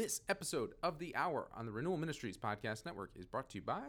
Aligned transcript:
This 0.00 0.22
episode 0.30 0.72
of 0.82 0.98
The 0.98 1.14
Hour 1.14 1.48
on 1.54 1.66
the 1.66 1.72
Renewal 1.72 1.98
Ministries 1.98 2.38
Podcast 2.38 2.86
Network 2.86 3.10
is 3.16 3.26
brought 3.26 3.50
to 3.50 3.58
you 3.58 3.60
by 3.60 3.82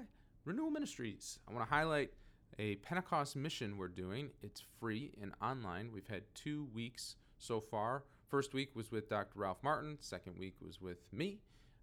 Renewal 0.43 0.69
Ministries. 0.69 1.39
I 1.47 1.53
want 1.53 1.65
to 1.65 1.73
highlight 1.73 2.11
a 2.59 2.75
Pentecost 2.75 3.37
mission 3.37 3.77
we're 3.77 3.87
doing. 3.87 4.29
It's 4.41 4.61
free 4.77 5.13
and 5.21 5.31
online. 5.41 5.89
We've 5.93 6.09
had 6.09 6.23
two 6.35 6.67
weeks 6.75 7.15
so 7.37 7.61
far. 7.61 8.03
First 8.27 8.53
week 8.53 8.75
was 8.75 8.91
with 8.91 9.07
Dr. 9.07 9.39
Ralph 9.39 9.63
Martin, 9.63 9.95
second 10.01 10.37
week 10.37 10.55
was 10.61 10.81
with 10.81 10.97
me. 11.13 11.39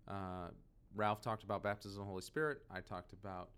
Uh, 0.06 0.48
Ralph 0.94 1.22
talked 1.22 1.42
about 1.42 1.62
baptism 1.62 1.98
of 1.98 2.06
the 2.06 2.10
Holy 2.10 2.20
Spirit. 2.20 2.58
I 2.70 2.80
talked 2.80 3.14
about 3.14 3.48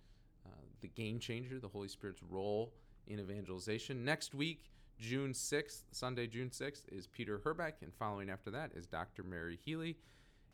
uh, 0.46 0.50
the 0.82 0.88
game 0.88 1.18
changer, 1.18 1.58
the 1.58 1.66
Holy 1.66 1.88
Spirit's 1.88 2.22
role 2.22 2.74
in 3.08 3.18
evangelization. 3.18 4.04
Next 4.04 4.36
week, 4.36 4.70
June 5.00 5.32
6th, 5.32 5.82
Sunday, 5.90 6.28
June 6.28 6.50
6th, 6.50 6.82
is 6.92 7.08
Peter 7.08 7.40
Herbeck, 7.42 7.78
and 7.82 7.92
following 7.92 8.30
after 8.30 8.52
that 8.52 8.70
is 8.76 8.86
Dr. 8.86 9.24
Mary 9.24 9.58
Healy. 9.64 9.96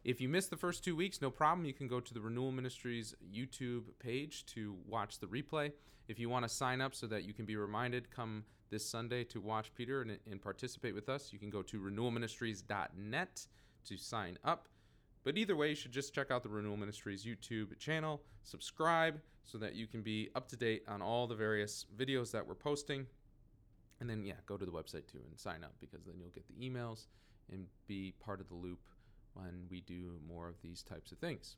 If 0.07 0.21
you 0.21 0.29
missed 0.29 0.51
the 0.51 0.57
first 0.57 0.85
two 0.85 0.95
weeks, 0.95 1.21
no 1.21 1.33
problem. 1.33 1.67
You 1.67 1.73
can 1.73 1.89
go 1.89 1.99
to 1.99 2.15
the 2.15 2.21
Renewal 2.21 2.53
Ministries 2.53 3.17
YouTube 3.29 3.87
page 3.99 4.47
to 4.47 4.77
watch 4.87 5.19
the 5.19 5.27
replay. 5.27 5.73
If 6.07 6.21
you 6.21 6.29
want 6.29 6.45
to 6.45 6.49
sign 6.49 6.81
up 6.81 6.95
so 6.95 7.09
that 7.09 7.25
you 7.25 7.35
can 7.35 7.45
be 7.45 7.57
reminded 7.57 8.09
come 8.09 8.45
this 8.71 8.89
Sunday 8.89 9.25
to 9.25 9.41
watch 9.41 9.75
Peter 9.75 10.03
and, 10.03 10.17
and 10.31 10.41
participate 10.41 10.95
with 10.95 11.09
us, 11.09 11.33
you 11.33 11.41
can 11.41 11.51
go 11.51 11.61
to 11.63 11.81
renewalministries.net 11.81 13.47
to 13.85 13.97
sign 13.97 14.39
up. 14.45 14.69
But 15.25 15.37
either 15.37 15.57
way, 15.57 15.71
you 15.71 15.75
should 15.75 15.91
just 15.91 16.15
check 16.15 16.31
out 16.31 16.45
the 16.45 16.51
Renewal 16.51 16.77
Ministries 16.77 17.27
YouTube 17.27 17.77
channel, 17.81 18.23
subscribe 18.45 19.21
so 19.43 19.59
that 19.59 19.75
you 19.75 19.89
can 19.89 20.03
be 20.03 20.31
up 20.37 20.47
to 20.51 20.57
date 20.57 20.85
on 20.87 21.03
all 21.03 21.27
the 21.27 21.35
various 21.35 21.85
videos 21.99 22.31
that 22.31 22.47
we're 22.47 22.55
posting. 22.55 23.07
And 23.99 24.09
then, 24.09 24.25
yeah, 24.25 24.35
go 24.47 24.57
to 24.57 24.65
the 24.65 24.71
website 24.71 25.09
too 25.11 25.23
and 25.29 25.37
sign 25.37 25.65
up 25.65 25.75
because 25.81 26.05
then 26.05 26.15
you'll 26.21 26.31
get 26.31 26.47
the 26.47 26.65
emails 26.65 27.07
and 27.51 27.67
be 27.89 28.15
part 28.21 28.41
of 28.41 28.49
the 28.49 28.55
loop 28.55 28.79
when 29.37 29.67
we 29.71 29.81
do 29.83 30.19
more 30.27 30.49
of 30.49 30.61
these 30.63 30.83
types 30.83 31.13
of 31.13 31.19
things. 31.19 31.57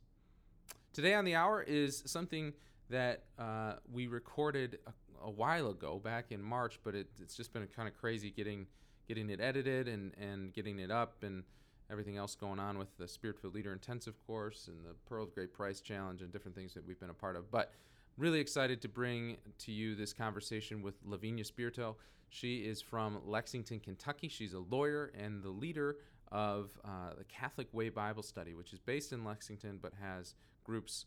Today 0.93 1.15
on 1.15 1.25
the 1.25 1.35
hour 1.35 1.63
is 1.63 2.03
something 2.07 2.53
that 2.91 3.25
uh, 3.39 3.75
we 3.93 4.07
recorded 4.07 4.79
a, 4.87 5.27
a, 5.27 5.31
while 5.31 5.69
ago, 5.69 6.01
back 6.03 6.33
in 6.33 6.43
March, 6.43 6.81
but 6.83 6.95
it, 6.95 7.09
it's 7.21 7.37
just 7.37 7.53
been 7.53 7.67
kind 7.75 7.89
of 7.89 7.97
crazy 7.97 8.31
getting 8.31 8.67
getting 9.07 9.31
it 9.31 9.41
edited 9.41 9.89
and, 9.89 10.13
and 10.21 10.53
getting 10.53 10.79
it 10.79 10.91
up 10.91 11.23
and 11.23 11.43
everything 11.91 12.19
else 12.19 12.35
going 12.35 12.59
on 12.59 12.77
with 12.77 12.95
the 12.99 13.09
Spirit-filled 13.09 13.55
Leader 13.55 13.73
Intensive 13.73 14.15
course 14.27 14.69
and 14.69 14.85
the 14.85 14.95
Pearl 15.09 15.25
of 15.25 15.35
Great 15.35 15.55
Price 15.55 15.81
Challenge 15.81 16.21
and 16.21 16.31
different 16.31 16.55
things 16.55 16.75
that 16.75 16.87
we've 16.87 17.01
been 17.01 17.09
a 17.09 17.15
part 17.15 17.35
of. 17.35 17.51
But 17.51 17.73
really 18.19 18.39
excited 18.39 18.83
to 18.83 18.89
bring 18.89 19.39
to 19.61 19.73
you 19.73 19.95
this 19.95 20.13
conversation 20.13 20.83
with 20.83 20.95
Lavinia 21.07 21.45
Spirito. 21.45 21.97
She 22.29 22.59
is 22.59 22.83
from 22.83 23.21
Lexington, 23.25 23.81
Kentucky. 23.81 24.29
She's 24.29 24.53
a 24.53 24.59
lawyer 24.59 25.11
and 25.19 25.43
the 25.43 25.49
leader 25.49 25.97
of 26.31 26.71
uh, 26.85 27.15
the 27.17 27.25
Catholic 27.25 27.69
Way 27.73 27.89
Bible 27.89 28.23
Study, 28.23 28.55
which 28.55 28.73
is 28.73 28.79
based 28.79 29.13
in 29.13 29.25
Lexington 29.25 29.79
but 29.81 29.93
has 30.01 30.35
groups 30.65 31.07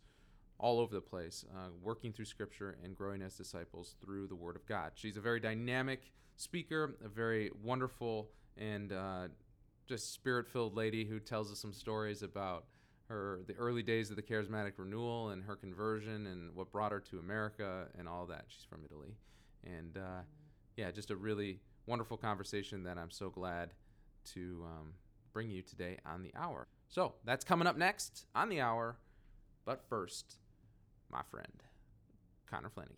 all 0.58 0.80
over 0.80 0.94
the 0.94 1.02
place, 1.02 1.44
uh, 1.56 1.70
working 1.82 2.14
through 2.14 2.26
Scripture 2.26 2.78
and 2.84 2.96
growing 2.96 3.22
as 3.22 3.36
disciples 3.36 3.96
through 4.04 4.28
the 4.28 4.36
Word 4.36 4.56
of 4.56 4.66
God. 4.68 4.92
She's 4.96 5.18
a 5.18 5.22
very 5.22 5.40
dynamic 5.40 6.12
speaker, 6.38 6.96
a 7.04 7.08
very 7.08 7.52
wonderful 7.64 8.30
and 8.58 8.92
uh, 8.92 9.28
just 9.88 10.14
spirit 10.14 10.48
filled 10.48 10.76
lady 10.76 11.06
who 11.06 11.20
tells 11.20 11.52
us 11.52 11.60
some 11.60 11.74
stories 11.74 12.22
about 12.22 12.66
her 13.08 13.42
the 13.48 13.54
early 13.56 13.84
days 13.84 14.10
of 14.10 14.16
the 14.16 14.22
charismatic 14.22 14.74
renewal 14.78 15.30
and 15.30 15.44
her 15.44 15.56
conversion 15.56 16.28
and 16.28 16.56
what 16.56 16.72
brought 16.72 16.92
her 16.92 17.00
to 17.00 17.20
America 17.20 17.88
and 17.98 18.08
all 18.08 18.26
that. 18.26 18.46
She's 18.48 18.64
from 18.64 18.82
Italy, 18.86 19.16
and 19.66 19.98
uh, 19.98 20.22
yeah, 20.78 20.92
just 20.92 21.12
a 21.12 21.16
really 21.16 21.60
wonderful 21.88 22.18
conversation 22.18 22.84
that 22.84 22.98
I'm 22.98 23.12
so 23.12 23.30
glad 23.30 23.74
to 24.34 24.64
um, 24.66 24.94
bring 25.34 25.50
you 25.50 25.62
today 25.62 25.98
on 26.06 26.24
the 26.24 26.32
hour. 26.36 26.68
So 26.90 27.14
that's 27.24 27.46
coming 27.46 27.68
up 27.68 27.78
next 27.78 28.26
on 28.36 28.50
the 28.50 28.62
hour. 28.62 28.98
But 29.66 29.82
first, 29.90 30.38
my 31.10 31.22
friend, 31.30 31.64
Connor 32.50 32.70
Flanagan. 32.70 32.98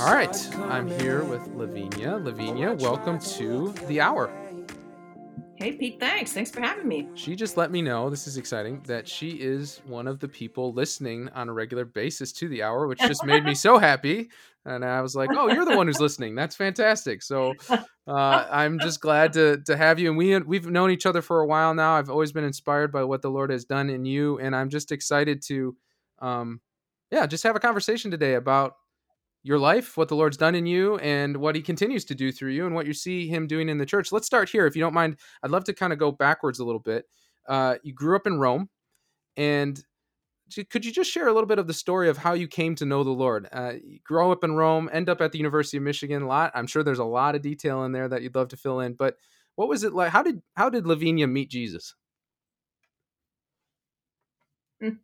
All 0.00 0.14
right, 0.14 0.56
I'm 0.70 0.88
here 0.88 1.24
with 1.24 1.46
Lavinia. 1.54 2.16
Lavinia, 2.16 2.72
welcome 2.74 3.18
to 3.18 3.72
the 3.86 4.00
hour. 4.00 4.30
Hey, 5.60 5.72
Pete, 5.72 6.00
thanks. 6.00 6.32
Thanks 6.32 6.50
for 6.50 6.62
having 6.62 6.88
me. 6.88 7.06
She 7.14 7.36
just 7.36 7.58
let 7.58 7.70
me 7.70 7.82
know, 7.82 8.08
this 8.08 8.26
is 8.26 8.38
exciting, 8.38 8.80
that 8.86 9.06
she 9.06 9.32
is 9.32 9.82
one 9.84 10.06
of 10.06 10.18
the 10.18 10.26
people 10.26 10.72
listening 10.72 11.28
on 11.34 11.50
a 11.50 11.52
regular 11.52 11.84
basis 11.84 12.32
to 12.32 12.48
the 12.48 12.62
hour, 12.62 12.86
which 12.86 12.98
just 13.00 13.26
made 13.26 13.44
me 13.44 13.54
so 13.54 13.76
happy. 13.78 14.30
And 14.64 14.82
I 14.82 15.02
was 15.02 15.14
like, 15.14 15.28
oh, 15.36 15.52
you're 15.52 15.66
the 15.66 15.76
one 15.76 15.86
who's 15.86 16.00
listening. 16.00 16.34
That's 16.34 16.56
fantastic. 16.56 17.22
So 17.22 17.52
uh, 17.68 18.46
I'm 18.50 18.78
just 18.78 19.02
glad 19.02 19.34
to, 19.34 19.58
to 19.66 19.76
have 19.76 19.98
you. 19.98 20.08
And 20.08 20.16
we, 20.16 20.38
we've 20.38 20.66
known 20.66 20.90
each 20.90 21.04
other 21.04 21.20
for 21.20 21.40
a 21.40 21.46
while 21.46 21.74
now. 21.74 21.94
I've 21.94 22.08
always 22.08 22.32
been 22.32 22.44
inspired 22.44 22.90
by 22.90 23.04
what 23.04 23.20
the 23.20 23.30
Lord 23.30 23.50
has 23.50 23.66
done 23.66 23.90
in 23.90 24.06
you. 24.06 24.38
And 24.38 24.56
I'm 24.56 24.70
just 24.70 24.90
excited 24.90 25.42
to, 25.48 25.76
um, 26.20 26.62
yeah, 27.10 27.26
just 27.26 27.44
have 27.44 27.56
a 27.56 27.60
conversation 27.60 28.10
today 28.10 28.32
about 28.32 28.76
your 29.42 29.58
life, 29.58 29.96
what 29.96 30.08
the 30.08 30.16
Lord's 30.16 30.36
done 30.36 30.54
in 30.54 30.66
you, 30.66 30.96
and 30.98 31.36
what 31.38 31.54
He 31.54 31.62
continues 31.62 32.04
to 32.06 32.14
do 32.14 32.30
through 32.30 32.50
you, 32.52 32.66
and 32.66 32.74
what 32.74 32.86
you 32.86 32.92
see 32.92 33.28
Him 33.28 33.46
doing 33.46 33.68
in 33.68 33.78
the 33.78 33.86
church. 33.86 34.12
Let's 34.12 34.26
start 34.26 34.48
here, 34.48 34.66
if 34.66 34.76
you 34.76 34.82
don't 34.82 34.94
mind. 34.94 35.16
I'd 35.42 35.50
love 35.50 35.64
to 35.64 35.72
kind 35.72 35.92
of 35.92 35.98
go 35.98 36.12
backwards 36.12 36.58
a 36.58 36.64
little 36.64 36.80
bit. 36.80 37.06
Uh, 37.48 37.76
you 37.82 37.92
grew 37.92 38.16
up 38.16 38.26
in 38.26 38.38
Rome, 38.38 38.68
and 39.36 39.82
could 40.68 40.84
you 40.84 40.92
just 40.92 41.10
share 41.10 41.28
a 41.28 41.32
little 41.32 41.46
bit 41.46 41.58
of 41.58 41.66
the 41.66 41.74
story 41.74 42.08
of 42.08 42.18
how 42.18 42.32
you 42.32 42.48
came 42.48 42.74
to 42.76 42.84
know 42.84 43.04
the 43.04 43.10
Lord? 43.10 43.48
Uh, 43.52 43.74
grow 44.04 44.32
up 44.32 44.44
in 44.44 44.52
Rome, 44.52 44.90
end 44.92 45.08
up 45.08 45.20
at 45.20 45.32
the 45.32 45.38
University 45.38 45.76
of 45.76 45.84
Michigan. 45.84 46.22
A 46.22 46.26
lot, 46.26 46.52
I'm 46.54 46.66
sure 46.66 46.82
there's 46.82 46.98
a 46.98 47.04
lot 47.04 47.34
of 47.34 47.42
detail 47.42 47.84
in 47.84 47.92
there 47.92 48.08
that 48.08 48.22
you'd 48.22 48.34
love 48.34 48.48
to 48.48 48.56
fill 48.56 48.80
in. 48.80 48.94
But 48.94 49.16
what 49.54 49.68
was 49.68 49.84
it 49.84 49.92
like? 49.92 50.10
How 50.10 50.22
did 50.22 50.42
how 50.54 50.70
did 50.70 50.86
Lavinia 50.86 51.26
meet 51.26 51.50
Jesus? 51.50 51.94
Hmm. 54.80 54.96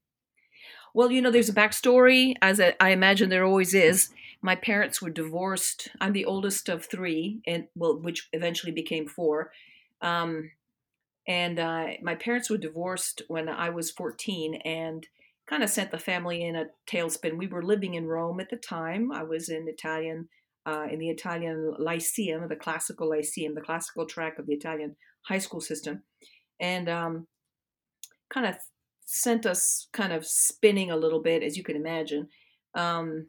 Well, 0.94 1.10
you 1.10 1.20
know, 1.20 1.30
there's 1.30 1.48
a 1.48 1.54
backstory, 1.54 2.34
as 2.42 2.60
I 2.60 2.90
imagine 2.90 3.28
there 3.28 3.44
always 3.44 3.74
is 3.74 4.08
my 4.46 4.54
parents 4.54 5.02
were 5.02 5.10
divorced. 5.10 5.88
I'm 6.00 6.12
the 6.12 6.24
oldest 6.24 6.68
of 6.68 6.86
three, 6.86 7.40
and 7.48 7.66
well, 7.74 7.98
which 8.00 8.28
eventually 8.32 8.70
became 8.70 9.08
four. 9.08 9.50
Um, 10.00 10.52
and 11.26 11.58
uh, 11.58 11.86
my 12.00 12.14
parents 12.14 12.48
were 12.48 12.56
divorced 12.56 13.22
when 13.26 13.48
I 13.48 13.70
was 13.70 13.90
14, 13.90 14.54
and 14.64 15.04
kind 15.48 15.64
of 15.64 15.70
sent 15.70 15.90
the 15.90 15.98
family 15.98 16.44
in 16.44 16.54
a 16.54 16.66
tailspin. 16.86 17.36
We 17.36 17.48
were 17.48 17.64
living 17.64 17.94
in 17.94 18.06
Rome 18.06 18.38
at 18.38 18.48
the 18.48 18.56
time. 18.56 19.10
I 19.10 19.24
was 19.24 19.48
in 19.48 19.66
Italian, 19.66 20.28
uh, 20.64 20.86
in 20.92 21.00
the 21.00 21.10
Italian 21.10 21.74
Lyceum, 21.80 22.46
the 22.48 22.54
classical 22.54 23.10
Lyceum, 23.10 23.56
the 23.56 23.60
classical 23.60 24.06
track 24.06 24.38
of 24.38 24.46
the 24.46 24.54
Italian 24.54 24.94
high 25.22 25.38
school 25.38 25.60
system, 25.60 26.04
and 26.60 26.88
um, 26.88 27.26
kind 28.32 28.46
of 28.46 28.54
sent 29.06 29.44
us 29.44 29.88
kind 29.92 30.12
of 30.12 30.24
spinning 30.24 30.92
a 30.92 30.96
little 30.96 31.20
bit, 31.20 31.42
as 31.42 31.56
you 31.56 31.64
can 31.64 31.74
imagine. 31.74 32.28
Um, 32.76 33.26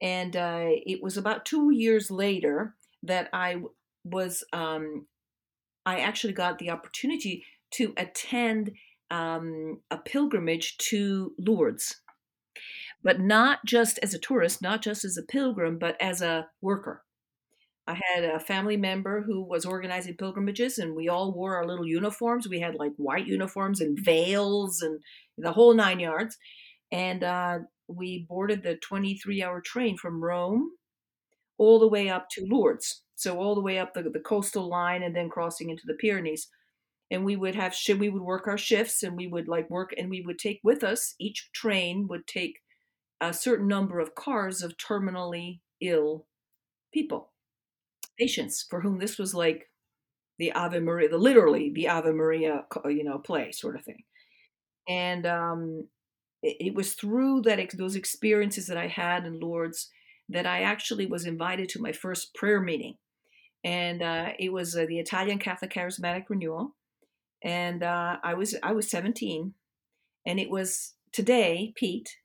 and 0.00 0.36
uh, 0.36 0.66
it 0.68 1.02
was 1.02 1.16
about 1.16 1.44
two 1.44 1.70
years 1.72 2.10
later 2.10 2.74
that 3.02 3.28
I 3.32 3.62
was, 4.04 4.44
um, 4.52 5.06
I 5.84 6.00
actually 6.00 6.32
got 6.32 6.58
the 6.58 6.70
opportunity 6.70 7.44
to 7.72 7.92
attend 7.96 8.72
um, 9.10 9.80
a 9.90 9.98
pilgrimage 9.98 10.76
to 10.78 11.32
Lourdes, 11.38 12.00
but 13.02 13.20
not 13.20 13.60
just 13.64 13.98
as 14.02 14.14
a 14.14 14.18
tourist, 14.18 14.62
not 14.62 14.82
just 14.82 15.04
as 15.04 15.16
a 15.16 15.22
pilgrim, 15.22 15.78
but 15.78 15.96
as 16.00 16.22
a 16.22 16.48
worker. 16.60 17.04
I 17.86 17.98
had 18.14 18.22
a 18.22 18.38
family 18.38 18.76
member 18.76 19.22
who 19.22 19.42
was 19.42 19.64
organizing 19.64 20.18
pilgrimages, 20.18 20.76
and 20.76 20.94
we 20.94 21.08
all 21.08 21.32
wore 21.32 21.56
our 21.56 21.66
little 21.66 21.86
uniforms. 21.86 22.46
We 22.46 22.60
had 22.60 22.74
like 22.74 22.92
white 22.96 23.26
uniforms 23.26 23.80
and 23.80 23.98
veils 23.98 24.82
and 24.82 25.00
the 25.38 25.52
whole 25.52 25.72
nine 25.72 25.98
yards. 25.98 26.36
And 26.90 27.22
uh, 27.22 27.58
we 27.86 28.26
boarded 28.28 28.62
the 28.62 28.76
23 28.76 29.42
hour 29.42 29.60
train 29.60 29.96
from 29.96 30.22
Rome 30.22 30.70
all 31.58 31.78
the 31.78 31.88
way 31.88 32.08
up 32.08 32.28
to 32.30 32.46
Lourdes. 32.46 33.02
So 33.16 33.38
all 33.38 33.54
the 33.54 33.60
way 33.60 33.78
up 33.78 33.94
the, 33.94 34.02
the 34.02 34.20
coastal 34.20 34.68
line 34.68 35.02
and 35.02 35.14
then 35.14 35.28
crossing 35.28 35.70
into 35.70 35.82
the 35.86 35.94
Pyrenees. 35.94 36.48
And 37.10 37.24
we 37.24 37.36
would 37.36 37.54
have 37.54 37.74
we 37.98 38.10
would 38.10 38.22
work 38.22 38.46
our 38.46 38.58
shifts 38.58 39.02
and 39.02 39.16
we 39.16 39.26
would 39.26 39.48
like 39.48 39.68
work 39.70 39.94
and 39.96 40.10
we 40.10 40.20
would 40.20 40.38
take 40.38 40.60
with 40.62 40.84
us 40.84 41.14
each 41.18 41.50
train 41.52 42.06
would 42.08 42.26
take 42.26 42.58
a 43.20 43.32
certain 43.32 43.66
number 43.66 43.98
of 43.98 44.14
cars 44.14 44.62
of 44.62 44.76
terminally 44.76 45.60
ill 45.80 46.26
people, 46.92 47.32
patients 48.18 48.64
for 48.68 48.82
whom 48.82 48.98
this 48.98 49.18
was 49.18 49.34
like 49.34 49.70
the 50.38 50.52
Ave 50.52 50.78
Maria, 50.80 51.08
the 51.08 51.18
literally 51.18 51.72
the 51.74 51.88
Ave 51.88 52.12
Maria, 52.12 52.64
you 52.84 53.02
know, 53.02 53.18
play 53.18 53.52
sort 53.52 53.74
of 53.74 53.84
thing. 53.84 54.04
And 54.88 55.26
um, 55.26 55.88
it 56.42 56.74
was 56.74 56.94
through 56.94 57.42
that 57.42 57.60
those 57.76 57.96
experiences 57.96 58.66
that 58.66 58.76
I 58.76 58.86
had 58.86 59.26
in 59.26 59.40
Lourdes 59.40 59.90
that 60.28 60.46
I 60.46 60.62
actually 60.62 61.06
was 61.06 61.24
invited 61.24 61.68
to 61.70 61.80
my 61.80 61.92
first 61.92 62.34
prayer 62.34 62.60
meeting, 62.60 62.96
and 63.64 64.02
uh, 64.02 64.30
it 64.38 64.52
was 64.52 64.76
uh, 64.76 64.86
the 64.86 64.98
Italian 64.98 65.38
Catholic 65.38 65.72
Charismatic 65.72 66.24
Renewal, 66.28 66.76
and 67.42 67.82
uh, 67.82 68.18
I 68.22 68.34
was 68.34 68.54
I 68.62 68.72
was 68.72 68.90
17, 68.90 69.54
and 70.26 70.40
it 70.40 70.50
was 70.50 70.94
today, 71.12 71.72
Pete, 71.76 72.16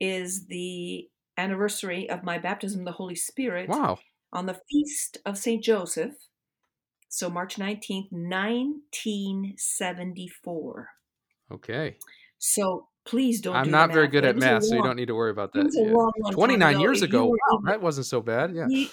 is 0.00 0.46
the 0.46 1.08
anniversary 1.36 2.08
of 2.10 2.24
my 2.24 2.38
baptism 2.38 2.80
in 2.80 2.84
the 2.84 2.92
Holy 2.92 3.14
Spirit. 3.14 3.68
Wow. 3.68 3.98
On 4.34 4.46
the 4.46 4.58
feast 4.70 5.18
of 5.26 5.36
Saint 5.36 5.62
Joseph, 5.62 6.14
so 7.12 7.28
March 7.28 7.56
19th, 7.56 8.10
1974. 8.10 10.88
Okay. 11.52 11.98
So 12.38 12.88
please 13.04 13.40
don't. 13.40 13.56
I'm 13.56 13.64
do 13.64 13.70
not 13.70 13.92
very 13.92 14.08
good 14.08 14.24
at 14.24 14.36
math, 14.36 14.64
so 14.64 14.74
you 14.74 14.82
don't 14.82 14.96
need 14.96 15.06
to 15.06 15.14
worry 15.14 15.30
about 15.30 15.52
that. 15.54 15.70
Yeah. 15.72 15.92
long, 15.92 16.12
long 16.22 16.32
29 16.32 16.74
ago. 16.74 16.80
years 16.80 17.02
ago. 17.02 17.26
Wow, 17.26 17.60
that 17.66 17.82
wasn't 17.82 18.06
so 18.06 18.20
bad. 18.20 18.54
Yeah. 18.54 18.66
you, 18.68 18.88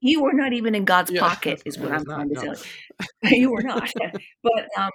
you 0.00 0.22
were 0.22 0.32
not 0.32 0.52
even 0.52 0.74
in 0.74 0.84
God's 0.84 1.10
Yeah, 1.10 1.20
pocket, 1.20 1.62
is 1.64 1.78
what 1.78 1.92
I'm 1.92 2.04
not, 2.04 2.14
trying 2.14 2.28
to 2.28 2.34
no. 2.34 2.42
tell 2.42 2.54
you. 3.30 3.38
you 3.40 3.50
were 3.50 3.62
not, 3.62 3.90
but 4.42 4.68
um, 4.76 4.90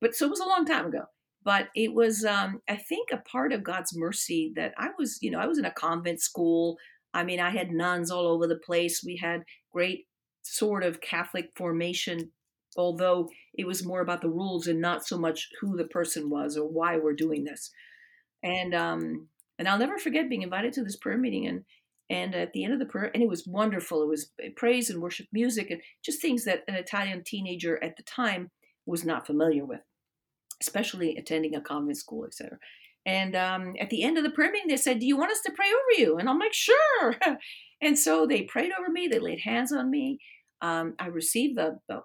but 0.00 0.14
so 0.14 0.26
it 0.26 0.30
was 0.30 0.40
a 0.40 0.48
long 0.48 0.64
time 0.66 0.86
ago. 0.86 1.04
But 1.42 1.68
it 1.74 1.94
was, 1.94 2.22
um, 2.24 2.60
I 2.68 2.76
think, 2.76 3.08
a 3.12 3.16
part 3.16 3.52
of 3.52 3.64
God's 3.64 3.96
mercy 3.96 4.52
that 4.56 4.74
I 4.76 4.88
was, 4.98 5.18
you 5.22 5.30
know, 5.30 5.38
I 5.38 5.46
was 5.46 5.58
in 5.58 5.64
a 5.64 5.70
convent 5.70 6.20
school. 6.20 6.76
I 7.14 7.24
mean, 7.24 7.40
I 7.40 7.48
had 7.50 7.70
nuns 7.70 8.10
all 8.10 8.26
over 8.26 8.46
the 8.46 8.58
place. 8.58 9.02
We 9.04 9.16
had 9.16 9.40
great 9.72 10.06
sort 10.42 10.82
of 10.84 11.00
Catholic 11.00 11.50
formation, 11.56 12.32
although 12.76 13.30
it 13.54 13.66
was 13.66 13.86
more 13.86 14.02
about 14.02 14.20
the 14.20 14.28
rules 14.28 14.66
and 14.66 14.82
not 14.82 15.06
so 15.06 15.18
much 15.18 15.48
who 15.60 15.78
the 15.78 15.84
person 15.86 16.28
was 16.28 16.58
or 16.58 16.68
why 16.68 16.98
we're 16.98 17.14
doing 17.14 17.44
this. 17.44 17.70
And 18.42 18.74
um, 18.74 19.28
and 19.58 19.68
I'll 19.68 19.78
never 19.78 19.98
forget 19.98 20.28
being 20.28 20.42
invited 20.42 20.72
to 20.74 20.84
this 20.84 20.96
prayer 20.96 21.18
meeting 21.18 21.46
and 21.46 21.64
and 22.08 22.34
at 22.34 22.52
the 22.52 22.64
end 22.64 22.72
of 22.72 22.80
the 22.80 22.86
prayer 22.86 23.10
and 23.12 23.22
it 23.22 23.28
was 23.28 23.46
wonderful. 23.46 24.02
It 24.02 24.08
was 24.08 24.30
praise 24.56 24.90
and 24.90 25.00
worship 25.00 25.26
music 25.32 25.70
and 25.70 25.80
just 26.04 26.20
things 26.20 26.44
that 26.44 26.64
an 26.66 26.74
italian 26.74 27.22
teenager 27.24 27.82
at 27.82 27.96
the 27.96 28.02
time 28.02 28.50
was 28.86 29.04
not 29.04 29.26
familiar 29.26 29.64
with 29.64 29.80
especially 30.60 31.16
attending 31.16 31.54
a 31.54 31.60
convent 31.60 31.96
school 31.96 32.24
etc 32.24 32.58
and 33.06 33.34
um, 33.34 33.74
at 33.80 33.90
the 33.90 34.02
end 34.02 34.18
of 34.18 34.24
the 34.24 34.30
prayer 34.30 34.50
meeting 34.50 34.68
they 34.68 34.76
said 34.76 34.98
do 34.98 35.06
you 35.06 35.16
want 35.16 35.32
us 35.32 35.40
to 35.42 35.52
pray 35.52 35.66
over 35.66 36.02
you? 36.02 36.18
And 36.18 36.28
i'm 36.28 36.38
like 36.38 36.54
sure. 36.54 37.16
And 37.82 37.98
so 37.98 38.26
they 38.26 38.42
prayed 38.42 38.72
over 38.78 38.90
me 38.90 39.08
they 39.08 39.18
laid 39.18 39.40
hands 39.40 39.72
on 39.72 39.90
me. 39.90 40.18
Um, 40.60 40.94
i 40.98 41.06
received 41.06 41.56
the, 41.56 41.78
the 41.88 42.02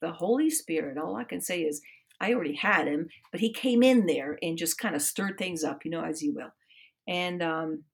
the 0.00 0.12
holy 0.12 0.50
spirit. 0.50 0.96
All 0.96 1.16
i 1.16 1.24
can 1.24 1.40
say 1.40 1.60
is 1.62 1.82
i 2.20 2.32
already 2.32 2.54
had 2.54 2.86
him 2.86 3.08
but 3.30 3.40
he 3.40 3.52
came 3.52 3.82
in 3.82 4.06
there 4.06 4.38
and 4.42 4.58
just 4.58 4.78
kind 4.78 4.94
of 4.94 5.02
stirred 5.02 5.36
things 5.38 5.64
up 5.64 5.84
you 5.84 5.90
know 5.90 6.04
as 6.04 6.22
you 6.22 6.34
will. 6.34 6.50
And 7.06 7.42
um, 7.42 7.84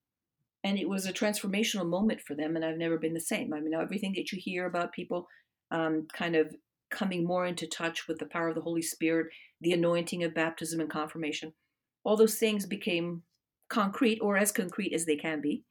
and 0.64 0.78
it 0.78 0.88
was 0.88 1.06
a 1.06 1.12
transformational 1.12 1.88
moment 1.88 2.20
for 2.20 2.34
them 2.34 2.56
and 2.56 2.64
i've 2.64 2.78
never 2.78 2.98
been 2.98 3.14
the 3.14 3.20
same. 3.20 3.52
I 3.52 3.60
mean 3.60 3.74
everything 3.74 4.14
that 4.16 4.32
you 4.32 4.38
hear 4.40 4.66
about 4.66 4.92
people 4.92 5.28
um, 5.70 6.06
kind 6.12 6.36
of 6.36 6.54
coming 6.90 7.24
more 7.26 7.46
into 7.46 7.66
touch 7.66 8.06
with 8.06 8.18
the 8.18 8.26
power 8.26 8.48
of 8.48 8.54
the 8.54 8.60
holy 8.60 8.82
spirit 8.82 9.28
the 9.60 9.72
anointing 9.72 10.22
of 10.22 10.34
baptism 10.34 10.80
and 10.80 10.90
confirmation 10.90 11.52
all 12.04 12.16
those 12.16 12.36
things 12.36 12.66
became 12.66 13.22
concrete 13.68 14.18
or 14.20 14.36
as 14.36 14.52
concrete 14.52 14.92
as 14.92 15.06
they 15.06 15.16
can 15.16 15.40
be 15.40 15.64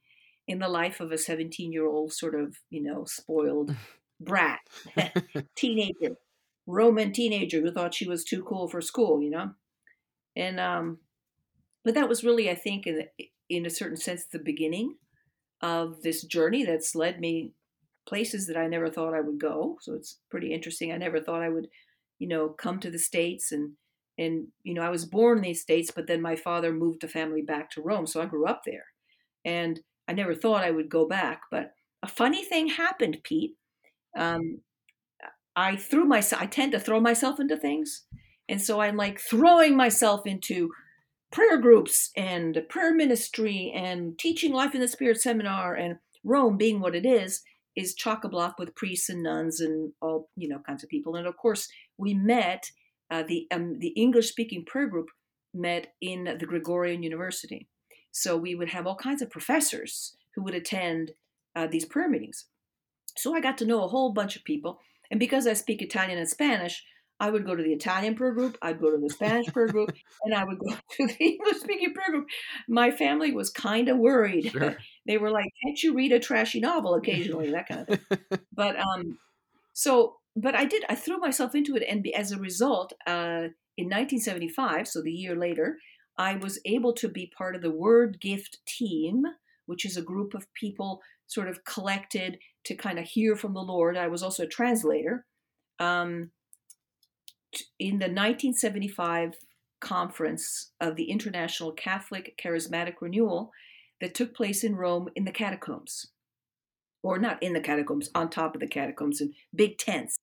in 0.46 0.58
the 0.58 0.68
life 0.68 1.00
of 1.00 1.12
a 1.12 1.18
17 1.18 1.72
year 1.72 1.86
old 1.86 2.12
sort 2.12 2.34
of 2.34 2.56
you 2.70 2.82
know 2.82 3.04
spoiled 3.06 3.74
brat 4.20 4.60
teenager 5.56 6.16
roman 6.66 7.12
teenager 7.12 7.60
who 7.60 7.70
thought 7.72 7.94
she 7.94 8.08
was 8.08 8.24
too 8.24 8.42
cool 8.44 8.68
for 8.68 8.80
school 8.80 9.22
you 9.22 9.30
know? 9.30 9.52
And 10.36 10.60
um 10.60 10.98
but 11.84 11.94
that 11.94 12.08
was 12.08 12.24
really 12.24 12.50
i 12.50 12.54
think 12.54 12.86
in, 12.86 13.04
in 13.48 13.66
a 13.66 13.70
certain 13.70 13.96
sense 13.96 14.26
the 14.26 14.38
beginning 14.38 14.96
of 15.62 16.02
this 16.02 16.24
journey 16.24 16.64
that's 16.64 16.94
led 16.94 17.20
me 17.20 17.52
places 18.06 18.46
that 18.46 18.56
i 18.56 18.66
never 18.66 18.90
thought 18.90 19.14
i 19.14 19.20
would 19.20 19.40
go. 19.40 19.78
So 19.82 19.94
it's 19.94 20.20
pretty 20.30 20.52
interesting. 20.52 20.92
I 20.92 20.98
never 20.98 21.20
thought 21.20 21.42
i 21.42 21.48
would 21.48 21.68
you 22.18 22.28
know 22.28 22.50
come 22.50 22.80
to 22.80 22.90
the 22.90 22.98
states 22.98 23.52
and 23.52 23.72
and 24.18 24.48
you 24.62 24.74
know 24.74 24.82
i 24.82 24.90
was 24.90 25.04
born 25.06 25.38
in 25.38 25.44
these 25.44 25.62
states 25.62 25.90
but 25.90 26.06
then 26.06 26.22
my 26.22 26.36
father 26.36 26.72
moved 26.72 27.00
the 27.02 27.08
family 27.08 27.42
back 27.42 27.70
to 27.70 27.82
rome 27.82 28.06
so 28.06 28.22
i 28.22 28.26
grew 28.26 28.46
up 28.46 28.62
there. 28.66 28.86
And 29.44 29.80
i 30.08 30.12
never 30.12 30.34
thought 30.34 30.64
i 30.64 30.70
would 30.70 30.88
go 30.90 31.06
back 31.08 31.42
but 31.50 31.72
a 32.02 32.08
funny 32.08 32.44
thing 32.44 32.68
happened 32.68 33.18
pete. 33.24 33.56
Um, 34.16 34.60
i 35.56 35.76
threw 35.76 36.04
myself 36.04 36.42
i 36.42 36.46
tend 36.46 36.72
to 36.72 36.80
throw 36.80 37.00
myself 37.00 37.40
into 37.40 37.56
things. 37.56 38.02
And 38.48 38.60
so 38.60 38.80
i'm 38.80 38.96
like 38.96 39.20
throwing 39.20 39.76
myself 39.76 40.26
into 40.26 40.70
prayer 41.32 41.58
groups 41.58 42.10
and 42.16 42.62
prayer 42.68 42.94
ministry 42.94 43.72
and 43.74 44.18
teaching 44.18 44.52
life 44.52 44.74
in 44.74 44.80
the 44.80 44.88
spirit 44.88 45.20
seminar 45.20 45.74
and 45.74 45.98
rome 46.22 46.56
being 46.56 46.80
what 46.80 46.94
it 46.94 47.04
is 47.04 47.42
is 47.76 47.94
chock-a-block 47.94 48.58
with 48.58 48.74
priests 48.74 49.08
and 49.08 49.22
nuns 49.22 49.60
and 49.60 49.92
all 50.00 50.28
you 50.36 50.48
know 50.48 50.60
kinds 50.60 50.82
of 50.82 50.88
people. 50.88 51.16
And 51.16 51.26
of 51.26 51.36
course 51.36 51.68
we 51.98 52.14
met 52.14 52.70
uh, 53.10 53.22
the 53.26 53.46
um, 53.50 53.78
the 53.78 53.88
english 53.88 54.28
speaking 54.28 54.64
prayer 54.64 54.86
group 54.86 55.08
met 55.52 55.92
in 56.00 56.36
the 56.38 56.46
gregorian 56.46 57.02
university. 57.02 57.68
So 58.10 58.36
we 58.36 58.54
would 58.54 58.70
have 58.70 58.86
all 58.86 58.96
kinds 58.96 59.22
of 59.22 59.30
professors 59.30 60.16
who 60.34 60.42
would 60.44 60.54
attend 60.54 61.12
uh, 61.56 61.66
these 61.66 61.84
prayer 61.84 62.08
meetings. 62.08 62.46
So 63.16 63.34
i 63.34 63.40
got 63.40 63.58
to 63.58 63.66
know 63.66 63.82
a 63.82 63.88
whole 63.88 64.12
bunch 64.12 64.36
of 64.36 64.44
people 64.44 64.80
and 65.10 65.20
because 65.20 65.46
i 65.46 65.52
speak 65.52 65.82
italian 65.82 66.18
and 66.18 66.28
spanish 66.28 66.84
I 67.20 67.30
would 67.30 67.46
go 67.46 67.54
to 67.54 67.62
the 67.62 67.72
Italian 67.72 68.16
prayer 68.16 68.32
group, 68.32 68.58
I'd 68.60 68.80
go 68.80 68.90
to 68.90 68.98
the 68.98 69.08
Spanish 69.08 69.46
prayer 69.46 69.68
group, 69.68 69.94
and 70.24 70.34
I 70.34 70.44
would 70.44 70.58
go 70.58 70.74
to 70.96 71.06
the 71.06 71.16
English 71.24 71.58
speaking 71.58 71.94
prayer 71.94 72.10
group. 72.10 72.26
My 72.68 72.90
family 72.90 73.32
was 73.32 73.50
kind 73.50 73.88
of 73.88 73.98
worried. 73.98 74.50
Sure. 74.50 74.76
They 75.06 75.18
were 75.18 75.30
like, 75.30 75.50
"Can't 75.62 75.82
you 75.82 75.94
read 75.94 76.12
a 76.12 76.18
trashy 76.18 76.60
novel 76.60 76.94
occasionally?" 76.94 77.50
That 77.50 77.68
kind 77.68 77.80
of 77.80 77.88
thing. 77.88 78.18
But 78.54 78.76
um, 78.80 79.18
so 79.74 80.16
but 80.34 80.54
I 80.54 80.64
did. 80.64 80.82
I 80.88 80.94
threw 80.94 81.18
myself 81.18 81.54
into 81.54 81.76
it, 81.76 81.84
and 81.86 82.02
be, 82.02 82.14
as 82.14 82.32
a 82.32 82.38
result, 82.38 82.94
uh, 83.06 83.52
in 83.76 83.90
1975, 83.90 84.88
so 84.88 85.02
the 85.02 85.12
year 85.12 85.36
later, 85.36 85.76
I 86.16 86.36
was 86.36 86.58
able 86.64 86.94
to 86.94 87.08
be 87.08 87.30
part 87.36 87.54
of 87.54 87.60
the 87.60 87.70
Word 87.70 88.18
Gift 88.18 88.60
team, 88.66 89.24
which 89.66 89.84
is 89.84 89.98
a 89.98 90.02
group 90.02 90.32
of 90.32 90.52
people 90.54 91.02
sort 91.26 91.48
of 91.48 91.64
collected 91.64 92.38
to 92.64 92.74
kind 92.74 92.98
of 92.98 93.04
hear 93.04 93.36
from 93.36 93.54
the 93.54 93.60
Lord. 93.60 93.96
I 93.96 94.08
was 94.08 94.22
also 94.22 94.44
a 94.44 94.48
translator. 94.48 95.26
Um, 95.78 96.30
in 97.78 97.98
the 97.98 98.06
1975 98.06 99.34
conference 99.80 100.72
of 100.80 100.96
the 100.96 101.10
International 101.10 101.72
Catholic 101.72 102.40
Charismatic 102.42 102.94
Renewal 103.00 103.50
that 104.00 104.14
took 104.14 104.34
place 104.34 104.64
in 104.64 104.76
Rome 104.76 105.08
in 105.14 105.24
the 105.24 105.32
catacombs, 105.32 106.10
or 107.02 107.18
not 107.18 107.42
in 107.42 107.52
the 107.52 107.60
catacombs, 107.60 108.10
on 108.14 108.30
top 108.30 108.54
of 108.54 108.60
the 108.60 108.66
catacombs 108.66 109.20
in 109.20 109.34
big 109.54 109.78
tents. 109.78 110.16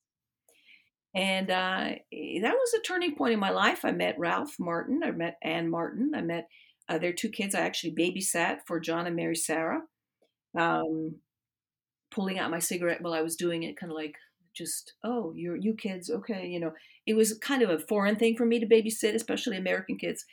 And 1.14 1.50
uh, 1.50 1.90
that 2.12 2.56
was 2.56 2.74
a 2.74 2.82
turning 2.82 3.16
point 3.16 3.34
in 3.34 3.40
my 3.40 3.50
life. 3.50 3.84
I 3.84 3.92
met 3.92 4.18
Ralph 4.18 4.56
Martin, 4.60 5.02
I 5.04 5.12
met 5.12 5.38
Anne 5.44 5.70
Martin, 5.70 6.12
I 6.16 6.22
met 6.22 6.48
uh, 6.90 6.98
their 6.98 7.14
two 7.14 7.30
kids. 7.30 7.54
I 7.54 7.62
actually 7.62 7.96
babysat 7.96 8.60
for 8.66 8.80
John 8.80 9.08
and 9.08 9.16
Mary 9.16 9.36
Sarah, 9.36 9.82
um, 10.58 11.16
pulling 12.12 12.38
out 12.38 12.52
my 12.52 12.60
cigarette 12.60 13.02
while 13.02 13.14
I 13.14 13.22
was 13.22 13.36
doing 13.36 13.64
it, 13.64 13.78
kind 13.78 13.92
of 13.92 13.96
like 13.96 14.16
just 14.56 14.94
oh 15.04 15.32
you're 15.36 15.56
you 15.56 15.74
kids 15.74 16.10
okay 16.10 16.46
you 16.46 16.60
know. 16.60 16.74
It 17.08 17.16
was 17.16 17.38
kind 17.40 17.64
of 17.64 17.70
a 17.70 17.80
foreign 17.80 18.16
thing 18.16 18.36
for 18.36 18.46
me 18.46 18.60
to 18.60 18.68
babysit 18.68 19.16
especially 19.16 19.58
american 19.58 19.98
kids. 19.98 20.26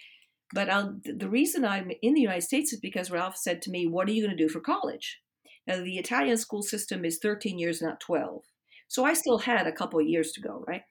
But 0.54 0.70
I'll, 0.70 0.96
the 1.04 1.28
reason 1.28 1.64
i'm 1.64 1.90
in 2.02 2.14
the 2.14 2.20
united 2.20 2.42
states 2.42 2.72
is 2.72 2.80
because 2.80 3.10
ralph 3.10 3.36
said 3.36 3.62
to 3.62 3.70
me 3.70 3.86
what 3.86 4.08
are 4.08 4.12
you 4.12 4.24
going 4.24 4.36
to 4.36 4.42
do 4.42 4.48
for 4.48 4.60
college? 4.60 5.20
Now 5.66 5.76
the 5.76 5.98
italian 5.98 6.36
school 6.36 6.62
system 6.62 7.04
is 7.04 7.18
13 7.22 7.58
years 7.58 7.80
not 7.80 8.00
12 8.00 8.42
so 8.88 9.04
i 9.04 9.14
still 9.14 9.38
had 9.38 9.66
a 9.66 9.72
couple 9.72 10.00
of 10.00 10.06
years 10.06 10.32
to 10.32 10.40
go 10.40 10.64
right? 10.66 10.82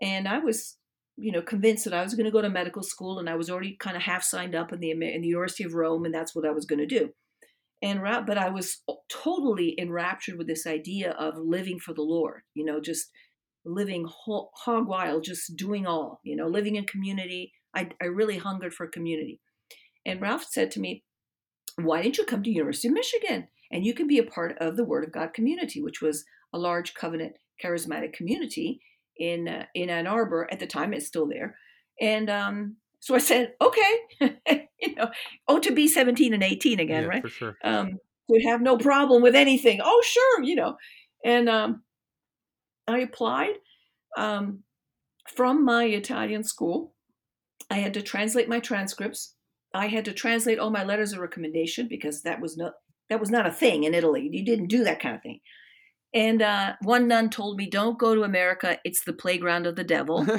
And 0.00 0.26
i 0.26 0.38
was 0.38 0.76
you 1.16 1.30
know 1.30 1.42
convinced 1.42 1.84
that 1.84 1.94
i 1.94 2.02
was 2.02 2.14
going 2.14 2.24
to 2.24 2.32
go 2.32 2.40
to 2.42 2.48
medical 2.48 2.82
school 2.82 3.18
and 3.18 3.28
i 3.28 3.34
was 3.34 3.50
already 3.50 3.76
kind 3.78 3.96
of 3.96 4.02
half 4.02 4.22
signed 4.22 4.54
up 4.54 4.72
in 4.72 4.80
the 4.80 4.90
in 4.90 5.20
the 5.20 5.28
university 5.28 5.64
of 5.64 5.74
rome 5.74 6.04
and 6.04 6.14
that's 6.14 6.34
what 6.34 6.46
i 6.46 6.50
was 6.50 6.64
going 6.64 6.78
to 6.78 6.86
do 6.86 7.12
and 7.82 8.00
but 8.26 8.38
I 8.38 8.48
was 8.48 8.82
totally 9.08 9.74
enraptured 9.78 10.38
with 10.38 10.46
this 10.46 10.66
idea 10.66 11.12
of 11.12 11.36
living 11.36 11.78
for 11.78 11.92
the 11.92 12.02
Lord, 12.02 12.42
you 12.54 12.64
know, 12.64 12.80
just 12.80 13.10
living 13.64 14.06
hog 14.08 14.88
wild, 14.88 15.24
just 15.24 15.56
doing 15.56 15.86
all, 15.86 16.20
you 16.24 16.36
know, 16.36 16.46
living 16.46 16.76
in 16.76 16.84
community. 16.84 17.52
I, 17.74 17.90
I 18.00 18.06
really 18.06 18.38
hungered 18.38 18.74
for 18.74 18.86
community. 18.86 19.40
And 20.04 20.20
Ralph 20.20 20.46
said 20.48 20.70
to 20.72 20.80
me, 20.80 21.04
why 21.76 22.02
didn't 22.02 22.18
you 22.18 22.24
come 22.24 22.42
to 22.42 22.50
University 22.50 22.88
of 22.88 22.94
Michigan 22.94 23.48
and 23.70 23.84
you 23.84 23.94
can 23.94 24.06
be 24.06 24.18
a 24.18 24.24
part 24.24 24.56
of 24.60 24.76
the 24.76 24.84
Word 24.84 25.04
of 25.04 25.12
God 25.12 25.32
community, 25.32 25.82
which 25.82 26.02
was 26.02 26.24
a 26.52 26.58
large 26.58 26.94
covenant 26.94 27.36
charismatic 27.62 28.12
community 28.12 28.80
in 29.16 29.48
uh, 29.48 29.66
in 29.74 29.90
Ann 29.90 30.06
Arbor 30.06 30.48
at 30.50 30.60
the 30.60 30.66
time. 30.66 30.92
It's 30.92 31.06
still 31.06 31.26
there, 31.26 31.56
and 32.00 32.28
um, 32.28 32.76
so 33.02 33.16
I 33.16 33.18
said, 33.18 33.54
okay, 33.60 33.98
you 34.80 34.94
know, 34.94 35.10
oh, 35.48 35.58
to 35.58 35.72
be 35.72 35.88
17 35.88 36.34
and 36.34 36.42
18 36.42 36.78
again, 36.78 37.02
yeah, 37.02 37.08
right? 37.08 37.22
For 37.22 37.28
sure. 37.28 37.56
Um, 37.64 37.98
would 38.28 38.44
have 38.44 38.62
no 38.62 38.78
problem 38.78 39.22
with 39.22 39.34
anything. 39.34 39.80
Oh, 39.82 40.02
sure, 40.06 40.44
you 40.44 40.54
know. 40.54 40.76
And 41.24 41.48
um, 41.48 41.82
I 42.86 43.00
applied 43.00 43.54
um, 44.16 44.60
from 45.34 45.64
my 45.64 45.86
Italian 45.86 46.44
school. 46.44 46.94
I 47.68 47.78
had 47.78 47.92
to 47.94 48.02
translate 48.02 48.48
my 48.48 48.60
transcripts. 48.60 49.34
I 49.74 49.88
had 49.88 50.04
to 50.04 50.12
translate 50.12 50.60
all 50.60 50.70
my 50.70 50.84
letters 50.84 51.12
of 51.12 51.18
recommendation 51.18 51.88
because 51.88 52.22
that 52.22 52.40
was 52.40 52.56
not 52.56 52.74
that 53.08 53.18
was 53.18 53.30
not 53.30 53.48
a 53.48 53.52
thing 53.52 53.82
in 53.82 53.94
Italy. 53.94 54.28
You 54.30 54.44
didn't 54.44 54.68
do 54.68 54.84
that 54.84 55.00
kind 55.00 55.16
of 55.16 55.22
thing. 55.22 55.40
And 56.14 56.40
uh, 56.40 56.74
one 56.82 57.08
nun 57.08 57.30
told 57.30 57.56
me, 57.56 57.68
"Don't 57.68 57.98
go 57.98 58.14
to 58.14 58.22
America. 58.22 58.78
It's 58.84 59.02
the 59.02 59.12
playground 59.12 59.66
of 59.66 59.74
the 59.74 59.82
devil." 59.82 60.24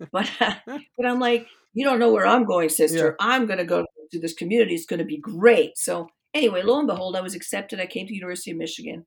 but 0.12 0.30
but 0.38 1.06
I'm 1.06 1.20
like, 1.20 1.46
you 1.72 1.84
don't 1.84 1.98
know 1.98 2.12
where 2.12 2.26
I'm 2.26 2.44
going, 2.44 2.68
sister. 2.68 3.16
Yeah. 3.18 3.26
I'm 3.26 3.46
going 3.46 3.58
to 3.58 3.64
go 3.64 3.84
to 4.12 4.20
this 4.20 4.34
community. 4.34 4.74
It's 4.74 4.86
going 4.86 4.98
to 4.98 5.04
be 5.04 5.18
great. 5.18 5.76
So 5.76 6.08
anyway, 6.32 6.62
lo 6.62 6.78
and 6.78 6.88
behold, 6.88 7.16
I 7.16 7.20
was 7.20 7.34
accepted. 7.34 7.80
I 7.80 7.86
came 7.86 8.06
to 8.06 8.14
University 8.14 8.50
of 8.50 8.56
Michigan. 8.56 9.04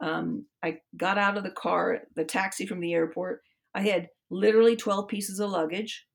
Um, 0.00 0.46
I 0.62 0.78
got 0.96 1.18
out 1.18 1.36
of 1.36 1.42
the 1.42 1.50
car, 1.50 2.02
the 2.14 2.24
taxi 2.24 2.66
from 2.66 2.80
the 2.80 2.94
airport. 2.94 3.40
I 3.74 3.82
had 3.82 4.08
literally 4.30 4.76
12 4.76 5.08
pieces 5.08 5.40
of 5.40 5.50
luggage 5.50 6.06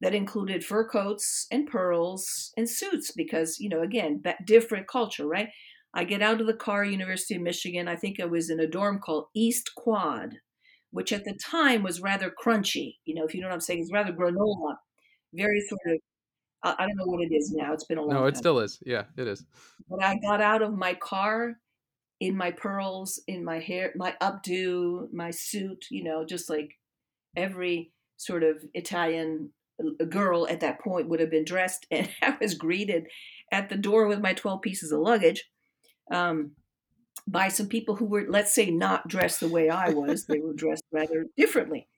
that 0.00 0.14
included 0.14 0.64
fur 0.64 0.86
coats 0.86 1.46
and 1.50 1.66
pearls 1.66 2.52
and 2.56 2.68
suits 2.68 3.12
because, 3.12 3.58
you 3.58 3.68
know, 3.68 3.82
again, 3.82 4.22
different 4.44 4.88
culture, 4.88 5.26
right? 5.26 5.48
I 5.94 6.04
get 6.04 6.22
out 6.22 6.40
of 6.40 6.46
the 6.46 6.54
car, 6.54 6.84
University 6.84 7.36
of 7.36 7.42
Michigan. 7.42 7.88
I 7.88 7.96
think 7.96 8.20
I 8.20 8.24
was 8.24 8.50
in 8.50 8.60
a 8.60 8.66
dorm 8.66 8.98
called 8.98 9.26
East 9.34 9.70
Quad, 9.76 10.34
which 10.94 11.12
at 11.12 11.24
the 11.24 11.34
time 11.34 11.82
was 11.82 12.00
rather 12.00 12.30
crunchy. 12.30 12.94
You 13.04 13.16
know, 13.16 13.24
if 13.24 13.34
you 13.34 13.40
know 13.40 13.48
what 13.48 13.54
I'm 13.54 13.60
saying, 13.60 13.80
it's 13.80 13.92
rather 13.92 14.12
granola, 14.12 14.76
very 15.34 15.60
sort 15.60 15.80
of. 15.86 15.98
I 16.62 16.86
don't 16.86 16.96
know 16.96 17.04
what 17.04 17.20
it 17.20 17.34
is 17.34 17.52
now. 17.52 17.74
It's 17.74 17.84
been 17.84 17.98
a 17.98 18.00
long. 18.00 18.14
No, 18.14 18.24
it 18.24 18.30
time. 18.30 18.38
still 18.38 18.60
is. 18.60 18.78
Yeah, 18.86 19.02
it 19.18 19.26
is. 19.26 19.44
But 19.90 20.02
I 20.02 20.16
got 20.16 20.40
out 20.40 20.62
of 20.62 20.72
my 20.72 20.94
car 20.94 21.56
in 22.20 22.36
my 22.36 22.52
pearls, 22.52 23.20
in 23.26 23.44
my 23.44 23.58
hair, 23.58 23.92
my 23.96 24.14
updo, 24.22 25.12
my 25.12 25.30
suit. 25.32 25.86
You 25.90 26.04
know, 26.04 26.24
just 26.24 26.48
like 26.48 26.70
every 27.36 27.90
sort 28.16 28.44
of 28.44 28.64
Italian 28.72 29.50
uh, 29.80 30.04
girl 30.04 30.46
at 30.48 30.60
that 30.60 30.80
point 30.80 31.08
would 31.08 31.20
have 31.20 31.30
been 31.30 31.44
dressed, 31.44 31.86
and 31.90 32.08
I 32.22 32.36
was 32.40 32.54
greeted 32.54 33.08
at 33.50 33.68
the 33.68 33.76
door 33.76 34.06
with 34.06 34.20
my 34.20 34.32
12 34.32 34.62
pieces 34.62 34.92
of 34.92 35.00
luggage 35.00 35.44
um, 36.10 36.52
by 37.26 37.48
some 37.48 37.68
people 37.68 37.96
who 37.96 38.06
were, 38.06 38.26
let's 38.28 38.54
say, 38.54 38.70
not 38.70 39.08
dressed 39.08 39.40
the 39.40 39.48
way 39.48 39.68
I 39.68 39.90
was. 39.90 40.26
they 40.26 40.40
were 40.40 40.52
dressed 40.52 40.84
rather 40.92 41.26
differently. 41.36 41.88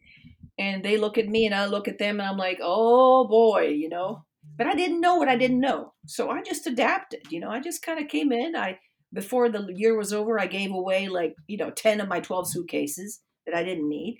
And 0.58 0.84
they 0.84 0.96
look 0.96 1.18
at 1.18 1.28
me 1.28 1.46
and 1.46 1.54
I 1.54 1.66
look 1.66 1.88
at 1.88 1.98
them 1.98 2.20
and 2.20 2.28
I'm 2.28 2.38
like, 2.38 2.58
oh 2.62 3.26
boy, 3.26 3.68
you 3.68 3.88
know. 3.88 4.24
But 4.56 4.66
I 4.66 4.74
didn't 4.74 5.00
know 5.00 5.16
what 5.16 5.28
I 5.28 5.36
didn't 5.36 5.60
know. 5.60 5.92
So 6.06 6.30
I 6.30 6.42
just 6.42 6.66
adapted, 6.66 7.20
you 7.30 7.40
know. 7.40 7.50
I 7.50 7.60
just 7.60 7.82
kind 7.82 8.00
of 8.00 8.08
came 8.08 8.32
in. 8.32 8.56
I 8.56 8.78
before 9.12 9.48
the 9.48 9.66
year 9.74 9.96
was 9.96 10.12
over, 10.12 10.38
I 10.38 10.46
gave 10.46 10.70
away 10.70 11.08
like, 11.08 11.34
you 11.46 11.56
know, 11.56 11.70
10 11.70 12.00
of 12.00 12.08
my 12.08 12.20
12 12.20 12.50
suitcases 12.50 13.20
that 13.46 13.54
I 13.54 13.62
didn't 13.62 13.88
need. 13.88 14.18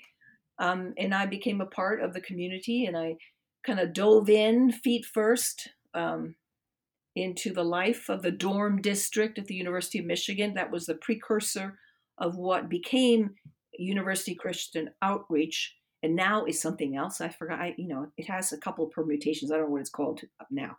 Um, 0.58 0.94
and 0.96 1.14
I 1.14 1.26
became 1.26 1.60
a 1.60 1.66
part 1.66 2.02
of 2.02 2.14
the 2.14 2.20
community 2.20 2.86
and 2.86 2.96
I 2.96 3.16
kind 3.64 3.80
of 3.80 3.92
dove 3.92 4.30
in 4.30 4.72
feet 4.72 5.04
first. 5.04 5.68
Um, 5.92 6.36
into 7.16 7.52
the 7.52 7.64
life 7.64 8.08
of 8.10 8.22
the 8.22 8.30
dorm 8.30 8.80
district 8.82 9.38
at 9.38 9.46
the 9.46 9.54
University 9.54 9.98
of 9.98 10.04
Michigan. 10.04 10.54
That 10.54 10.70
was 10.70 10.84
the 10.84 10.94
precursor 10.94 11.78
of 12.18 12.36
what 12.36 12.68
became 12.68 13.34
University 13.78 14.34
Christian 14.34 14.90
Outreach, 15.02 15.74
and 16.02 16.14
now 16.14 16.44
is 16.44 16.60
something 16.60 16.96
else. 16.96 17.20
I 17.20 17.30
forgot. 17.30 17.58
I, 17.58 17.74
you 17.78 17.88
know, 17.88 18.08
it 18.16 18.26
has 18.26 18.52
a 18.52 18.58
couple 18.58 18.86
permutations. 18.86 19.50
I 19.50 19.56
don't 19.56 19.66
know 19.66 19.72
what 19.72 19.80
it's 19.80 19.90
called 19.90 20.20
now. 20.50 20.76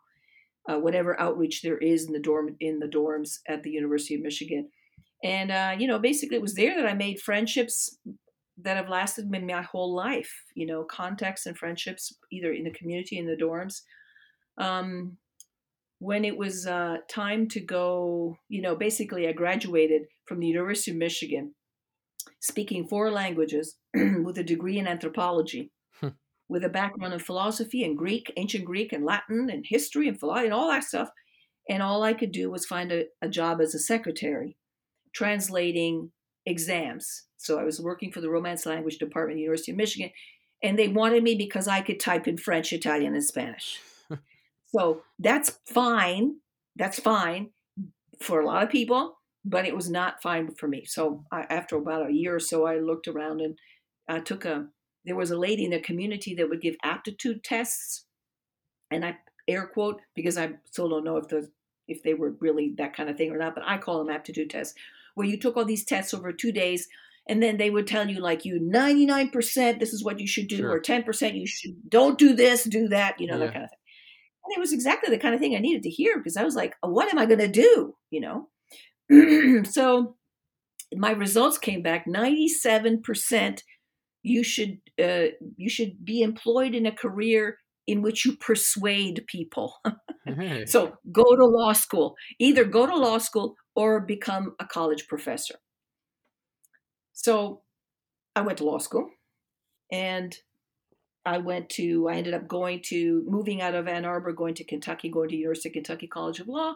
Uh, 0.70 0.78
whatever 0.78 1.20
outreach 1.20 1.62
there 1.62 1.78
is 1.78 2.06
in 2.06 2.14
the 2.14 2.20
dorm 2.20 2.56
in 2.60 2.80
the 2.80 2.88
dorms 2.88 3.40
at 3.48 3.64
the 3.64 3.72
University 3.72 4.16
of 4.16 4.22
Michigan, 4.22 4.70
and 5.24 5.52
uh, 5.52 5.76
you 5.78 5.88
know, 5.88 5.98
basically, 5.98 6.38
it 6.38 6.42
was 6.42 6.56
there 6.56 6.76
that 6.76 6.90
I 6.90 6.94
made 6.94 7.20
friendships 7.20 7.98
that 8.60 8.78
have 8.78 8.90
lasted 8.90 9.30
me 9.30 9.40
my 9.40 9.62
whole 9.62 9.96
life. 9.96 10.32
You 10.56 10.68
know, 10.68 10.84
contacts 10.84 11.46
and 11.46 11.58
friendships 11.58 12.14
either 12.32 12.52
in 12.52 12.64
the 12.64 12.72
community 12.72 13.18
in 13.18 13.26
the 13.26 13.36
dorms. 13.36 13.82
Um, 14.58 15.18
when 16.00 16.24
it 16.24 16.38
was 16.38 16.68
uh, 16.68 16.98
time 17.10 17.48
to 17.50 17.60
go, 17.60 18.38
you 18.50 18.62
know, 18.62 18.76
basically 18.76 19.28
I 19.28 19.32
graduated 19.32 20.04
from 20.26 20.40
the 20.40 20.48
University 20.48 20.92
of 20.92 20.98
Michigan 20.98 21.56
speaking 22.40 22.88
four 22.88 23.12
languages 23.12 23.76
with 23.94 24.38
a 24.38 24.44
degree 24.44 24.78
in 24.78 24.88
anthropology, 24.88 25.72
hmm. 26.00 26.10
with 26.48 26.64
a 26.64 26.70
background 26.70 27.14
in 27.14 27.20
philosophy 27.20 27.84
and 27.84 27.98
Greek, 27.98 28.32
ancient 28.38 28.66
Greek 28.66 28.94
and 28.94 29.06
Latin 29.06 29.50
and 29.50 29.66
history 29.68 30.08
and 30.08 30.20
philosophy 30.20 30.46
and 30.46 30.54
all 30.54 30.70
that 30.70 30.84
stuff. 30.84 31.10
And 31.70 31.82
all 31.82 32.04
I 32.04 32.14
could 32.14 32.32
do 32.32 32.50
was 32.50 32.66
find 32.66 32.92
a, 32.92 33.06
a 33.22 33.28
job 33.28 33.60
as 33.60 33.74
a 33.74 33.80
secretary, 33.80 34.58
translating 35.14 36.12
exams. 36.46 37.24
So 37.38 37.60
I 37.60 37.64
was 37.64 37.82
working 37.82 38.12
for 38.12 38.22
the 38.22 38.30
Romance 38.30 38.66
Language 38.66 38.98
Department 38.98 39.36
at 39.36 39.38
the 39.38 39.42
University 39.42 39.72
of 39.72 39.78
Michigan, 39.78 40.12
and 40.64 40.78
they 40.78 40.88
wanted 40.88 41.24
me 41.24 41.36
because 41.36 41.68
I 41.68 41.82
could 41.82 42.00
type 42.00 42.28
in 42.28 42.38
French, 42.38 42.72
Italian, 42.72 43.14
and 43.14 43.24
Spanish. 43.24 43.80
So 44.78 45.04
that's 45.18 45.60
fine. 45.66 46.36
That's 46.76 47.00
fine 47.00 47.50
for 48.22 48.42
a 48.42 48.46
lot 48.46 48.64
of 48.64 48.70
people, 48.70 49.18
but 49.44 49.66
it 49.66 49.76
was 49.76 49.90
not 49.90 50.22
fine 50.22 50.54
for 50.54 50.68
me. 50.68 50.86
So 50.86 51.24
I, 51.32 51.46
after 51.50 51.78
about 51.78 52.10
a 52.10 52.14
year 52.14 52.36
or 52.36 52.40
so, 52.40 52.66
I 52.66 52.78
looked 52.78 53.08
around 53.08 53.42
and 53.42 53.58
I 54.08 54.20
took 54.20 54.46
a. 54.46 54.68
There 55.06 55.16
was 55.16 55.32
a 55.32 55.38
lady 55.38 55.64
in 55.64 55.72
the 55.72 55.80
community 55.80 56.36
that 56.36 56.50
would 56.50 56.62
give 56.62 56.76
aptitude 56.84 57.44
tests, 57.44 58.06
and 58.92 59.06
I 59.06 59.18
air 59.48 59.68
quote 59.68 60.02
because 60.16 60.38
I 60.38 60.52
still 60.66 60.90
don't 60.90 61.06
know 61.06 61.18
if 61.18 61.28
the 61.30 61.50
if 61.88 62.04
they 62.04 62.14
were 62.14 62.36
really 62.42 62.74
that 62.78 62.96
kind 62.96 63.10
of 63.10 63.18
thing 63.18 63.32
or 63.32 63.38
not, 63.38 63.56
but 63.56 63.64
I 63.66 63.78
call 63.78 64.00
them 64.00 64.14
aptitude 64.14 64.50
tests, 64.50 64.76
where 65.16 65.26
you 65.26 65.40
took 65.40 65.56
all 65.56 65.66
these 65.66 65.86
tests 65.86 66.14
over 66.14 66.32
two 66.34 66.52
days 66.52 66.88
and 67.30 67.42
then 67.44 67.58
they 67.58 67.70
would 67.70 67.88
tell 67.88 68.08
you 68.08 68.20
like 68.20 68.46
you 68.46 68.60
99% 68.60 69.80
this 69.80 69.94
is 69.94 70.04
what 70.04 70.20
you 70.20 70.28
should 70.28 70.48
do 70.48 70.58
sure. 70.58 70.72
or 70.72 70.82
10% 70.82 71.40
you 71.40 71.48
should 71.48 71.90
don't 71.90 72.18
do 72.18 72.34
this 72.34 72.64
do 72.64 72.88
that 72.88 73.20
you 73.20 73.28
know 73.28 73.38
yeah. 73.38 73.46
that 73.46 73.54
kind 73.54 73.64
of 73.66 73.70
thing 73.70 73.77
it 74.50 74.60
was 74.60 74.74
exactly 74.74 75.10
the 75.10 75.22
kind 75.22 75.34
of 75.34 75.42
thing 75.42 75.56
I 75.56 75.60
needed 75.60 75.84
to 75.84 75.90
hear 75.90 76.18
because 76.18 76.38
I 76.38 76.44
was 76.44 76.56
like, 76.56 76.76
what 76.82 77.12
am 77.12 77.20
I 77.20 77.26
going 77.26 77.40
to 77.40 77.48
do? 77.48 77.96
You 78.12 78.48
know? 79.10 79.64
so 79.70 80.16
my 80.96 81.12
results 81.12 81.58
came 81.58 81.82
back 81.82 82.06
97% 82.08 83.62
you 84.28 84.44
should 84.44 84.80
uh, 85.02 85.28
you 85.56 85.70
should 85.70 86.04
be 86.04 86.22
employed 86.22 86.76
in 86.76 86.86
a 86.86 86.92
career 86.92 87.58
in 87.86 88.02
which 88.02 88.26
you 88.26 88.36
persuade 88.36 89.24
people. 89.28 89.74
hey. 90.26 90.66
So 90.66 90.98
go 91.12 91.24
to 91.24 91.46
law 91.46 91.72
school. 91.74 92.16
Either 92.38 92.66
go 92.66 92.86
to 92.86 92.96
law 92.96 93.18
school 93.18 93.56
or 93.76 94.02
become 94.02 94.56
a 94.60 94.66
college 94.66 95.08
professor. 95.08 95.56
So 97.14 97.62
I 98.36 98.42
went 98.42 98.58
to 98.58 98.66
law 98.66 98.80
school 98.80 99.10
and 99.92 100.38
I 101.28 101.40
went 101.40 101.70
to, 101.72 102.08
I 102.08 102.16
ended 102.16 102.34
up 102.34 102.48
going 102.48 102.82
to, 102.86 103.24
moving 103.28 103.62
out 103.62 103.76
of 103.76 103.88
Ann 103.88 104.06
Arbor, 104.06 104.32
going 104.32 104.54
to 104.56 104.64
Kentucky, 104.64 105.10
going 105.10 105.28
to 105.30 105.36
University 105.36 105.68
of 105.68 105.74
Kentucky 105.74 106.08
College 106.08 106.40
of 106.40 106.48
Law, 106.48 106.76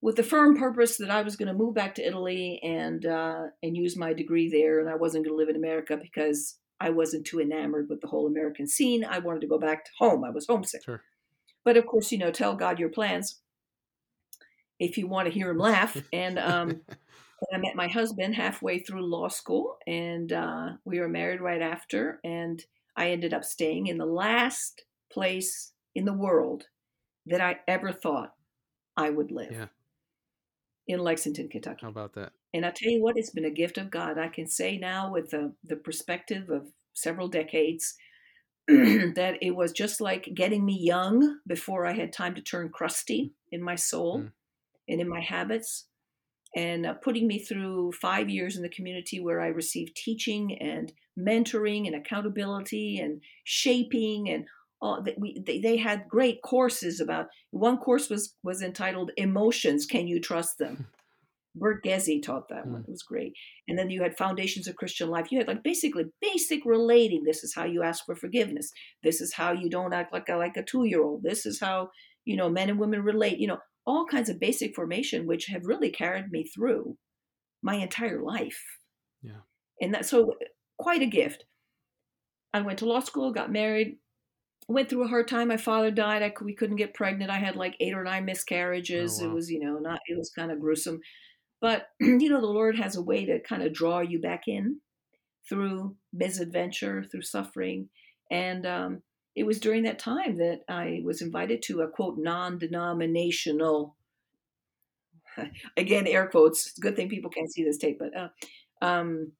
with 0.00 0.16
the 0.16 0.22
firm 0.22 0.56
purpose 0.56 0.96
that 0.96 1.10
I 1.10 1.20
was 1.20 1.36
going 1.36 1.48
to 1.48 1.54
move 1.54 1.74
back 1.74 1.94
to 1.96 2.06
Italy 2.06 2.60
and 2.62 3.04
uh, 3.04 3.42
and 3.62 3.76
use 3.76 3.96
my 3.96 4.14
degree 4.14 4.50
there, 4.50 4.80
and 4.80 4.88
I 4.88 4.94
wasn't 4.94 5.26
going 5.26 5.36
to 5.36 5.38
live 5.38 5.50
in 5.50 5.56
America 5.56 5.98
because 5.98 6.58
I 6.80 6.90
wasn't 6.90 7.26
too 7.26 7.40
enamored 7.40 7.88
with 7.90 8.00
the 8.00 8.06
whole 8.06 8.26
American 8.26 8.66
scene. 8.66 9.04
I 9.04 9.18
wanted 9.18 9.40
to 9.42 9.46
go 9.46 9.58
back 9.58 9.84
to 9.84 9.90
home. 9.98 10.24
I 10.24 10.30
was 10.30 10.46
homesick. 10.46 10.82
Sure. 10.84 11.02
But 11.62 11.76
of 11.76 11.86
course, 11.86 12.10
you 12.10 12.18
know, 12.18 12.30
tell 12.30 12.56
God 12.56 12.78
your 12.78 12.88
plans 12.88 13.40
if 14.80 14.96
you 14.96 15.06
want 15.06 15.28
to 15.28 15.34
hear 15.34 15.50
him 15.50 15.58
laugh. 15.58 15.96
And 16.12 16.38
um, 16.38 16.80
I 17.52 17.58
met 17.58 17.76
my 17.76 17.88
husband 17.88 18.34
halfway 18.34 18.78
through 18.78 19.06
law 19.06 19.28
school, 19.28 19.76
and 19.86 20.32
uh, 20.32 20.68
we 20.86 21.00
were 21.00 21.08
married 21.08 21.40
right 21.42 21.60
after. 21.62 22.20
And 22.24 22.64
I 22.96 23.10
ended 23.10 23.34
up 23.34 23.44
staying 23.44 23.86
in 23.86 23.98
the 23.98 24.06
last 24.06 24.84
place 25.12 25.72
in 25.94 26.04
the 26.04 26.12
world 26.12 26.64
that 27.26 27.40
I 27.40 27.60
ever 27.66 27.92
thought 27.92 28.34
I 28.96 29.10
would 29.10 29.30
live. 29.30 29.52
Yeah. 29.52 29.66
In 30.86 31.00
Lexington, 31.00 31.48
Kentucky. 31.48 31.80
How 31.82 31.88
about 31.88 32.14
that? 32.14 32.32
And 32.52 32.66
I 32.66 32.70
tell 32.70 32.90
you 32.90 33.02
what, 33.02 33.16
it's 33.16 33.30
been 33.30 33.46
a 33.46 33.50
gift 33.50 33.78
of 33.78 33.90
God. 33.90 34.18
I 34.18 34.28
can 34.28 34.46
say 34.46 34.76
now, 34.76 35.10
with 35.10 35.30
the, 35.30 35.54
the 35.64 35.76
perspective 35.76 36.50
of 36.50 36.68
several 36.92 37.28
decades, 37.28 37.94
that 38.68 39.38
it 39.40 39.56
was 39.56 39.72
just 39.72 40.00
like 40.00 40.30
getting 40.34 40.64
me 40.64 40.78
young 40.78 41.38
before 41.46 41.86
I 41.86 41.92
had 41.92 42.12
time 42.12 42.34
to 42.34 42.42
turn 42.42 42.68
crusty 42.68 43.32
in 43.50 43.62
my 43.62 43.74
soul 43.74 44.20
mm. 44.20 44.32
and 44.88 45.00
in 45.00 45.08
my 45.08 45.20
habits 45.20 45.86
and 46.54 46.86
uh, 46.86 46.94
putting 46.94 47.26
me 47.26 47.38
through 47.38 47.92
five 47.92 48.30
years 48.30 48.56
in 48.56 48.62
the 48.62 48.68
community 48.68 49.20
where 49.20 49.40
I 49.40 49.48
received 49.48 49.96
teaching 49.96 50.56
and 50.60 50.92
mentoring 51.18 51.86
and 51.86 51.94
accountability 51.96 52.98
and 52.98 53.20
shaping 53.44 54.28
and 54.28 54.46
all 54.80 55.02
that 55.02 55.18
we 55.18 55.42
they, 55.46 55.60
they 55.60 55.76
had 55.76 56.08
great 56.08 56.42
courses 56.42 57.00
about 57.00 57.26
one 57.50 57.78
course 57.78 58.10
was 58.10 58.34
was 58.42 58.62
entitled 58.62 59.10
emotions 59.16 59.86
can 59.86 60.06
you 60.06 60.20
trust 60.20 60.58
them? 60.58 60.86
Bert 61.56 61.84
Ghezzi 61.84 62.20
taught 62.20 62.48
that 62.48 62.66
one. 62.66 62.82
Hmm. 62.82 62.88
it 62.88 62.90
was 62.90 63.04
great. 63.04 63.32
And 63.68 63.78
then 63.78 63.88
you 63.88 64.02
had 64.02 64.16
foundations 64.16 64.66
of 64.66 64.76
christian 64.76 65.08
life. 65.08 65.30
You 65.30 65.38
had 65.38 65.48
like 65.48 65.62
basically 65.62 66.04
basic 66.20 66.64
relating. 66.64 67.22
This 67.24 67.44
is 67.44 67.54
how 67.54 67.64
you 67.64 67.82
ask 67.82 68.04
for 68.04 68.16
forgiveness. 68.16 68.70
This 69.02 69.20
is 69.20 69.32
how 69.32 69.52
you 69.52 69.70
don't 69.70 69.94
act 69.94 70.12
like 70.12 70.28
a 70.28 70.36
like 70.36 70.56
a 70.56 70.62
two-year-old. 70.62 71.22
This 71.22 71.46
is 71.46 71.60
how 71.60 71.90
you 72.24 72.36
know 72.36 72.50
men 72.50 72.70
and 72.70 72.78
women 72.78 73.02
relate. 73.02 73.38
You 73.38 73.48
know 73.48 73.58
all 73.86 74.06
kinds 74.06 74.28
of 74.28 74.40
basic 74.40 74.74
formation, 74.74 75.26
which 75.26 75.46
have 75.46 75.66
really 75.66 75.90
carried 75.90 76.30
me 76.30 76.44
through 76.44 76.96
my 77.62 77.76
entire 77.76 78.22
life. 78.22 78.62
Yeah. 79.22 79.42
And 79.80 79.92
that's 79.92 80.10
so 80.10 80.34
quite 80.78 81.02
a 81.02 81.06
gift. 81.06 81.44
I 82.52 82.60
went 82.60 82.78
to 82.80 82.86
law 82.86 83.00
school, 83.00 83.32
got 83.32 83.50
married, 83.50 83.96
went 84.68 84.88
through 84.88 85.04
a 85.04 85.08
hard 85.08 85.28
time. 85.28 85.48
My 85.48 85.56
father 85.56 85.90
died. 85.90 86.22
I, 86.22 86.32
we 86.42 86.54
couldn't 86.54 86.76
get 86.76 86.94
pregnant. 86.94 87.30
I 87.30 87.38
had 87.38 87.56
like 87.56 87.76
eight 87.80 87.94
or 87.94 88.04
nine 88.04 88.24
miscarriages. 88.24 89.20
Oh, 89.20 89.24
wow. 89.24 89.30
It 89.30 89.34
was, 89.34 89.50
you 89.50 89.60
know, 89.60 89.78
not, 89.78 90.00
it 90.06 90.16
was 90.16 90.30
kind 90.30 90.50
of 90.50 90.60
gruesome. 90.60 91.00
But, 91.60 91.86
you 92.00 92.28
know, 92.28 92.40
the 92.40 92.46
Lord 92.46 92.78
has 92.78 92.96
a 92.96 93.02
way 93.02 93.24
to 93.26 93.40
kind 93.40 93.62
of 93.62 93.72
draw 93.72 94.00
you 94.00 94.20
back 94.20 94.42
in 94.46 94.80
through 95.48 95.96
misadventure, 96.12 97.04
through 97.10 97.22
suffering. 97.22 97.88
And 98.30 98.66
um, 98.66 99.02
it 99.34 99.44
was 99.44 99.58
during 99.58 99.82
that 99.82 99.98
time 99.98 100.36
that 100.36 100.62
I 100.68 101.00
was 101.04 101.20
invited 101.20 101.62
to 101.62 101.82
a 101.82 101.88
quote 101.88 102.18
non 102.18 102.58
denominational, 102.58 103.96
again, 105.76 106.06
air 106.06 106.26
quotes. 106.28 106.72
Good 106.72 106.96
thing 106.96 107.08
people 107.08 107.30
can't 107.30 107.52
see 107.52 107.64
this 107.64 107.78
tape, 107.78 107.98
but 107.98 108.16
uh, 108.16 108.28
um, 108.84 109.32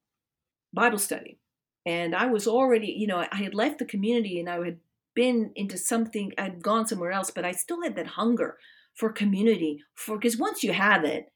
Bible 0.73 0.99
study. 0.99 1.39
And 1.85 2.15
I 2.15 2.25
was 2.25 2.47
already, 2.47 2.87
you 2.87 3.07
know, 3.07 3.25
I 3.31 3.35
had 3.35 3.53
left 3.53 3.79
the 3.79 3.85
community 3.85 4.39
and 4.39 4.49
I 4.49 4.63
had 4.65 4.79
been 5.13 5.51
into 5.55 5.77
something, 5.77 6.33
I'd 6.37 6.61
gone 6.61 6.87
somewhere 6.87 7.11
else, 7.11 7.31
but 7.31 7.45
I 7.45 7.51
still 7.51 7.83
had 7.83 7.95
that 7.95 8.07
hunger 8.07 8.57
for 8.93 9.11
community. 9.11 9.83
For 9.93 10.17
because 10.17 10.37
once 10.37 10.63
you 10.63 10.73
have 10.73 11.05
it, 11.05 11.31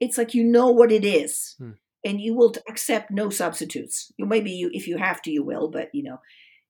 it's 0.00 0.16
like 0.16 0.34
you 0.34 0.44
know 0.44 0.68
what 0.68 0.92
it 0.92 1.04
is, 1.04 1.56
hmm. 1.58 1.72
and 2.04 2.20
you 2.20 2.34
will 2.34 2.54
accept 2.68 3.10
no 3.10 3.30
substitutes. 3.30 4.12
You 4.16 4.26
maybe 4.26 4.52
you 4.52 4.70
if 4.72 4.86
you 4.86 4.98
have 4.98 5.20
to, 5.22 5.30
you 5.30 5.42
will, 5.42 5.68
but 5.68 5.90
you 5.92 6.04
know. 6.04 6.20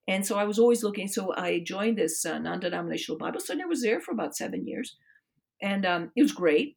And 0.09 0.27
so 0.27 0.37
I 0.37 0.45
was 0.45 0.59
always 0.59 0.83
looking. 0.83 1.07
So 1.07 1.35
I 1.37 1.61
joined 1.65 1.99
this 1.99 2.25
uh, 2.25 2.39
non-denominational 2.39 3.19
Bible 3.19 3.41
study. 3.41 3.63
I 3.63 3.67
was 3.67 3.83
there 3.83 4.01
for 4.01 4.13
about 4.13 4.35
seven 4.35 4.67
years, 4.67 4.97
and 5.63 5.87
um, 5.87 6.11
it 6.17 6.23
was 6.23 6.33
great. 6.33 6.77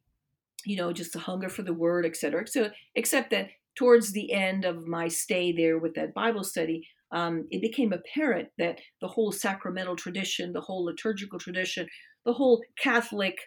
You 0.64 0.76
know, 0.76 0.92
just 0.92 1.12
the 1.14 1.18
hunger 1.18 1.48
for 1.48 1.62
the 1.62 1.74
Word, 1.74 2.06
et 2.06 2.16
cetera. 2.16 2.46
So, 2.46 2.70
except 2.94 3.30
that 3.30 3.48
towards 3.74 4.12
the 4.12 4.32
end 4.32 4.64
of 4.64 4.86
my 4.86 5.08
stay 5.08 5.50
there 5.50 5.78
with 5.78 5.94
that 5.94 6.14
Bible 6.14 6.44
study, 6.44 6.86
um, 7.10 7.48
it 7.50 7.60
became 7.62 7.92
apparent 7.92 8.50
that 8.58 8.78
the 9.00 9.08
whole 9.08 9.32
sacramental 9.32 9.96
tradition, 9.96 10.52
the 10.52 10.60
whole 10.60 10.84
liturgical 10.84 11.38
tradition, 11.38 11.88
the 12.24 12.34
whole 12.34 12.62
Catholic, 12.78 13.38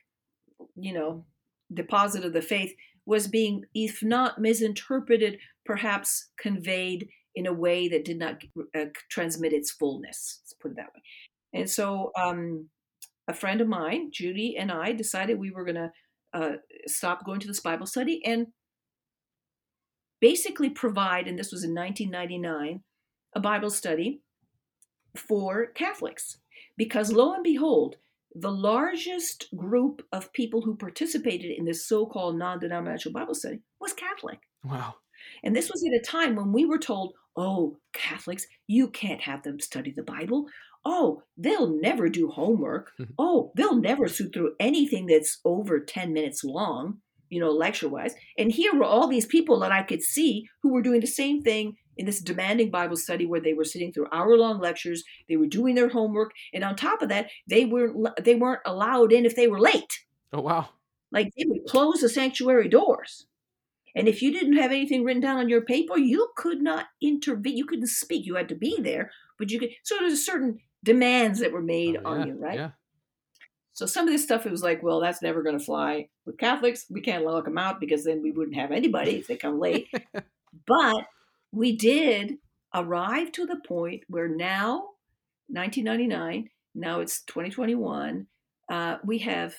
you 0.75 0.93
know, 0.93 1.25
deposit 1.73 2.25
of 2.25 2.33
the 2.33 2.41
faith 2.41 2.73
was 3.05 3.27
being, 3.27 3.63
if 3.73 4.03
not 4.03 4.41
misinterpreted, 4.41 5.37
perhaps 5.65 6.29
conveyed 6.37 7.07
in 7.35 7.45
a 7.45 7.53
way 7.53 7.87
that 7.87 8.05
did 8.05 8.17
not 8.17 8.41
uh, 8.75 8.85
transmit 9.09 9.53
its 9.53 9.71
fullness. 9.71 10.39
Let's 10.41 10.53
put 10.53 10.71
it 10.71 10.77
that 10.77 10.93
way. 10.93 11.01
And 11.53 11.69
so, 11.69 12.11
um, 12.17 12.69
a 13.27 13.33
friend 13.33 13.59
of 13.59 13.67
mine, 13.67 14.11
Judy, 14.11 14.55
and 14.57 14.71
I 14.71 14.91
decided 14.91 15.39
we 15.39 15.51
were 15.51 15.65
going 15.65 15.75
to 15.75 15.91
uh, 16.33 16.57
stop 16.85 17.25
going 17.25 17.39
to 17.39 17.47
this 17.47 17.59
Bible 17.59 17.87
study 17.87 18.21
and 18.25 18.47
basically 20.21 20.69
provide, 20.69 21.27
and 21.27 21.37
this 21.37 21.51
was 21.51 21.63
in 21.63 21.73
1999, 21.73 22.81
a 23.35 23.39
Bible 23.39 23.69
study 23.69 24.21
for 25.15 25.67
Catholics. 25.67 26.37
Because 26.77 27.11
lo 27.11 27.33
and 27.33 27.43
behold, 27.43 27.95
the 28.33 28.51
largest 28.51 29.47
group 29.55 30.05
of 30.11 30.33
people 30.33 30.61
who 30.61 30.75
participated 30.75 31.51
in 31.57 31.65
this 31.65 31.87
so 31.87 32.05
called 32.05 32.37
non 32.37 32.59
denominational 32.59 33.17
Bible 33.17 33.33
study 33.33 33.61
was 33.79 33.93
Catholic. 33.93 34.39
Wow. 34.63 34.95
And 35.45 35.55
this 35.55 35.69
was 35.71 35.83
at 35.85 35.93
a 35.93 36.03
time 36.03 36.35
when 36.35 36.51
we 36.51 36.65
were 36.65 36.79
told, 36.79 37.13
oh, 37.37 37.77
Catholics, 37.93 38.47
you 38.67 38.89
can't 38.89 39.21
have 39.21 39.43
them 39.43 39.59
study 39.59 39.91
the 39.91 40.03
Bible. 40.03 40.47
Oh, 40.83 41.23
they'll 41.37 41.69
never 41.69 42.09
do 42.09 42.29
homework. 42.29 42.91
oh, 43.17 43.51
they'll 43.55 43.79
never 43.79 44.07
sit 44.07 44.33
through 44.33 44.55
anything 44.59 45.05
that's 45.05 45.39
over 45.45 45.79
10 45.79 46.11
minutes 46.11 46.43
long 46.43 46.97
you 47.29 47.39
know, 47.39 47.51
lecture 47.51 47.89
wise. 47.89 48.15
And 48.37 48.51
here 48.51 48.73
were 48.73 48.83
all 48.83 49.07
these 49.07 49.25
people 49.25 49.59
that 49.59 49.71
I 49.71 49.83
could 49.83 50.01
see 50.01 50.47
who 50.61 50.71
were 50.71 50.81
doing 50.81 51.01
the 51.01 51.07
same 51.07 51.41
thing 51.41 51.75
in 51.97 52.05
this 52.05 52.19
demanding 52.19 52.69
Bible 52.69 52.97
study 52.97 53.25
where 53.25 53.39
they 53.39 53.53
were 53.53 53.63
sitting 53.63 53.91
through 53.91 54.07
hour 54.11 54.37
long 54.37 54.59
lectures, 54.59 55.03
they 55.29 55.37
were 55.37 55.47
doing 55.47 55.75
their 55.75 55.89
homework, 55.89 56.31
and 56.53 56.63
on 56.63 56.75
top 56.75 57.01
of 57.01 57.09
that, 57.09 57.29
they 57.47 57.65
weren't 57.65 58.23
they 58.23 58.35
weren't 58.35 58.61
allowed 58.65 59.11
in 59.11 59.25
if 59.25 59.35
they 59.35 59.47
were 59.47 59.59
late. 59.59 60.03
Oh 60.33 60.41
wow. 60.41 60.69
Like 61.11 61.31
they 61.37 61.45
would 61.47 61.65
close 61.65 62.01
the 62.01 62.09
sanctuary 62.09 62.67
doors. 62.67 63.27
And 63.95 64.07
if 64.07 64.21
you 64.21 64.31
didn't 64.31 64.57
have 64.57 64.71
anything 64.71 65.03
written 65.03 65.21
down 65.21 65.37
on 65.37 65.49
your 65.49 65.61
paper, 65.61 65.97
you 65.97 66.29
could 66.35 66.61
not 66.61 66.87
intervene. 67.01 67.55
You 67.55 67.65
couldn't 67.65 67.87
speak. 67.87 68.25
You 68.25 68.35
had 68.35 68.49
to 68.49 68.55
be 68.55 68.79
there, 68.81 69.11
but 69.39 69.49
you 69.49 69.59
could. 69.59 69.69
So 69.83 69.95
there's 69.99 70.25
certain 70.25 70.59
demands 70.83 71.39
that 71.39 71.53
were 71.53 71.61
made 71.61 71.97
oh, 71.97 72.01
yeah, 72.01 72.21
on 72.21 72.27
you, 72.27 72.33
right? 72.35 72.59
Yeah. 72.59 72.71
So 73.73 73.85
some 73.85 74.07
of 74.07 74.13
this 74.13 74.23
stuff, 74.23 74.45
it 74.45 74.51
was 74.51 74.63
like, 74.63 74.83
well, 74.83 75.01
that's 75.01 75.21
never 75.21 75.43
going 75.43 75.57
to 75.57 75.63
fly 75.63 76.07
with 76.25 76.37
Catholics. 76.37 76.85
We 76.89 77.01
can't 77.01 77.25
lock 77.25 77.45
them 77.45 77.57
out 77.57 77.79
because 77.79 78.05
then 78.05 78.21
we 78.21 78.31
wouldn't 78.31 78.55
have 78.55 78.71
anybody 78.71 79.17
if 79.17 79.27
they 79.27 79.35
come 79.35 79.59
late. 79.59 79.87
but 80.65 81.05
we 81.51 81.75
did 81.75 82.37
arrive 82.73 83.31
to 83.33 83.45
the 83.45 83.59
point 83.67 84.03
where 84.07 84.29
now, 84.29 84.91
1999, 85.47 86.49
now 86.73 87.01
it's 87.01 87.21
2021, 87.23 88.27
uh, 88.69 88.97
we 89.03 89.19
have 89.19 89.55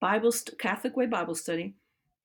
Bible 0.00 0.32
Catholic 0.58 0.96
Way 0.96 1.06
Bible 1.06 1.34
Study 1.34 1.74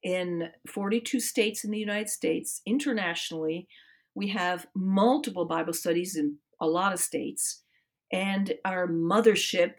in 0.05 0.49
42 0.71 1.19
states 1.19 1.63
in 1.63 1.71
the 1.71 1.79
United 1.79 2.09
States. 2.09 2.61
Internationally, 2.67 3.67
we 4.13 4.27
have 4.27 4.67
multiple 4.75 5.45
Bible 5.45 5.73
studies 5.73 6.15
in 6.15 6.37
a 6.61 6.67
lot 6.67 6.93
of 6.93 6.99
states. 6.99 7.63
And 8.13 8.53
our 8.63 8.87
mothership, 8.87 9.73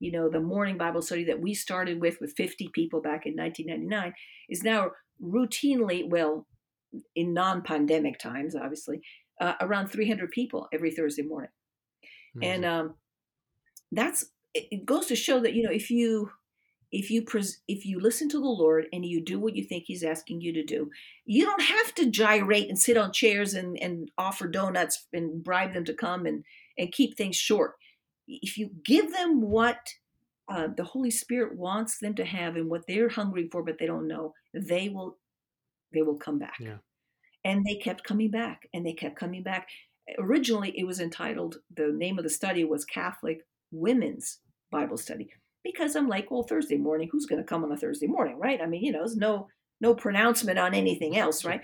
you 0.00 0.10
know, 0.10 0.28
the 0.28 0.40
morning 0.40 0.76
Bible 0.76 1.00
study 1.00 1.22
that 1.24 1.40
we 1.40 1.54
started 1.54 2.00
with 2.00 2.18
with 2.20 2.34
50 2.36 2.70
people 2.74 3.00
back 3.00 3.24
in 3.24 3.36
1999 3.36 4.14
is 4.50 4.64
now 4.64 4.90
routinely, 5.22 6.10
well, 6.10 6.48
in 7.14 7.32
non-pandemic 7.32 8.18
times, 8.18 8.56
obviously, 8.56 9.00
uh, 9.40 9.52
around 9.60 9.88
300 9.88 10.32
people 10.32 10.66
every 10.72 10.90
Thursday 10.90 11.22
morning. 11.22 11.50
Amazing. 12.34 12.52
And 12.52 12.64
um, 12.64 12.94
that's 13.92 14.26
it 14.54 14.84
goes 14.84 15.06
to 15.06 15.14
show 15.14 15.38
that 15.38 15.54
you 15.54 15.62
know 15.62 15.70
if 15.70 15.88
you 15.88 16.30
if 16.90 17.10
you 17.10 17.22
pres- 17.22 17.60
if 17.68 17.84
you 17.84 18.00
listen 18.00 18.28
to 18.30 18.38
the 18.38 18.46
Lord 18.46 18.86
and 18.92 19.04
you 19.04 19.20
do 19.22 19.38
what 19.38 19.56
you 19.56 19.64
think 19.64 19.84
He's 19.86 20.04
asking 20.04 20.40
you 20.40 20.52
to 20.54 20.64
do, 20.64 20.90
you 21.24 21.44
don't 21.44 21.62
have 21.62 21.94
to 21.96 22.10
gyrate 22.10 22.68
and 22.68 22.78
sit 22.78 22.96
on 22.96 23.12
chairs 23.12 23.54
and 23.54 23.78
and 23.80 24.10
offer 24.16 24.48
donuts 24.48 25.06
and 25.12 25.42
bribe 25.42 25.74
them 25.74 25.84
to 25.84 25.94
come 25.94 26.26
and 26.26 26.44
and 26.78 26.92
keep 26.92 27.16
things 27.16 27.36
short 27.36 27.74
if 28.28 28.58
you 28.58 28.70
give 28.84 29.12
them 29.12 29.40
what 29.40 29.94
uh, 30.48 30.68
the 30.76 30.84
Holy 30.84 31.10
Spirit 31.10 31.56
wants 31.56 31.98
them 31.98 32.14
to 32.14 32.24
have 32.24 32.56
and 32.56 32.70
what 32.70 32.86
they're 32.86 33.08
hungry 33.08 33.48
for, 33.50 33.62
but 33.62 33.78
they 33.78 33.86
don't 33.86 34.06
know, 34.06 34.34
they 34.54 34.88
will 34.88 35.18
they 35.92 36.02
will 36.02 36.16
come 36.16 36.38
back. 36.38 36.56
Yeah. 36.60 36.76
And 37.44 37.64
they 37.64 37.76
kept 37.76 38.04
coming 38.04 38.30
back 38.30 38.68
and 38.74 38.84
they 38.84 38.92
kept 38.92 39.16
coming 39.16 39.42
back. 39.42 39.68
Originally, 40.18 40.78
it 40.78 40.84
was 40.84 41.00
entitled, 41.00 41.56
the 41.74 41.92
name 41.94 42.18
of 42.18 42.24
the 42.24 42.30
study 42.30 42.64
was 42.64 42.84
Catholic 42.84 43.40
Women's 43.70 44.40
Bible 44.70 44.98
Study. 44.98 45.30
Because 45.64 45.96
I'm 45.96 46.08
like, 46.08 46.30
well, 46.30 46.42
Thursday 46.42 46.76
morning, 46.76 47.08
who's 47.10 47.26
going 47.26 47.40
to 47.42 47.46
come 47.46 47.64
on 47.64 47.72
a 47.72 47.76
Thursday 47.76 48.06
morning, 48.06 48.38
right? 48.38 48.60
I 48.60 48.66
mean, 48.66 48.82
you 48.84 48.92
know, 48.92 49.00
there's 49.00 49.16
no 49.16 49.48
no 49.80 49.94
pronouncement 49.94 50.58
on 50.58 50.74
anything 50.74 51.16
else, 51.16 51.44
right? 51.44 51.60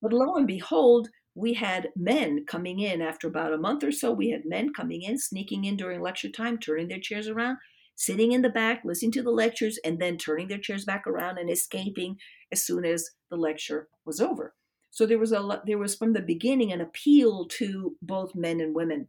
But 0.00 0.12
lo 0.12 0.34
and 0.34 0.46
behold, 0.46 1.08
we 1.34 1.54
had 1.54 1.90
men 1.96 2.44
coming 2.46 2.80
in 2.80 3.00
after 3.00 3.28
about 3.28 3.52
a 3.52 3.58
month 3.58 3.84
or 3.84 3.92
so. 3.92 4.12
We 4.12 4.30
had 4.30 4.44
men 4.44 4.72
coming 4.74 5.02
in, 5.02 5.18
sneaking 5.18 5.64
in 5.64 5.76
during 5.76 6.00
lecture 6.00 6.28
time, 6.28 6.58
turning 6.58 6.88
their 6.88 7.00
chairs 7.00 7.28
around, 7.28 7.58
sitting 7.94 8.32
in 8.32 8.42
the 8.42 8.50
back, 8.50 8.82
listening 8.84 9.12
to 9.12 9.22
the 9.22 9.30
lectures, 9.30 9.78
and 9.84 9.98
then 9.98 10.18
turning 10.18 10.48
their 10.48 10.58
chairs 10.58 10.84
back 10.84 11.06
around 11.06 11.38
and 11.38 11.50
escaping 11.50 12.16
as 12.50 12.64
soon 12.64 12.84
as 12.84 13.08
the 13.30 13.36
lecture 13.36 13.88
was 14.04 14.20
over. 14.20 14.54
So 14.90 15.06
there 15.06 15.18
was 15.18 15.32
a 15.32 15.62
there 15.66 15.78
was 15.78 15.94
from 15.94 16.12
the 16.12 16.20
beginning 16.20 16.72
an 16.72 16.82
appeal 16.82 17.46
to 17.52 17.96
both 18.02 18.34
men 18.34 18.60
and 18.60 18.74
women 18.74 19.08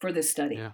for 0.00 0.12
this 0.12 0.30
study. 0.30 0.56
Yeah. 0.56 0.72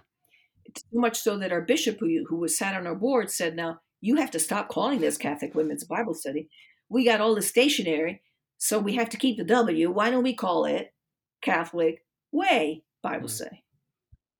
Too 0.75 0.99
much 0.99 1.19
so 1.19 1.37
that 1.37 1.51
our 1.51 1.61
bishop, 1.61 1.99
who 1.99 2.25
who 2.27 2.37
was 2.37 2.57
sat 2.57 2.75
on 2.75 2.87
our 2.87 2.95
board, 2.95 3.29
said, 3.29 3.55
"Now 3.55 3.79
you 4.01 4.15
have 4.15 4.31
to 4.31 4.39
stop 4.39 4.69
calling 4.69 4.99
this 4.99 5.17
Catholic 5.17 5.55
Women's 5.55 5.83
Bible 5.83 6.13
Study. 6.13 6.49
We 6.89 7.05
got 7.05 7.21
all 7.21 7.35
the 7.35 7.41
stationery 7.41 8.21
so 8.59 8.77
we 8.77 8.95
have 8.95 9.09
to 9.09 9.17
keep 9.17 9.37
the 9.37 9.43
W. 9.45 9.89
Why 9.89 10.11
don't 10.11 10.23
we 10.23 10.35
call 10.35 10.65
it 10.65 10.93
Catholic 11.41 12.03
Way 12.31 12.83
Bible 13.01 13.27
mm. 13.27 13.31
Study? 13.31 13.63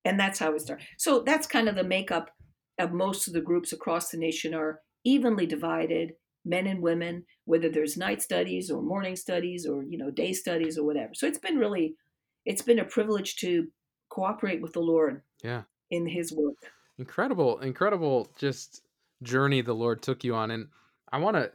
And 0.04 0.20
that's 0.20 0.38
how 0.38 0.52
we 0.52 0.58
start. 0.58 0.82
So 0.98 1.20
that's 1.20 1.46
kind 1.46 1.68
of 1.68 1.74
the 1.74 1.84
makeup 1.84 2.30
of 2.78 2.92
most 2.92 3.26
of 3.26 3.32
the 3.32 3.40
groups 3.40 3.72
across 3.72 4.10
the 4.10 4.18
nation 4.18 4.54
are 4.54 4.80
evenly 5.04 5.46
divided, 5.46 6.12
men 6.44 6.66
and 6.66 6.82
women, 6.82 7.24
whether 7.46 7.68
there's 7.68 7.96
night 7.96 8.22
studies 8.22 8.70
or 8.70 8.82
morning 8.82 9.16
studies 9.16 9.66
or 9.66 9.82
you 9.84 9.98
know 9.98 10.10
day 10.10 10.32
studies 10.32 10.78
or 10.78 10.84
whatever. 10.84 11.12
So 11.14 11.26
it's 11.26 11.38
been 11.38 11.56
really, 11.56 11.96
it's 12.44 12.62
been 12.62 12.78
a 12.78 12.84
privilege 12.84 13.36
to 13.36 13.68
cooperate 14.10 14.60
with 14.60 14.74
the 14.74 14.80
Lord. 14.80 15.22
Yeah. 15.42 15.62
In 15.90 16.06
His 16.06 16.32
work. 16.32 16.56
Incredible, 16.98 17.58
incredible, 17.60 18.30
just 18.38 18.82
journey 19.22 19.60
the 19.60 19.74
Lord 19.74 20.02
took 20.02 20.22
you 20.24 20.34
on, 20.34 20.50
and 20.50 20.68
I 21.12 21.18
want 21.18 21.36
to 21.36 21.50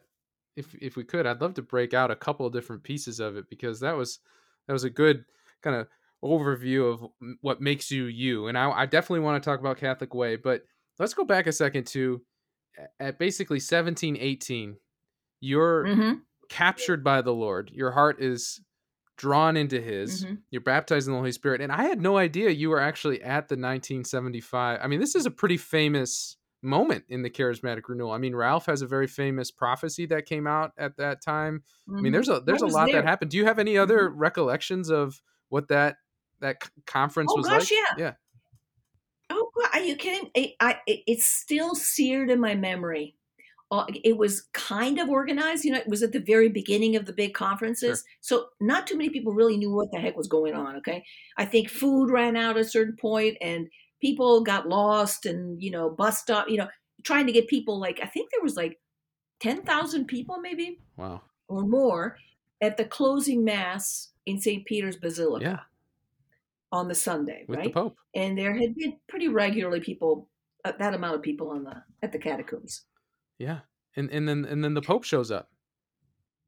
if 0.56 0.74
if 0.76 0.96
we 0.96 1.04
could, 1.04 1.26
I'd 1.26 1.42
love 1.42 1.54
to 1.56 1.62
break 1.62 1.94
out 1.94 2.12
a 2.12 2.16
couple 2.16 2.46
of 2.46 2.54
different 2.54 2.84
pieces 2.84 3.20
of 3.20 3.36
it 3.38 3.50
because 3.50 3.80
that 3.82 3.96
was 3.96 4.20
that 4.68 4.74
was 4.74 4.84
a 4.84 4.90
good 4.90 5.26
kind 5.62 5.76
of 5.76 5.88
overview 6.24 6.94
of 6.94 7.36
what 7.42 7.62
makes 7.62 7.92
you 7.92 8.06
you. 8.06 8.48
And 8.48 8.58
I, 8.58 8.72
I 8.72 8.86
definitely 8.86 9.20
want 9.20 9.42
to 9.42 9.48
talk 9.48 9.60
about 9.60 9.78
Catholic 9.78 10.14
Way, 10.14 10.36
but 10.36 10.64
let's 10.98 11.14
go 11.14 11.26
back 11.26 11.48
a 11.48 11.52
second 11.52 11.86
to 11.88 12.22
at 13.00 13.20
basically 13.20 13.60
17, 13.60 14.18
18. 14.20 14.76
You're 15.42 15.86
mm-hmm. 15.86 16.14
captured 16.50 17.04
by 17.04 17.22
the 17.22 17.34
Lord. 17.34 17.70
Your 17.74 17.92
heart 17.92 18.22
is 18.22 18.62
drawn 19.18 19.58
into 19.58 19.82
His. 19.82 20.24
Mm-hmm. 20.24 20.36
You're 20.52 20.62
baptized 20.62 21.08
in 21.08 21.14
the 21.14 21.20
Holy 21.20 21.32
Spirit, 21.32 21.62
and 21.62 21.72
I 21.72 21.84
had 21.84 22.02
no 22.02 22.18
idea 22.18 22.50
you 22.50 22.70
were 22.70 22.82
actually 22.82 23.22
at 23.22 23.48
the 23.48 23.56
1975. 23.56 24.80
I 24.82 24.88
mean, 24.88 25.00
this 25.00 25.16
is 25.16 25.26
a 25.26 25.32
pretty 25.32 25.58
famous 25.58 26.38
moment 26.62 27.06
in 27.10 27.22
the 27.22 27.30
charismatic 27.30 27.84
renewal. 27.88 28.12
I 28.12 28.18
mean, 28.18 28.36
Ralph 28.36 28.66
has 28.66 28.82
a 28.82 28.88
very 28.88 29.08
famous 29.08 29.52
prophecy 29.52 30.06
that 30.08 30.26
came 30.26 30.48
out 30.48 30.72
at 30.78 30.98
that 30.98 31.22
time. 31.22 31.64
Mm-hmm. 31.88 31.92
I 31.92 31.96
mean, 31.96 32.04
mm-hmm. 32.06 32.14
there's 32.14 32.30
a 32.30 32.42
there's 32.42 32.62
a 32.62 32.68
lot 32.68 32.88
there. 32.88 33.02
that 33.02 33.08
happened. 33.08 33.32
Do 33.32 33.38
you 33.38 33.46
have 33.46 33.60
any 33.60 33.78
other 33.78 34.10
mm-hmm. 34.10 34.20
recollections 34.20 34.90
of 34.90 35.22
what 35.50 35.68
that 35.70 35.98
that 36.42 36.58
conference 36.86 37.32
oh 37.34 37.38
was 37.38 37.48
gosh, 37.48 37.72
like? 37.72 37.72
yeah. 37.72 38.06
Yeah. 38.06 38.14
Oh, 39.30 39.50
are 39.74 39.80
you 39.80 39.96
kidding? 39.96 40.30
It, 40.36 40.52
I, 40.60 40.78
it, 40.86 41.00
it's 41.08 41.26
still 41.26 41.74
seared 41.74 42.30
in 42.30 42.40
my 42.40 42.56
memory. 42.56 43.16
Uh, 43.72 43.86
it 44.04 44.18
was 44.18 44.42
kind 44.54 45.00
of 45.00 45.10
organized. 45.10 45.66
You 45.66 45.72
know, 45.72 45.80
it 45.80 45.88
was 45.88 46.04
at 46.04 46.12
the 46.12 46.20
very 46.20 46.50
beginning 46.50 46.96
of 46.96 47.06
the 47.06 47.14
big 47.14 47.34
conferences. 47.34 48.04
Sure. 48.04 48.12
So 48.22 48.46
not 48.62 48.86
too 48.88 48.96
many 48.98 49.10
people 49.10 49.34
really 49.34 49.58
knew 49.58 49.72
what 49.72 49.92
the 49.92 50.00
heck 50.00 50.16
was 50.16 50.28
going 50.28 50.54
on. 50.54 50.76
Okay. 50.78 51.04
I 51.38 51.46
think 51.46 51.70
food 51.70 52.12
ran 52.12 52.36
out 52.38 52.58
at 52.58 52.66
a 52.66 52.70
certain 52.70 52.96
point 52.96 53.38
and 53.42 53.68
people 54.02 54.44
got 54.44 54.70
lost 54.70 55.26
and, 55.26 55.62
you 55.62 55.72
know, 55.72 55.90
bus 55.90 56.20
stop, 56.20 56.48
you 56.50 56.58
know, 56.58 56.68
trying 57.04 57.26
to 57.26 57.32
get 57.34 57.48
people 57.48 57.80
like, 57.80 58.00
I 58.04 58.06
think 58.08 58.30
there 58.32 58.44
was 58.44 58.56
like 58.56 58.80
10,000 59.40 60.06
people 60.06 60.40
maybe 60.40 60.80
Wow. 60.96 61.22
or 61.48 61.64
more 61.64 62.18
at 62.62 62.78
the 62.78 62.86
closing 62.86 63.44
mass 63.44 64.10
in 64.28 64.40
St. 64.40 64.66
Peter's 64.66 64.96
Basilica 64.96 65.44
Yeah. 65.46 65.60
on 66.72 66.88
the 66.88 66.96
Sunday, 66.96 67.46
With 67.48 67.58
right? 67.60 67.68
the 67.68 67.74
Pope. 67.74 67.98
and 68.14 68.38
there 68.38 68.54
had 68.56 68.76
been 68.76 68.98
pretty 69.08 69.28
regularly 69.28 69.80
people 69.80 70.30
uh, 70.64 70.72
that 70.80 70.94
amount 70.96 71.16
of 71.16 71.22
people 71.22 71.50
on 71.50 71.64
the 71.64 71.84
at 72.02 72.12
the 72.12 72.18
catacombs 72.18 72.86
Yeah. 73.40 73.60
And 73.96 74.10
and 74.12 74.28
then 74.28 74.46
and 74.46 74.64
then 74.64 74.74
the 74.74 74.82
Pope 74.82 75.04
shows 75.04 75.32
up. 75.32 75.50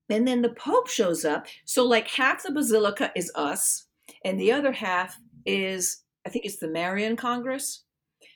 and 0.09 0.25
then 0.27 0.41
the 0.41 0.53
pope 0.55 0.87
shows 0.87 1.25
up 1.25 1.45
so 1.65 1.83
like 1.85 2.07
half 2.07 2.41
the 2.43 2.51
basilica 2.51 3.11
is 3.15 3.29
us 3.35 3.87
and 4.23 4.39
the 4.39 4.51
other 4.53 4.71
half 4.71 5.17
is 5.45 6.03
i 6.25 6.29
think 6.29 6.45
it's 6.45 6.57
the 6.59 6.67
marian 6.69 7.15
congress 7.17 7.83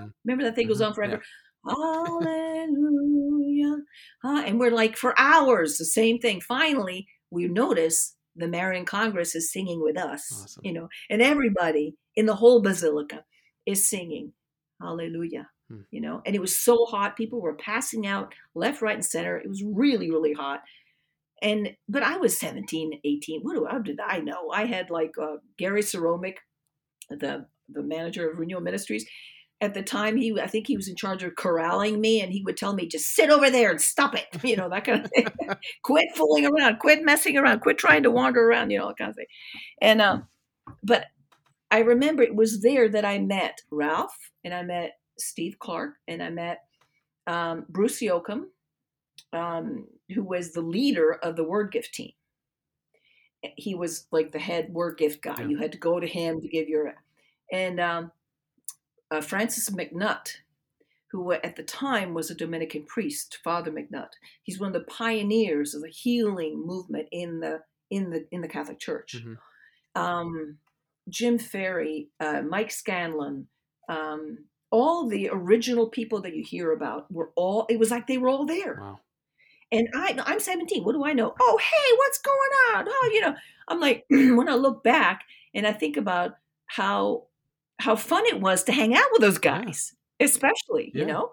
Mm. 0.00 0.12
remember 0.24 0.44
that 0.44 0.54
thing 0.56 0.66
goes 0.68 0.80
Mhm. 0.80 0.86
on 0.88 0.94
forever 0.94 1.22
hallelujah 1.66 3.76
Ah, 4.24 4.42
and 4.46 4.58
we're 4.58 4.70
like 4.70 4.96
for 4.96 5.14
hours 5.18 5.76
the 5.78 5.84
same 5.84 6.18
thing 6.18 6.40
finally 6.40 7.06
we 7.30 7.46
notice 7.48 8.16
the 8.36 8.48
marian 8.48 8.84
congress 8.84 9.34
is 9.34 9.52
singing 9.52 9.80
with 9.82 9.96
us 9.96 10.30
Awesome. 10.32 10.62
you 10.64 10.72
know 10.72 10.88
and 11.10 11.22
everybody 11.22 11.96
in 12.16 12.26
the 12.26 12.34
whole 12.36 12.62
basilica 12.62 13.24
is 13.66 13.88
singing. 13.88 14.32
Hallelujah. 14.80 15.48
Hmm. 15.70 15.80
you 15.90 16.00
know 16.00 16.20
and 16.26 16.34
it 16.36 16.40
was 16.40 16.58
so 16.58 16.84
hot. 16.84 17.16
People 17.16 17.40
were 17.40 17.54
passing 17.54 18.06
out 18.06 18.34
left 18.54 18.82
right 18.82 18.94
and 18.94 19.04
center. 19.04 19.38
It 19.38 19.48
was 19.48 19.62
really 19.64 20.10
really 20.10 20.34
hot. 20.34 20.60
And 21.42 21.70
but 21.88 22.02
i 22.02 22.16
was 22.16 22.38
17 22.38 23.00
18 23.04 23.40
what 23.42 23.54
do, 23.54 23.66
how 23.70 23.78
did 23.78 23.98
i 24.00 24.18
know? 24.18 24.50
I 24.52 24.66
had 24.66 24.90
like 24.90 25.12
uh, 25.20 25.36
gary 25.58 25.82
Soromic, 25.82 26.36
the 27.08 27.46
the 27.68 27.82
manager 27.82 28.30
of 28.30 28.38
renewal 28.38 28.60
ministries 28.60 29.06
at 29.60 29.74
the 29.74 29.82
time 29.82 30.16
he 30.16 30.38
i 30.40 30.46
think 30.46 30.66
he 30.66 30.76
was 30.76 30.88
in 30.88 30.96
charge 30.96 31.22
of 31.22 31.34
corralling 31.36 32.00
me 32.00 32.20
and 32.20 32.32
he 32.32 32.42
would 32.42 32.56
tell 32.56 32.74
me 32.74 32.86
just 32.86 33.14
sit 33.14 33.30
over 33.30 33.50
there 33.50 33.70
and 33.70 33.80
stop 33.80 34.14
it 34.14 34.26
you 34.44 34.56
know 34.56 34.68
that 34.68 34.84
kind 34.84 35.04
of 35.04 35.10
thing. 35.10 35.26
Quit 35.82 36.08
fooling 36.14 36.46
around. 36.46 36.78
Quit 36.78 37.04
messing 37.04 37.36
around. 37.36 37.60
Quit 37.60 37.78
trying 37.78 38.02
to 38.02 38.10
wander 38.10 38.48
around 38.48 38.70
you 38.70 38.78
know 38.78 38.88
that 38.88 38.96
kind 38.96 39.10
of 39.10 39.16
thing. 39.16 39.26
And 39.80 40.02
um 40.02 40.26
but 40.82 41.06
i 41.70 41.78
remember 41.78 42.22
it 42.22 42.34
was 42.34 42.62
there 42.62 42.88
that 42.88 43.04
i 43.04 43.18
met 43.18 43.60
ralph 43.70 44.16
and 44.44 44.54
i 44.54 44.62
met 44.62 44.92
steve 45.18 45.58
clark 45.58 45.94
and 46.08 46.22
i 46.22 46.30
met 46.30 46.60
um, 47.26 47.64
bruce 47.68 48.00
Yocum 48.00 48.46
um, 49.34 49.86
who 50.14 50.22
was 50.22 50.52
the 50.52 50.62
leader 50.62 51.12
of 51.22 51.36
the 51.36 51.44
word 51.44 51.72
gift 51.72 51.94
team. 51.94 52.12
He 53.56 53.74
was 53.74 54.06
like 54.10 54.32
the 54.32 54.38
head 54.38 54.72
word 54.72 54.96
gift 54.96 55.22
guy. 55.22 55.34
Yeah. 55.38 55.48
you 55.48 55.58
had 55.58 55.72
to 55.72 55.78
go 55.78 56.00
to 56.00 56.06
him 56.06 56.40
to 56.40 56.48
give 56.48 56.68
your 56.68 56.94
and 57.52 57.78
um, 57.78 58.12
uh, 59.10 59.20
Francis 59.20 59.70
MacNutt, 59.70 60.38
who 61.10 61.32
at 61.32 61.56
the 61.56 61.62
time 61.62 62.14
was 62.14 62.30
a 62.30 62.34
Dominican 62.34 62.84
priest, 62.84 63.38
Father 63.44 63.70
MacNutt. 63.70 64.10
He's 64.42 64.58
one 64.58 64.68
of 64.68 64.74
the 64.74 64.90
pioneers 64.92 65.74
of 65.74 65.82
the 65.82 65.88
healing 65.88 66.64
movement 66.66 67.08
in 67.12 67.40
the 67.40 67.62
in 67.90 68.10
the 68.10 68.26
in 68.30 68.40
the 68.40 68.48
Catholic 68.48 68.78
Church. 68.78 69.16
Mhm. 69.16 69.36
Um, 69.94 70.58
Jim 71.08 71.38
Ferry, 71.38 72.08
uh, 72.18 72.42
Mike 72.42 72.70
Scanlan, 72.70 73.46
um, 73.88 74.38
all 74.70 75.06
the 75.06 75.28
original 75.30 75.88
people 75.88 76.20
that 76.22 76.34
you 76.34 76.42
hear 76.42 76.72
about 76.72 77.10
were 77.12 77.30
all. 77.36 77.66
It 77.68 77.78
was 77.78 77.90
like 77.90 78.06
they 78.06 78.18
were 78.18 78.28
all 78.28 78.46
there. 78.46 78.78
Wow. 78.80 79.00
And 79.70 79.88
I, 79.94 80.16
I'm 80.24 80.40
17. 80.40 80.84
What 80.84 80.92
do 80.92 81.04
I 81.04 81.12
know? 81.12 81.34
Oh, 81.40 81.58
hey, 81.58 81.96
what's 81.96 82.18
going 82.18 82.50
on? 82.74 82.86
Oh, 82.88 83.10
you 83.12 83.20
know, 83.20 83.34
I'm 83.68 83.80
like, 83.80 84.04
when 84.10 84.48
I 84.48 84.54
look 84.54 84.82
back 84.84 85.22
and 85.54 85.66
I 85.66 85.72
think 85.72 85.96
about 85.96 86.36
how 86.66 87.24
how 87.80 87.96
fun 87.96 88.24
it 88.26 88.40
was 88.40 88.64
to 88.64 88.72
hang 88.72 88.94
out 88.94 89.08
with 89.12 89.20
those 89.20 89.38
Yeah. 89.42 89.62
guys, 89.64 89.94
especially, 90.20 90.92
Yeah. 90.94 91.00
you 91.00 91.06
know, 91.06 91.32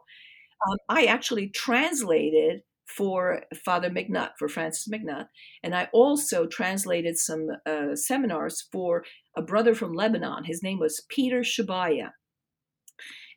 um, 0.67 0.77
I 0.89 1.05
actually 1.05 1.49
translated 1.49 2.61
for 2.85 3.43
Father 3.63 3.89
MacNutt, 3.89 4.31
for 4.37 4.49
Francis 4.49 4.87
MacNutt, 4.89 5.27
and 5.63 5.73
I 5.73 5.89
also 5.93 6.45
translated 6.45 7.17
some 7.17 7.47
uh, 7.65 7.95
seminars 7.95 8.67
for 8.71 9.05
a 9.35 9.41
brother 9.41 9.73
from 9.73 9.93
Lebanon. 9.93 10.43
His 10.43 10.61
name 10.61 10.79
was 10.79 11.05
Peter 11.09 11.39
Shabaya. 11.41 12.11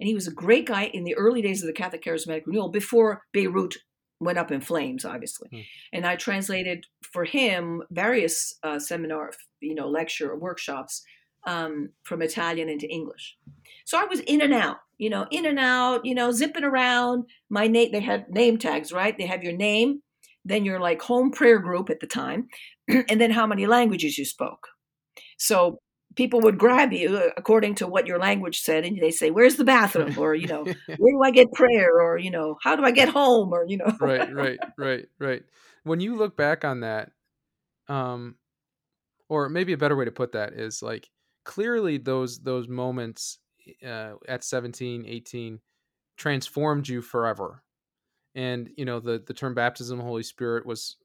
And 0.00 0.08
he 0.08 0.14
was 0.14 0.26
a 0.26 0.32
great 0.32 0.66
guy 0.66 0.86
in 0.86 1.04
the 1.04 1.14
early 1.14 1.40
days 1.40 1.62
of 1.62 1.68
the 1.68 1.72
Catholic 1.72 2.02
Charismatic 2.02 2.46
Renewal 2.46 2.68
before 2.68 3.22
Beirut 3.32 3.76
went 4.20 4.38
up 4.38 4.50
in 4.50 4.60
flames, 4.60 5.04
obviously. 5.04 5.48
Hmm. 5.52 5.60
And 5.92 6.06
I 6.06 6.16
translated 6.16 6.86
for 7.12 7.24
him 7.24 7.82
various 7.90 8.58
uh, 8.64 8.78
seminar, 8.80 9.32
you 9.60 9.74
know, 9.74 9.88
lecture 9.88 10.36
workshops 10.36 11.02
um, 11.46 11.90
from 12.02 12.22
Italian 12.22 12.68
into 12.68 12.88
English. 12.88 13.36
So 13.84 13.98
I 13.98 14.04
was 14.04 14.20
in 14.20 14.40
and 14.40 14.54
out, 14.54 14.78
you 14.98 15.10
know, 15.10 15.26
in 15.30 15.46
and 15.46 15.58
out, 15.58 16.04
you 16.04 16.14
know, 16.14 16.32
zipping 16.32 16.64
around. 16.64 17.24
My 17.50 17.66
name, 17.66 17.92
they 17.92 18.00
had 18.00 18.30
name 18.30 18.58
tags, 18.58 18.92
right? 18.92 19.16
They 19.16 19.26
have 19.26 19.42
your 19.42 19.52
name, 19.52 20.02
then 20.44 20.64
your 20.64 20.80
like 20.80 21.02
home 21.02 21.30
prayer 21.30 21.58
group 21.58 21.90
at 21.90 22.00
the 22.00 22.06
time, 22.06 22.48
and 22.88 23.20
then 23.20 23.30
how 23.30 23.46
many 23.46 23.66
languages 23.66 24.16
you 24.16 24.24
spoke. 24.24 24.68
So 25.38 25.80
people 26.16 26.40
would 26.40 26.58
grab 26.58 26.92
you 26.92 27.16
uh, 27.16 27.30
according 27.36 27.74
to 27.76 27.86
what 27.86 28.06
your 28.06 28.18
language 28.18 28.60
said, 28.60 28.84
and 28.84 28.98
they 29.00 29.10
say, 29.10 29.30
"Where's 29.30 29.56
the 29.56 29.64
bathroom?" 29.64 30.14
or 30.18 30.34
you 30.34 30.46
know, 30.46 30.64
"Where 30.64 31.12
do 31.12 31.22
I 31.22 31.30
get 31.30 31.52
prayer?" 31.52 32.00
or 32.00 32.18
you 32.18 32.30
know, 32.30 32.56
"How 32.62 32.76
do 32.76 32.84
I 32.84 32.90
get 32.90 33.08
home?" 33.08 33.52
or 33.52 33.64
you 33.66 33.78
know, 33.78 33.92
right, 34.00 34.32
right, 34.34 34.58
right, 34.78 35.06
right. 35.18 35.42
When 35.82 36.00
you 36.00 36.16
look 36.16 36.36
back 36.36 36.64
on 36.64 36.80
that, 36.80 37.10
um, 37.88 38.36
or 39.28 39.48
maybe 39.48 39.72
a 39.72 39.78
better 39.78 39.96
way 39.96 40.04
to 40.04 40.12
put 40.12 40.32
that 40.32 40.54
is 40.54 40.82
like 40.82 41.08
clearly 41.44 41.98
those 41.98 42.40
those 42.40 42.68
moments 42.68 43.38
uh, 43.86 44.12
at 44.28 44.44
17, 44.44 45.04
18 45.06 45.60
transformed 46.16 46.88
you 46.88 47.02
forever. 47.02 47.62
And 48.34 48.70
you 48.76 48.84
know 48.84 49.00
the 49.00 49.22
the 49.24 49.34
term 49.34 49.54
baptism 49.54 49.98
of 49.98 50.04
the 50.04 50.08
Holy 50.08 50.24
Spirit 50.24 50.66
was 50.66 50.96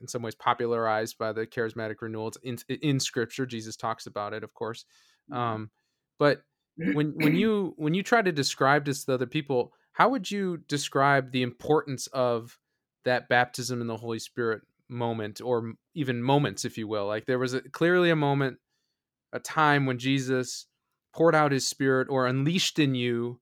in 0.00 0.08
some 0.08 0.22
ways 0.22 0.34
popularized 0.34 1.18
by 1.18 1.32
the 1.32 1.46
charismatic 1.46 1.96
renewal. 2.00 2.28
It's 2.28 2.38
in 2.42 2.78
in 2.80 3.00
Scripture. 3.00 3.44
Jesus 3.44 3.76
talks 3.76 4.06
about 4.06 4.32
it, 4.32 4.42
of 4.42 4.54
course. 4.54 4.86
Um, 5.30 5.70
but 6.18 6.42
when 6.76 7.12
when 7.16 7.34
you 7.36 7.74
when 7.76 7.94
you 7.94 8.02
try 8.02 8.22
to 8.22 8.32
describe 8.32 8.84
this 8.84 9.04
to 9.04 9.14
other 9.14 9.26
people, 9.26 9.72
how 9.92 10.08
would 10.08 10.30
you 10.30 10.58
describe 10.68 11.32
the 11.32 11.42
importance 11.42 12.06
of 12.08 12.58
that 13.04 13.28
baptism 13.28 13.80
in 13.80 13.86
the 13.86 13.96
Holy 13.96 14.18
Spirit 14.18 14.62
moment, 14.88 15.40
or 15.42 15.74
even 15.94 16.22
moments, 16.22 16.64
if 16.64 16.78
you 16.78 16.88
will? 16.88 17.06
Like 17.06 17.26
there 17.26 17.38
was 17.38 17.52
a, 17.52 17.60
clearly 17.60 18.10
a 18.10 18.16
moment, 18.16 18.58
a 19.32 19.38
time 19.38 19.86
when 19.86 19.98
Jesus 19.98 20.66
poured 21.14 21.34
out 21.34 21.52
His 21.52 21.66
Spirit 21.66 22.08
or 22.10 22.26
unleashed 22.26 22.78
in 22.78 22.94
you 22.94 23.40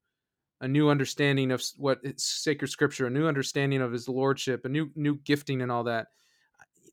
a 0.60 0.68
new 0.68 0.88
understanding 0.88 1.52
of 1.52 1.62
what 1.76 2.00
sacred 2.16 2.68
Scripture, 2.68 3.06
a 3.06 3.10
new 3.10 3.26
understanding 3.26 3.82
of 3.82 3.92
His 3.92 4.08
lordship, 4.08 4.64
a 4.64 4.68
new 4.68 4.90
new 4.94 5.16
gifting, 5.16 5.62
and 5.62 5.70
all 5.70 5.84
that. 5.84 6.08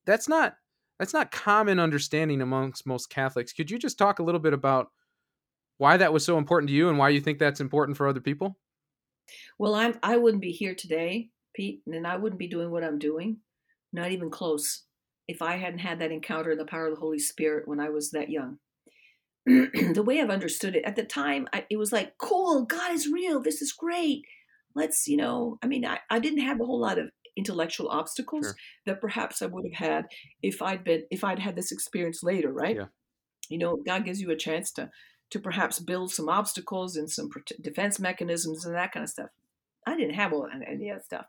That's 0.06 0.27
not 0.27 0.56
that's 0.99 1.13
not 1.13 1.32
common 1.32 1.79
understanding 1.79 2.41
amongst 2.41 2.86
most 2.86 3.10
Catholics. 3.10 3.53
Could 3.53 3.71
you 3.71 3.79
just 3.79 3.97
talk 3.97 4.19
a 4.19 4.23
little 4.23 4.39
bit 4.39 4.53
about 4.53 4.89
why 5.77 5.97
that 5.97 6.13
was 6.13 6.25
so 6.25 6.38
important 6.38 6.69
to 6.69 6.75
you 6.75 6.89
and 6.89 6.97
why 6.97 7.10
you 7.10 7.21
think 7.21 7.39
that's 7.39 7.62
important 7.62 7.97
for 7.97 8.08
other 8.08 8.21
people? 8.21 8.58
Well, 9.58 9.75
I'm 9.75 9.97
I 10.03 10.17
wouldn't 10.17 10.41
be 10.41 10.51
here 10.51 10.75
today, 10.75 11.29
Pete, 11.56 11.82
and 11.88 12.06
I 12.06 12.17
wouldn't 12.17 12.39
be 12.39 12.47
doing 12.47 12.71
what 12.71 12.84
I'm 12.84 12.99
doing, 12.99 13.38
not 13.91 14.12
even 14.12 14.29
close, 14.29 14.84
if 15.27 15.41
I 15.41 15.56
hadn't 15.56 15.79
had 15.79 15.99
that 15.99 16.12
encounter 16.12 16.51
in 16.51 16.58
the 16.58 16.65
power 16.65 16.88
of 16.88 16.95
the 16.95 16.99
Holy 16.99 17.19
Spirit 17.19 17.67
when 17.67 17.79
I 17.79 17.89
was 17.89 18.12
that 18.12 18.29
young. 18.29 18.60
The 19.45 20.03
way 20.06 20.21
I've 20.21 20.29
understood 20.29 20.75
it 20.75 20.86
at 20.86 20.95
the 20.95 21.03
time, 21.03 21.47
I, 21.53 21.65
it 21.69 21.77
was 21.77 21.91
like, 21.91 22.17
cool, 22.17 22.65
God 22.65 22.91
is 22.93 23.08
real. 23.08 23.41
This 23.41 23.62
is 23.62 23.73
great. 23.73 24.21
Let's, 24.75 25.08
you 25.08 25.17
know, 25.17 25.58
I 25.62 25.67
mean, 25.67 25.86
I, 25.86 25.99
I 26.10 26.19
didn't 26.19 26.41
have 26.41 26.60
a 26.62 26.65
whole 26.65 26.79
lot 26.79 26.97
of 26.97 27.10
intellectual 27.36 27.89
obstacles 27.89 28.45
Sure. 28.45 28.56
that 28.86 29.01
perhaps 29.01 29.41
I 29.41 29.47
would 29.47 29.65
have 29.65 29.89
had 29.89 30.06
if 30.41 30.62
I'd 30.62 30.84
been 30.84 31.03
if 31.10 31.23
I'd 31.23 31.39
had 31.39 31.56
this 31.56 31.71
experience 31.71 32.21
later, 32.23 32.51
right? 32.51 32.75
Yeah. 32.75 32.86
You 33.49 33.58
know, 33.58 33.77
God 33.86 34.06
gives 34.06 34.21
you 34.21 34.32
a 34.32 34.36
chance 34.36 34.71
to 34.73 34.89
to 35.32 35.39
perhaps 35.39 35.79
build 35.79 36.12
some 36.12 36.29
obstacles 36.29 36.95
and 36.95 37.10
some 37.10 37.29
defense 37.60 37.99
mechanisms 37.99 38.65
and 38.65 38.75
that 38.75 38.91
kind 38.91 39.03
of 39.03 39.10
stuff. 39.10 39.29
I 39.86 39.97
didn't 39.97 40.13
have 40.13 40.32
all 40.32 40.47
any 40.47 40.89
of 40.89 40.97
that 40.97 41.06
stuff. 41.06 41.25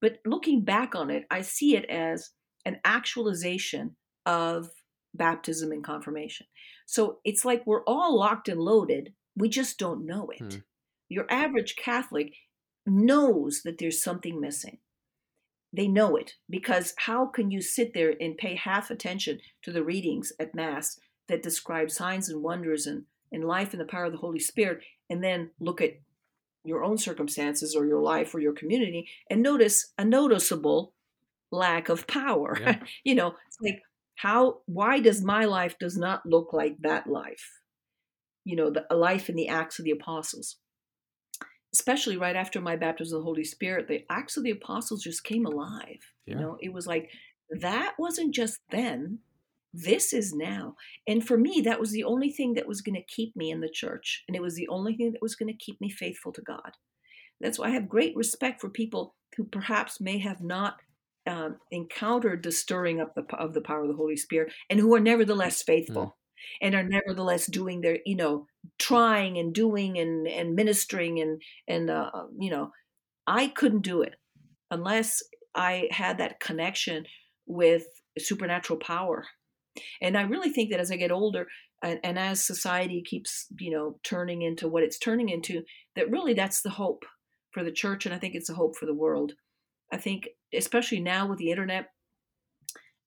But 0.00 0.18
looking 0.24 0.62
back 0.62 0.94
on 0.94 1.10
it, 1.10 1.24
I 1.30 1.42
see 1.42 1.74
it 1.76 1.86
as 1.86 2.30
an 2.64 2.78
actualization 2.84 3.96
of 4.26 4.68
baptism 5.14 5.72
and 5.72 5.84
confirmation. 5.84 6.46
So 6.86 7.18
it's 7.24 7.44
like 7.44 7.66
we're 7.66 7.84
all 7.84 8.16
locked 8.18 8.48
and 8.48 8.60
loaded. 8.60 9.12
We 9.36 9.48
just 9.48 9.78
don't 9.78 10.06
know 10.06 10.30
it. 10.30 10.40
Hmm. 10.40 10.58
Your 11.08 11.26
average 11.30 11.76
Catholic 11.76 12.34
knows 12.86 13.62
that 13.64 13.78
there's 13.78 14.02
something 14.02 14.40
missing. 14.40 14.78
they 15.72 15.86
know 15.86 16.16
it 16.16 16.34
because 16.48 16.94
how 16.98 17.26
can 17.26 17.50
you 17.50 17.60
sit 17.60 17.94
there 17.94 18.14
and 18.20 18.36
pay 18.36 18.56
half 18.56 18.90
attention 18.90 19.38
to 19.62 19.70
the 19.72 19.84
readings 19.84 20.32
at 20.40 20.54
mass 20.54 20.98
that 21.28 21.42
describe 21.42 21.90
signs 21.90 22.28
and 22.28 22.42
wonders 22.42 22.86
and, 22.86 23.04
and 23.30 23.44
life 23.44 23.72
and 23.72 23.80
the 23.80 23.84
power 23.84 24.04
of 24.06 24.12
the 24.12 24.18
holy 24.18 24.40
spirit 24.40 24.80
and 25.08 25.22
then 25.22 25.50
look 25.60 25.80
at 25.80 26.00
your 26.64 26.82
own 26.82 26.98
circumstances 26.98 27.74
or 27.74 27.86
your 27.86 28.00
life 28.02 28.34
or 28.34 28.40
your 28.40 28.52
community 28.52 29.08
and 29.30 29.42
notice 29.42 29.92
a 29.98 30.04
noticeable 30.04 30.92
lack 31.52 31.88
of 31.88 32.06
power 32.06 32.58
yeah. 32.60 32.80
you 33.04 33.14
know 33.14 33.34
it's 33.46 33.58
like 33.60 33.80
how 34.22 34.58
why 34.66 35.00
does 35.00 35.24
my 35.24 35.44
life 35.46 35.78
does 35.78 35.96
not 35.96 36.26
look 36.26 36.52
like 36.52 36.76
that 36.80 37.06
life? 37.06 37.60
You 38.44 38.56
know 38.56 38.70
the 38.70 38.84
life 38.94 39.28
in 39.28 39.36
the 39.36 39.48
acts 39.48 39.78
of 39.78 39.84
the 39.84 39.90
apostles. 39.92 40.56
Especially 41.72 42.16
right 42.16 42.36
after 42.36 42.60
my 42.60 42.76
baptism 42.76 43.16
of 43.16 43.22
the 43.22 43.24
holy 43.24 43.44
spirit 43.44 43.88
the 43.88 44.04
acts 44.10 44.36
of 44.36 44.42
the 44.42 44.50
apostles 44.50 45.04
just 45.04 45.24
came 45.24 45.46
alive 45.46 46.12
yeah. 46.26 46.34
you 46.34 46.40
know? 46.40 46.56
It 46.60 46.72
was 46.72 46.86
like 46.86 47.10
that 47.60 47.94
wasn't 47.98 48.34
just 48.34 48.58
then 48.70 49.20
this 49.72 50.12
is 50.12 50.32
now. 50.34 50.74
And 51.06 51.26
for 51.26 51.38
me 51.38 51.62
that 51.64 51.80
was 51.80 51.92
the 51.92 52.04
only 52.04 52.30
thing 52.30 52.54
that 52.54 52.66
was 52.68 52.82
going 52.82 52.96
to 52.96 53.14
keep 53.14 53.34
me 53.36 53.50
in 53.50 53.60
the 53.60 53.70
church 53.70 54.24
and 54.28 54.36
it 54.36 54.42
was 54.42 54.56
the 54.56 54.68
only 54.68 54.96
thing 54.96 55.12
that 55.12 55.22
was 55.22 55.36
going 55.36 55.52
to 55.52 55.64
keep 55.64 55.80
me 55.80 55.88
faithful 55.88 56.32
to 56.32 56.42
god. 56.42 56.72
That's 57.40 57.58
why 57.58 57.68
i 57.68 57.70
have 57.70 57.88
great 57.88 58.14
respect 58.16 58.60
for 58.60 58.68
people 58.68 59.14
who 59.36 59.44
perhaps 59.44 60.00
may 60.00 60.18
have 60.18 60.42
not 60.42 60.74
um, 61.26 61.56
encountered 61.70 62.42
the 62.42 62.52
stirring 62.52 63.00
up 63.00 63.14
the, 63.14 63.24
of 63.36 63.54
the 63.54 63.60
power 63.60 63.82
of 63.82 63.88
the 63.88 63.96
holy 63.96 64.16
spirit 64.16 64.52
and 64.68 64.80
who 64.80 64.94
are 64.94 65.00
nevertheless 65.00 65.62
faithful 65.62 66.04
mm. 66.04 66.12
and 66.62 66.74
are 66.74 66.82
nevertheless 66.82 67.46
doing 67.46 67.80
their 67.80 67.98
you 68.06 68.16
know 68.16 68.46
trying 68.78 69.38
and 69.38 69.54
doing 69.54 69.98
and 69.98 70.26
and 70.26 70.54
ministering 70.54 71.20
and 71.20 71.42
and 71.68 71.90
uh, 71.90 72.10
you 72.38 72.50
know 72.50 72.70
i 73.26 73.48
couldn't 73.48 73.82
do 73.82 74.02
it 74.02 74.14
unless 74.70 75.22
i 75.54 75.88
had 75.90 76.18
that 76.18 76.40
connection 76.40 77.04
with 77.46 77.84
supernatural 78.18 78.78
power 78.78 79.24
and 80.00 80.16
I 80.16 80.22
really 80.22 80.50
think 80.50 80.70
that 80.70 80.80
as 80.80 80.90
I 80.90 80.96
get 80.96 81.12
older 81.12 81.46
and, 81.82 82.00
and 82.02 82.18
as 82.18 82.44
society 82.44 83.02
keeps, 83.02 83.46
you 83.58 83.70
know, 83.70 83.98
turning 84.02 84.42
into 84.42 84.68
what 84.68 84.82
it's 84.82 84.98
turning 84.98 85.28
into, 85.28 85.62
that 85.96 86.10
really 86.10 86.34
that's 86.34 86.62
the 86.62 86.70
hope 86.70 87.04
for 87.52 87.64
the 87.64 87.72
church. 87.72 88.06
And 88.06 88.14
I 88.14 88.18
think 88.18 88.34
it's 88.34 88.50
a 88.50 88.54
hope 88.54 88.76
for 88.76 88.86
the 88.86 88.94
world. 88.94 89.32
I 89.92 89.96
think, 89.96 90.28
especially 90.54 91.00
now 91.00 91.26
with 91.26 91.38
the 91.38 91.50
internet, 91.50 91.90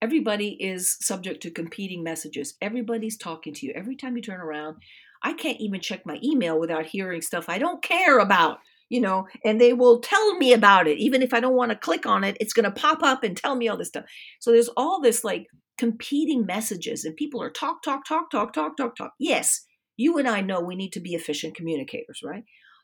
everybody 0.01 0.58
is 0.60 0.97
subject 1.01 1.41
to 1.43 1.51
competing 1.51 2.03
messages. 2.03 2.56
Everybody's 2.62 3.17
talking 3.17 3.53
to 3.53 3.65
you. 3.65 3.73
Every 3.75 3.95
time 3.95 4.15
you 4.15 4.21
turn 4.21 4.41
around, 4.41 4.77
I 5.23 5.34
can't 5.34 5.62
even 5.62 5.79
check 5.79 6.06
my 6.06 6.19
email 6.23 6.60
without 6.60 6.86
hearing 6.86 7.21
stuff 7.21 7.47
I 7.47 7.58
don't 7.58 7.82
care 7.82 8.19
about, 8.19 8.60
you 8.89 8.99
know, 8.99 9.27
and 9.45 9.60
they 9.60 9.71
will 9.71 10.01
tell 10.01 10.36
me 10.38 10.51
about 10.51 10.88
it. 10.88 10.97
Even 10.99 11.21
if 11.21 11.34
I 11.34 11.39
don't 11.39 11.56
want 11.56 11.71
to 11.71 11.77
click 11.77 12.06
on 12.06 12.23
it, 12.23 12.36
it's 12.39 12.53
going 12.53 12.65
to 12.65 12.71
pop 12.71 13.01
up 13.01 13.23
and 13.23 13.36
tell 13.36 13.56
me 13.56 13.69
all 13.69 13.77
this 13.77 13.88
stuff. 13.88 14.06
So 14.39 14.51
there's 14.51 14.69
all 14.75 14.99
this 14.99 15.23
like 15.23 15.47
competing 15.77 16.45
messages 16.45 17.06
and 17.06 17.15
people 17.15 17.41
are 17.41 17.49
talk, 17.49 17.82
talk, 17.82 18.06
talk, 18.06 18.29
talk, 18.29 18.53
talk, 18.53 18.75
talk, 18.75 18.95
talk. 18.95 19.13
Yes, 19.19 19.65
you 19.95 20.17
and 20.17 20.27
I 20.27 20.41
know 20.41 20.60
we 20.60 20.75
need 20.75 20.91
to 20.93 20.99
be 20.99 21.15
efficient 21.15 21.56
communicators, 21.56 22.19
right? 22.23 22.43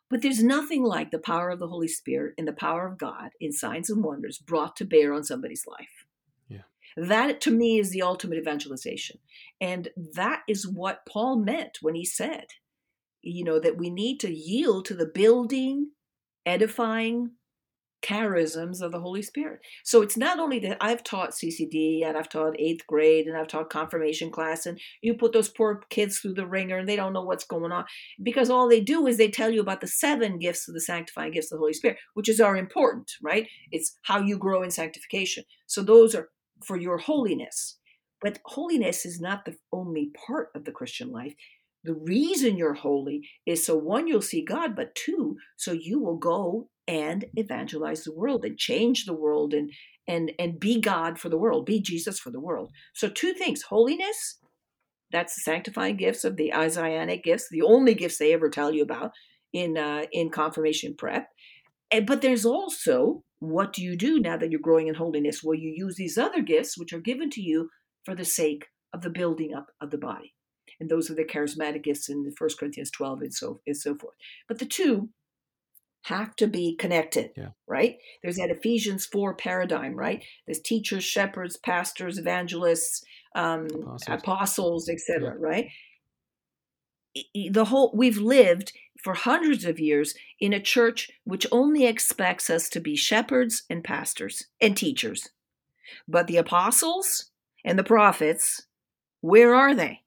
But 0.10 0.22
there's 0.22 0.43
nothing 0.43 0.84
like 0.84 1.12
the 1.12 1.19
power 1.19 1.50
of 1.50 1.60
the 1.60 1.67
Holy 1.67 1.88
Spirit 1.88 2.34
and 2.38 2.48
the 2.48 2.54
power 2.54 2.88
of 2.88 2.98
God 2.98 3.30
in 3.39 3.52
signs 3.52 3.89
and 3.89 4.04
wonders 4.04 4.39
brought 4.39 4.76
to 4.78 4.86
bear 4.86 5.13
on 5.13 5.24
somebody's 5.24 5.65
life. 5.67 6.06
Yeah. 6.48 6.63
That 6.98 7.41
to 7.41 7.52
me 7.52 7.80
is 7.80 7.91
the 7.91 8.02
ultimate 8.02 8.39
evangelization. 8.39 9.19
And 9.62 9.89
that 10.15 10.41
is 10.48 10.67
what 10.67 11.06
Paul 11.08 11.38
meant 11.38 11.78
when 11.82 11.95
he 11.95 12.06
said, 12.06 12.45
you 13.22 13.43
know, 13.43 13.60
that 13.60 13.78
we 13.78 13.89
need 13.89 14.19
to 14.22 14.34
yield 14.34 14.86
to 14.86 14.95
the 14.95 15.06
building, 15.06 15.91
edifying, 16.45 17.32
charisms 18.02 18.82
of 18.82 18.92
the 18.92 19.00
Holy 19.00 19.22
Spirit. 19.22 19.60
So 19.84 20.02
it's 20.02 20.18
not 20.18 20.40
only 20.40 20.60
that 20.60 20.78
I've 20.82 21.04
taught 21.04 21.32
CCD 21.32 22.06
and 22.06 22.18
I've 22.18 22.30
taught 22.30 22.60
eighth 22.60 22.86
grade 22.88 23.28
and 23.28 23.38
I've 23.38 23.48
taught 23.48 23.70
confirmation 23.70 24.32
class, 24.32 24.66
and 24.66 24.80
you 25.02 25.14
put 25.14 25.34
those 25.34 25.50
poor 25.50 25.82
kids 25.90 26.20
through 26.20 26.36
the 26.36 26.48
ringer 26.48 26.78
and 26.78 26.88
they 26.88 26.96
don't 26.96 27.14
know 27.14 27.24
what's 27.24 27.44
going 27.44 27.72
on 27.72 27.86
because 28.24 28.50
all 28.50 28.70
they 28.70 28.82
do 28.82 29.08
is 29.08 29.18
they 29.18 29.30
tell 29.30 29.50
you 29.50 29.62
about 29.62 29.82
the 29.82 29.88
seven 29.88 30.40
gifts 30.40 30.68
of 30.68 30.74
the 30.74 30.82
sanctifying 30.82 31.32
gifts 31.32 31.52
of 31.52 31.58
the 31.58 31.62
Holy 31.62 31.74
Spirit, 31.74 31.98
which 32.14 32.30
is 32.30 32.40
are 32.40 32.56
important, 32.56 33.12
right? 33.22 33.48
It's 33.72 33.98
how 34.04 34.20
you 34.20 34.38
grow 34.38 34.64
in 34.64 34.72
sanctification. 34.72 35.44
So 35.68 35.82
those 35.82 36.16
are 36.16 36.30
for 36.64 36.78
your 36.78 36.98
holiness. 36.98 37.78
But 38.22 38.40
holiness 38.46 39.06
is 39.06 39.22
not 39.22 39.46
the 39.46 39.56
only 39.72 40.12
part 40.28 40.50
of 40.56 40.66
the 40.66 40.72
Christian 40.72 41.12
life. 41.12 41.34
The 41.84 41.94
reason 41.94 42.58
you're 42.58 42.74
holy 42.74 43.30
is 43.46 43.66
so 43.66 43.78
one, 43.78 44.08
you'll 44.08 44.22
see 44.22 44.44
God, 44.44 44.76
but 44.76 44.96
two, 44.96 45.38
so 45.56 45.72
you 45.72 46.00
will 46.00 46.18
go 46.18 46.70
and 46.89 47.25
evangelize 47.36 48.04
the 48.04 48.12
world 48.12 48.43
and 48.43 48.58
change 48.58 49.06
the 49.06 49.13
world 49.13 49.54
and 49.54 49.71
and 50.08 50.32
and 50.39 50.60
be 50.60 50.82
God 50.82 51.19
for 51.19 51.30
the 51.30 51.38
world, 51.38 51.67
be 51.67 51.80
Jesus 51.80 52.19
for 52.19 52.32
the 52.32 52.39
world. 52.39 52.71
So 52.95 53.08
two 53.08 53.34
things: 53.34 53.62
holiness, 53.62 54.39
that's 55.12 55.36
the 55.36 55.41
sanctifying 55.41 55.97
gifts 55.97 56.23
of 56.23 56.36
the 56.36 56.52
Isaianic 56.52 57.23
gifts, 57.23 57.47
the 57.49 57.62
only 57.62 57.93
gifts 57.93 58.17
they 58.17 58.34
ever 58.34 58.49
tell 58.49 58.73
you 58.73 58.82
about 58.82 59.12
in 59.54 59.78
uh, 59.78 60.06
in 60.12 60.32
confirmation 60.32 60.95
prep. 60.97 61.30
And, 61.91 62.08
but 62.08 62.21
there's 62.21 62.45
also 62.45 63.23
what 63.38 63.71
do 63.71 63.84
you 63.84 63.95
do 63.95 64.19
now 64.19 64.36
that 64.36 64.52
you're 64.52 64.60
growing 64.60 64.88
in 64.88 64.95
holiness? 64.95 65.43
Well, 65.43 65.56
you 65.56 65.71
use 65.73 65.95
these 65.95 66.17
other 66.17 66.41
gifts 66.41 66.78
which 66.78 66.91
are 66.91 66.99
given 66.99 67.30
to 67.32 67.41
you 67.41 67.69
for 68.04 68.15
the 68.15 68.25
sake 68.25 68.65
of 68.93 69.02
the 69.02 69.10
building 69.10 69.54
up 69.54 69.67
of 69.80 69.91
the 69.91 69.97
body. 69.97 70.34
And 70.80 70.89
those 70.89 71.10
are 71.10 71.15
the 71.15 71.23
charismatic 71.23 71.84
gifts 71.84 72.10
in 72.10 72.34
1 72.38 72.49
Corinthians 72.60 72.91
12 72.91 73.21
and 73.21 73.34
so 73.34 73.62
and 73.67 73.78
so 73.78 73.95
forth. 73.95 74.15
But 74.47 74.60
the 74.60 74.65
two 74.65 75.10
have 76.04 76.36
to 76.38 76.48
be 76.48 76.76
connected, 76.76 77.32
yeah. 77.36 77.50
right? 77.68 77.98
There's 78.24 78.38
that 78.38 78.50
Ephesians 78.50 79.06
4 79.06 79.34
paradigm, 79.36 79.96
right? 79.96 80.24
There's 80.46 80.62
teachers, 80.62 81.04
shepherds, 81.04 81.58
pastors, 81.58 82.18
evangelists, 82.18 83.04
um, 83.36 83.66
apostles, 83.66 84.04
apostles 84.08 84.90
etc., 84.90 85.22
yeah. 85.22 85.34
right? 85.40 85.68
The 87.52 87.66
whole 87.66 87.92
we've 87.94 88.18
lived 88.18 88.72
for 89.04 89.14
hundreds 89.14 89.66
of 89.66 89.80
years 89.80 90.14
in 90.40 90.54
a 90.54 90.60
church 90.60 91.10
which 91.24 91.48
only 91.52 91.86
expects 91.86 92.50
us 92.50 92.70
to 92.70 92.80
be 92.80 92.96
shepherds 92.96 93.64
and 93.70 93.84
pastors 93.84 94.46
and 94.62 94.76
teachers. 94.76 95.30
But 96.08 96.28
the 96.28 96.38
apostles 96.38 97.32
and 97.66 97.80
the 97.80 97.84
prophets, 97.84 98.68
where 99.22 99.56
are 99.56 99.74
they? 99.74 100.02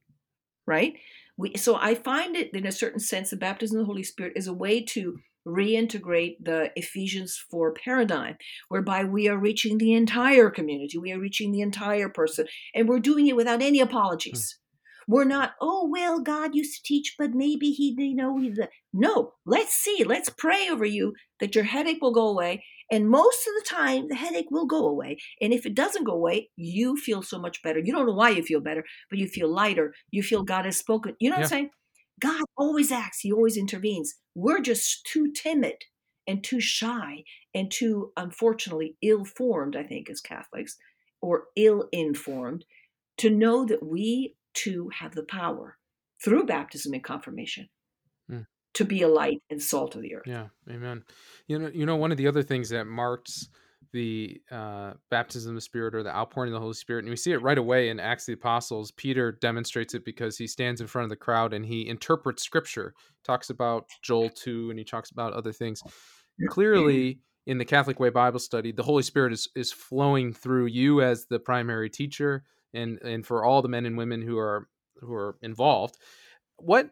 Right? 0.67 0.95
We, 1.37 1.57
so 1.57 1.77
I 1.77 1.95
find 1.95 2.37
it 2.37 2.53
in 2.55 2.67
a 2.67 2.73
certain 2.73 3.01
sense 3.01 3.31
the 3.31 3.37
baptism 3.37 3.79
of 3.79 3.83
the 3.83 3.87
Holy 3.87 4.05
Spirit 4.05 4.35
is 4.37 4.47
a 4.47 4.53
way 4.53 4.83
to 4.85 5.19
reintegrate 5.47 6.37
the 6.41 6.71
Ephesians 6.77 7.43
4 7.51 7.75
paradigm, 7.75 8.37
whereby 8.69 9.05
we 9.05 9.29
are 9.29 9.39
reaching 9.39 9.79
the 9.79 9.95
entire 9.95 10.51
community, 10.51 10.99
we 10.99 11.13
are 11.13 11.19
reaching 11.19 11.53
the 11.53 11.61
entire 11.61 12.09
person, 12.09 12.47
and 12.75 12.89
we're 12.89 13.01
doing 13.01 13.27
it 13.27 13.37
without 13.37 13.63
any 13.63 13.81
apologies. 13.81 14.59
Hmm. 14.59 14.63
We're 15.09 15.25
not, 15.25 15.55
oh, 15.61 15.89
well, 15.91 16.21
God 16.21 16.55
used 16.55 16.77
to 16.77 16.83
teach, 16.85 17.17
but 17.19 17.33
maybe 17.33 17.73
he, 17.73 17.95
you 17.99 18.15
know, 18.15 18.39
he's 18.39 18.59
a... 18.59 18.69
no, 18.93 19.33
let's 19.45 19.75
see, 19.75 20.05
let's 20.05 20.31
pray 20.31 20.69
over 20.71 20.85
you 20.85 21.15
that 21.41 21.55
your 21.55 21.65
headache 21.65 22.01
will 22.01 22.13
go 22.13 22.29
away. 22.29 22.65
And 22.91 23.09
most 23.09 23.47
of 23.49 23.55
the 23.55 23.67
time, 23.69 24.09
the 24.09 24.15
headache 24.15 24.51
will 24.51 24.67
go 24.67 24.87
away. 24.87 25.17
And 25.41 25.53
if 25.53 25.67
it 25.67 25.75
doesn't 25.75 26.05
go 26.05 26.13
away, 26.13 26.51
you 26.57 26.97
feel 26.97 27.23
so 27.23 27.39
much 27.39 27.63
better. 27.63 27.81
You 27.81 27.93
don't 27.93 28.07
know 28.07 28.13
why 28.13 28.31
you 28.31 28.43
feel 28.43 28.61
better, 28.61 28.85
but 29.11 29.19
you 29.19 29.27
feel 29.27 29.53
lighter. 29.53 29.95
You 30.11 30.23
feel 30.23 30.45
God 30.45 30.67
has 30.67 30.77
spoken. 30.77 31.17
You 31.19 31.31
know 31.31 31.37
yeah. 31.37 31.41
what 31.41 31.45
I'm 31.45 31.49
saying? 31.49 31.71
God 32.21 32.45
always 32.57 32.93
acts, 32.93 33.21
He 33.21 33.33
always 33.33 33.57
intervenes. 33.57 34.15
We're 34.35 34.61
just 34.61 35.05
too 35.07 35.33
timid 35.33 35.85
and 36.27 36.43
too 36.43 36.61
shy 36.61 37.25
and 37.55 37.71
too, 37.71 38.13
unfortunately, 38.17 38.97
ill 39.03 39.25
formed, 39.25 39.77
I 39.77 39.83
think, 39.83 40.09
as 40.09 40.21
Catholics, 40.21 40.77
or 41.21 41.45
ill 41.57 41.89
informed 41.93 42.65
to 43.19 43.31
know 43.31 43.65
that 43.65 43.83
we 43.83 44.37
too 44.55 44.91
have 44.99 45.15
the 45.15 45.23
power 45.23 45.79
through 46.23 46.47
baptism 46.47 46.93
and 46.93 47.03
confirmation 47.03 47.69
mm. 48.31 48.47
to 48.75 48.85
be 48.85 49.03
a 49.03 49.09
light 49.09 49.43
and 49.51 49.61
salt 49.61 49.95
of 49.97 50.03
the 50.03 50.15
earth. 50.15 50.27
Yeah, 50.27 50.49
amen. 50.71 51.05
You 51.47 51.59
know, 51.59 51.71
you 51.73 51.87
know, 51.87 51.97
one 51.97 52.13
of 52.13 52.19
the 52.19 52.27
other 52.27 52.43
things 52.43 52.71
that 52.71 52.87
marks 52.87 53.49
the 53.93 54.41
uh, 54.51 54.93
baptism 55.11 55.51
of 55.51 55.55
the 55.57 55.61
Spirit 55.61 55.95
or 55.95 56.03
the 56.03 56.15
outpouring 56.15 56.51
of 56.51 56.55
the 56.55 56.61
Holy 56.61 56.75
Spirit. 56.75 57.05
And 57.05 57.11
we 57.11 57.17
see 57.17 57.33
it 57.33 57.43
right 57.43 57.59
away 57.59 57.89
in 57.89 58.01
Acts 58.01 58.25
of 58.25 58.27
the 58.27 58.33
Apostles. 58.41 58.91
Peter 58.93 59.33
demonstrates 59.33 59.95
it 59.95 60.05
because 60.05 60.39
he 60.39 60.47
stands 60.47 60.81
in 60.81 60.87
front 60.87 61.05
of 61.05 61.11
the 61.11 61.17
crowd 61.17 61.53
and 61.53 61.65
he 61.65 61.87
interprets 61.87 62.43
scripture, 62.43 62.95
talks 63.25 63.51
about 63.51 63.87
Joel 64.03 64.31
2, 64.31 64.71
and 64.71 64.79
he 64.79 64.85
talks 64.85 65.11
about 65.11 65.33
other 65.35 65.53
things. 65.53 65.83
Clearly, 66.49 67.21
in 67.47 67.59
the 67.59 67.65
Catholic 67.65 68.01
Way 68.01 68.11
Bible 68.11 68.39
study, 68.39 68.73
the 68.73 68.83
Holy 68.83 69.03
Spirit 69.03 69.33
is, 69.33 69.49
is 69.55 69.73
flowing 69.73 70.33
through 70.33 70.67
you 70.67 71.03
as 71.03 71.27
the 71.27 71.39
primary 71.39 71.91
teacher 71.91 72.45
and, 72.73 73.01
and 73.03 73.27
for 73.27 73.45
all 73.45 73.63
the 73.63 73.69
men 73.69 73.87
and 73.87 73.97
women 73.99 74.23
who 74.23 74.39
are 74.39 74.69
who 75.01 75.13
are 75.15 75.37
involved. 75.43 75.97
What 76.57 76.91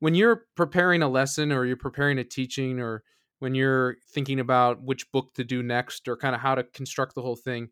when 0.00 0.14
you're 0.14 0.46
preparing 0.56 1.02
a 1.02 1.08
lesson 1.08 1.52
or 1.52 1.64
you're 1.64 1.76
preparing 1.76 2.18
a 2.18 2.24
teaching 2.24 2.80
or 2.80 3.02
when 3.38 3.54
you're 3.54 3.96
thinking 4.08 4.40
about 4.40 4.82
which 4.82 5.10
book 5.12 5.34
to 5.34 5.44
do 5.44 5.62
next 5.62 6.08
or 6.08 6.16
kind 6.16 6.34
of 6.34 6.40
how 6.40 6.54
to 6.54 6.62
construct 6.62 7.14
the 7.14 7.22
whole 7.22 7.36
thing 7.36 7.68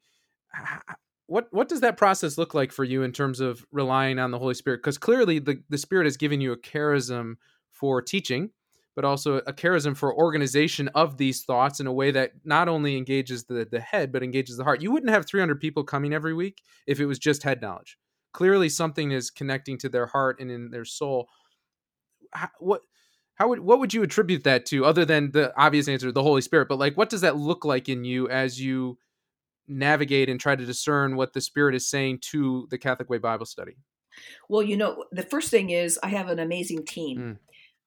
what 1.27 1.49
what 1.51 1.69
does 1.69 1.81
that 1.81 1.97
process 1.97 2.39
look 2.39 2.55
like 2.55 2.73
for 2.73 2.85
you 2.85 3.03
in 3.03 3.13
terms 3.13 3.41
of 3.41 3.65
relying 3.73 4.19
on 4.19 4.31
the 4.31 4.39
holy 4.39 4.55
spirit 4.55 4.79
because 4.79 4.99
clearly 4.99 5.39
the, 5.39 5.63
the 5.69 5.79
spirit 5.79 6.05
has 6.05 6.17
given 6.17 6.41
you 6.41 6.53
a 6.53 6.57
charism 6.57 7.35
for 7.73 8.01
teaching 8.03 8.51
but 8.95 9.05
also 9.05 9.39
a 9.39 9.53
charism 9.53 9.97
for 9.97 10.15
organization 10.15 10.89
of 10.95 11.17
these 11.17 11.43
thoughts 11.43 11.81
in 11.81 11.87
a 11.87 11.93
way 11.93 12.11
that 12.11 12.33
not 12.45 12.69
only 12.69 12.97
engages 12.97 13.45
the 13.45 13.67
the 13.71 13.81
head 13.81 14.13
but 14.13 14.23
engages 14.23 14.57
the 14.57 14.65
heart. 14.65 14.83
You 14.83 14.93
wouldn't 14.93 15.13
have 15.13 15.27
300 15.27 15.61
people 15.61 15.85
coming 15.85 16.15
every 16.15 16.35
week 16.35 16.63
if 16.87 17.01
it 17.01 17.07
was 17.07 17.19
just 17.19 17.43
head 17.43 17.61
knowledge. 17.61 17.99
Clearly, 18.33 18.69
something 18.69 19.13
is 19.13 19.31
connecting 19.31 19.79
to 19.79 19.89
their 19.89 20.07
heart 20.07 20.41
and 20.41 20.51
in 20.51 20.71
their 20.71 20.85
soul. 20.85 21.29
What? 22.59 22.83
How 23.37 23.49
would 23.49 23.61
what 23.61 23.81
would 23.81 23.93
you 23.93 24.03
attribute 24.03 24.45
that 24.45 24.67
to, 24.67 24.85
other 24.85 25.05
than 25.05 25.33
the 25.33 25.53
obvious 25.61 25.89
answer, 25.89 26.13
the 26.13 26.23
Holy 26.23 26.41
Spirit? 26.41 26.69
But 26.69 26.79
like, 26.79 26.97
what 26.97 27.11
does 27.11 27.23
that 27.23 27.37
look 27.37 27.65
like 27.65 27.89
in 27.89 28.05
you 28.05 28.29
as 28.29 28.61
you 28.61 28.99
navigate 29.67 30.29
and 30.29 30.39
try 30.39 30.55
to 30.55 30.65
discern 30.65 31.17
what 31.17 31.33
the 31.33 31.41
Spirit 31.41 31.75
is 31.75 31.89
saying 31.89 32.19
to 32.31 32.69
the 32.71 32.79
Catholic 32.79 33.11
Way 33.11 33.19
Bible 33.19 33.47
Study? 33.47 33.77
Well, 34.49 34.63
you 34.63 34.77
know, 34.77 35.05
the 35.11 35.23
first 35.23 35.51
thing 35.51 35.71
is 35.71 35.99
I 36.03 36.09
have 36.09 36.29
an 36.29 36.39
amazing 36.39 36.85
team. 36.87 37.19
Mm. 37.19 37.39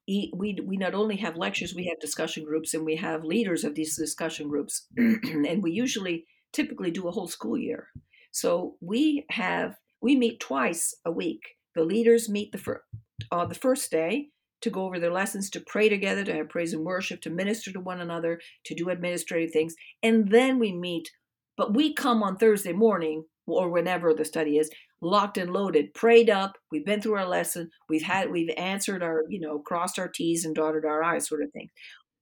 We 0.06 0.58
we 0.64 0.76
not 0.76 0.94
only 0.94 1.16
have 1.16 1.36
lectures, 1.36 1.74
we 1.74 1.86
have 1.86 2.00
discussion 2.00 2.44
groups, 2.44 2.74
and 2.74 2.84
we 2.84 2.96
have 2.96 3.24
leaders 3.24 3.64
of 3.64 3.74
these 3.74 3.96
discussion 3.96 4.48
groups, 4.48 4.86
and 4.96 5.62
we 5.62 5.70
usually 5.70 6.26
typically 6.52 6.90
do 6.90 7.08
a 7.08 7.10
whole 7.10 7.28
school 7.28 7.58
year. 7.58 7.88
So 8.30 8.76
we 8.80 9.24
have 9.30 9.76
we 10.00 10.16
meet 10.16 10.40
twice 10.40 10.94
a 11.04 11.10
week. 11.10 11.56
The 11.74 11.84
leaders 11.84 12.28
meet 12.28 12.52
the 12.52 12.58
fir- 12.58 12.84
on 13.30 13.48
the 13.48 13.54
first 13.54 13.90
day 13.90 14.30
to 14.60 14.70
go 14.70 14.84
over 14.84 14.98
their 14.98 15.12
lessons, 15.12 15.50
to 15.50 15.60
pray 15.60 15.88
together, 15.88 16.24
to 16.24 16.34
have 16.34 16.48
praise 16.48 16.72
and 16.72 16.84
worship, 16.84 17.20
to 17.22 17.30
minister 17.30 17.72
to 17.72 17.80
one 17.80 18.00
another, 18.00 18.40
to 18.64 18.74
do 18.74 18.90
administrative 18.90 19.52
things, 19.52 19.74
and 20.02 20.30
then 20.30 20.58
we 20.58 20.72
meet. 20.72 21.10
But 21.56 21.74
we 21.74 21.92
come 21.92 22.22
on 22.22 22.36
Thursday 22.36 22.72
morning 22.72 23.24
or 23.46 23.68
whenever 23.70 24.14
the 24.14 24.24
study 24.24 24.58
is 24.58 24.70
locked 25.00 25.38
and 25.38 25.52
loaded, 25.52 25.94
prayed 25.94 26.30
up. 26.30 26.56
We've 26.70 26.84
been 26.84 27.00
through 27.00 27.16
our 27.16 27.28
lesson. 27.28 27.70
We've 27.88 28.02
had 28.02 28.30
we've 28.30 28.50
answered 28.56 29.02
our 29.02 29.22
you 29.28 29.40
know 29.40 29.58
crossed 29.60 29.98
our 29.98 30.08
T's 30.08 30.44
and 30.44 30.54
dotted 30.54 30.84
our 30.84 31.02
I's 31.02 31.28
sort 31.28 31.42
of 31.42 31.50
thing. 31.52 31.70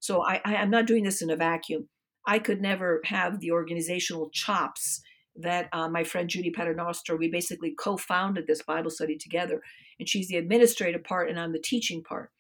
So 0.01 0.22
I, 0.22 0.40
I 0.44 0.57
I'm 0.57 0.70
not 0.70 0.87
doing 0.87 1.05
this 1.05 1.22
in 1.22 1.31
a 1.31 1.37
vacuum. 1.37 1.88
I 2.27 2.38
could 2.38 2.61
never 2.61 3.01
have 3.05 3.40
the 3.40 3.53
organizational 3.53 4.31
chops 4.33 5.01
that 5.37 5.68
uh, 5.72 5.88
my 5.88 6.03
friend 6.03 6.29
Judy 6.29 6.51
Paternoster, 6.51 7.16
we 7.16 7.29
basically 7.29 7.75
co-founded 7.79 8.46
this 8.46 8.62
Bible 8.62 8.90
study 8.90 9.16
together, 9.16 9.61
and 9.99 10.09
she's 10.09 10.29
the 10.29 10.37
administrative 10.37 11.05
part, 11.05 11.29
and 11.29 11.39
I'm 11.39 11.53
the 11.53 11.59
teaching 11.59 12.03
part. 12.03 12.31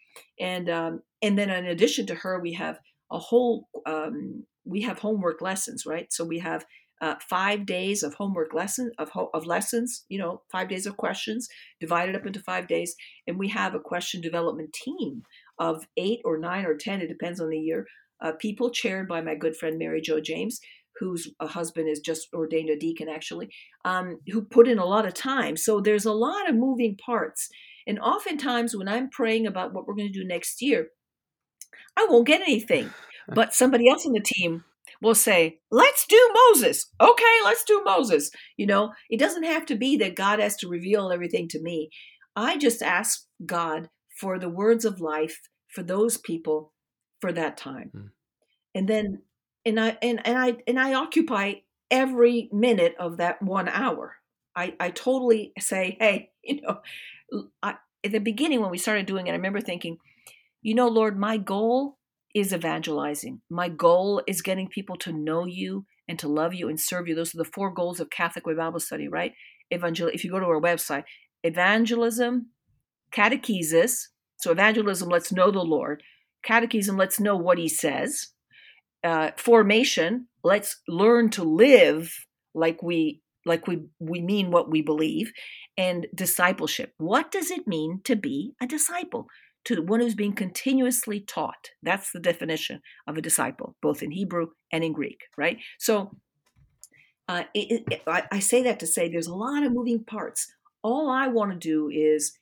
And 0.40 0.68
um, 0.68 1.02
and 1.22 1.38
then 1.38 1.50
in 1.50 1.66
addition 1.66 2.06
to 2.06 2.14
her, 2.14 2.40
we 2.40 2.52
have 2.54 2.78
a 3.10 3.18
whole 3.18 3.68
um, 3.86 4.44
we 4.64 4.82
have 4.82 4.98
homework 4.98 5.40
lessons, 5.40 5.84
right? 5.86 6.12
So 6.12 6.24
we 6.24 6.38
have 6.40 6.64
uh, 7.00 7.16
five 7.28 7.66
days 7.66 8.02
of 8.02 8.14
homework 8.14 8.54
lesson 8.54 8.90
of 8.98 9.10
ho- 9.10 9.30
of 9.34 9.46
lessons. 9.46 10.04
You 10.08 10.18
know, 10.18 10.42
five 10.50 10.68
days 10.68 10.86
of 10.86 10.96
questions 10.96 11.48
divided 11.80 12.16
up 12.16 12.26
into 12.26 12.40
five 12.40 12.66
days, 12.68 12.94
and 13.26 13.38
we 13.38 13.48
have 13.48 13.74
a 13.74 13.80
question 13.80 14.20
development 14.20 14.72
team 14.72 15.22
of 15.58 15.86
eight 15.96 16.20
or 16.24 16.38
nine 16.38 16.64
or 16.64 16.76
ten. 16.76 17.00
It 17.00 17.08
depends 17.08 17.40
on 17.40 17.50
the 17.50 17.58
year. 17.58 17.86
Uh, 18.22 18.32
people 18.32 18.70
chaired 18.70 19.06
by 19.06 19.20
my 19.20 19.34
good 19.34 19.56
friend 19.56 19.78
Mary 19.78 20.00
Jo 20.00 20.20
James, 20.20 20.58
whose 20.98 21.30
uh, 21.40 21.46
husband 21.46 21.88
is 21.88 22.00
just 22.00 22.28
ordained 22.34 22.70
a 22.70 22.76
deacon 22.76 23.08
actually, 23.08 23.48
um, 23.84 24.18
who 24.28 24.42
put 24.42 24.68
in 24.68 24.78
a 24.78 24.84
lot 24.84 25.06
of 25.06 25.14
time. 25.14 25.56
So 25.56 25.80
there's 25.80 26.06
a 26.06 26.12
lot 26.12 26.48
of 26.48 26.54
moving 26.54 26.96
parts. 26.96 27.48
And 27.86 27.98
oftentimes 27.98 28.76
when 28.76 28.88
I'm 28.88 29.10
praying 29.10 29.46
about 29.46 29.72
what 29.72 29.86
we're 29.86 29.94
going 29.94 30.12
to 30.12 30.18
do 30.18 30.26
next 30.26 30.60
year, 30.62 30.88
I 31.96 32.06
won't 32.08 32.26
get 32.26 32.42
anything. 32.42 32.90
But 33.28 33.52
somebody 33.52 33.88
else 33.88 34.06
on 34.06 34.12
the 34.12 34.20
team 34.20 34.62
will 35.02 35.16
say, 35.16 35.58
let's 35.72 36.06
do 36.06 36.30
Moses. 36.32 36.92
Okay, 37.00 37.24
let's 37.44 37.64
do 37.64 37.82
Moses. 37.84 38.30
You 38.56 38.66
know, 38.66 38.92
it 39.10 39.18
doesn't 39.18 39.42
have 39.42 39.66
to 39.66 39.74
be 39.74 39.96
that 39.96 40.14
God 40.14 40.38
has 40.38 40.56
to 40.58 40.68
reveal 40.68 41.10
everything 41.10 41.48
to 41.48 41.60
me. 41.60 41.90
I 42.36 42.56
just 42.56 42.82
ask 42.82 43.24
God 43.44 43.88
for 44.20 44.38
the 44.38 44.48
words 44.48 44.84
of 44.84 45.00
life 45.00 45.40
for 45.68 45.82
those 45.82 46.16
people 46.16 46.72
for 47.20 47.32
that 47.32 47.56
time. 47.56 47.90
Mm. 47.94 48.08
And 48.74 48.88
then 48.88 49.22
and 49.66 49.78
I 49.78 49.98
and, 50.00 50.26
and 50.26 50.38
I 50.38 50.56
and 50.66 50.80
I 50.80 50.94
occupy 50.94 51.54
every 51.90 52.48
minute 52.52 52.94
of 52.98 53.18
that 53.18 53.42
one 53.42 53.68
hour. 53.68 54.16
I, 54.54 54.74
I 54.80 54.90
totally 54.90 55.52
say, 55.58 55.96
hey, 56.00 56.30
you 56.42 56.62
know, 56.62 56.80
I, 57.62 57.74
at 58.04 58.12
the 58.12 58.18
beginning 58.18 58.62
when 58.62 58.70
we 58.70 58.78
started 58.78 59.06
doing 59.06 59.26
it, 59.26 59.32
I 59.32 59.34
remember 59.34 59.60
thinking, 59.60 59.98
you 60.62 60.74
know, 60.74 60.88
Lord, 60.88 61.18
my 61.18 61.36
goal 61.36 61.98
is 62.34 62.52
evangelizing. 62.52 63.40
My 63.50 63.68
goal 63.68 64.22
is 64.26 64.42
getting 64.42 64.68
people 64.68 64.96
to 64.98 65.12
know 65.12 65.44
you 65.44 65.84
and 66.08 66.18
to 66.20 66.28
love 66.28 66.54
you 66.54 66.68
and 66.68 66.80
serve 66.80 67.08
you. 67.08 67.14
Those 67.14 67.34
are 67.34 67.38
the 67.38 67.44
four 67.44 67.70
goals 67.70 67.98
of 68.00 68.10
Catholic 68.10 68.46
Way 68.46 68.54
Bible 68.54 68.80
Study, 68.80 69.08
right? 69.08 69.32
Evangel. 69.72 70.08
If 70.12 70.24
you 70.24 70.30
go 70.30 70.38
to 70.38 70.46
our 70.46 70.60
website, 70.60 71.04
evangelism, 71.42 72.50
catechesis. 73.12 74.08
So 74.36 74.52
evangelism 74.52 75.08
lets 75.08 75.32
know 75.32 75.50
the 75.50 75.60
Lord. 75.60 76.02
Catechism 76.44 76.96
lets 76.96 77.18
know 77.18 77.36
what 77.36 77.58
He 77.58 77.68
says. 77.68 78.28
Uh, 79.06 79.30
formation 79.36 80.26
let's 80.42 80.80
learn 80.88 81.30
to 81.30 81.44
live 81.44 82.12
like 82.54 82.82
we 82.82 83.20
like 83.44 83.68
we 83.68 83.84
we 84.00 84.20
mean 84.20 84.50
what 84.50 84.68
we 84.68 84.82
believe 84.82 85.32
and 85.76 86.08
discipleship. 86.12 86.92
What 86.98 87.30
does 87.30 87.52
it 87.52 87.68
mean 87.68 88.00
to 88.02 88.16
be 88.16 88.54
a 88.60 88.66
disciple? 88.66 89.28
To 89.66 89.80
one 89.80 90.00
who's 90.00 90.14
being 90.16 90.32
continuously 90.32 91.20
taught. 91.20 91.70
That's 91.82 92.10
the 92.10 92.20
definition 92.20 92.80
of 93.06 93.16
a 93.16 93.22
disciple 93.22 93.76
both 93.80 94.02
in 94.02 94.10
hebrew 94.10 94.48
and 94.72 94.82
in 94.82 94.92
greek 94.92 95.20
right? 95.38 95.58
So 95.78 96.16
uh, 97.28 97.44
it, 97.54 97.84
it, 97.90 98.02
I, 98.06 98.24
I 98.32 98.40
say 98.40 98.62
that 98.64 98.80
to 98.80 98.86
say 98.88 99.08
there's 99.08 99.26
a 99.26 99.34
lot 99.34 99.64
of 99.64 99.72
moving 99.72 100.02
parts. 100.04 100.52
All 100.82 101.08
i 101.10 101.26
want 101.28 101.52
to 101.52 101.58
do 101.58 101.88
is 101.88 102.38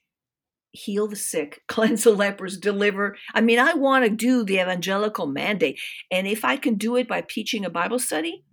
heal 0.75 1.07
the 1.07 1.15
sick, 1.15 1.61
cleanse 1.67 2.03
the 2.03 2.11
lepers, 2.11 2.57
deliver. 2.57 3.15
I 3.33 3.41
mean, 3.41 3.59
I 3.59 3.73
want 3.73 4.05
to 4.05 4.09
do 4.09 4.43
the 4.43 4.59
evangelical 4.59 5.27
mandate. 5.27 5.79
And 6.11 6.27
if 6.27 6.45
I 6.45 6.57
can 6.57 6.75
do 6.75 6.95
it 6.95 7.07
by 7.07 7.21
teaching 7.21 7.65
a 7.65 7.69
Bible 7.69 7.99
study, 7.99 8.43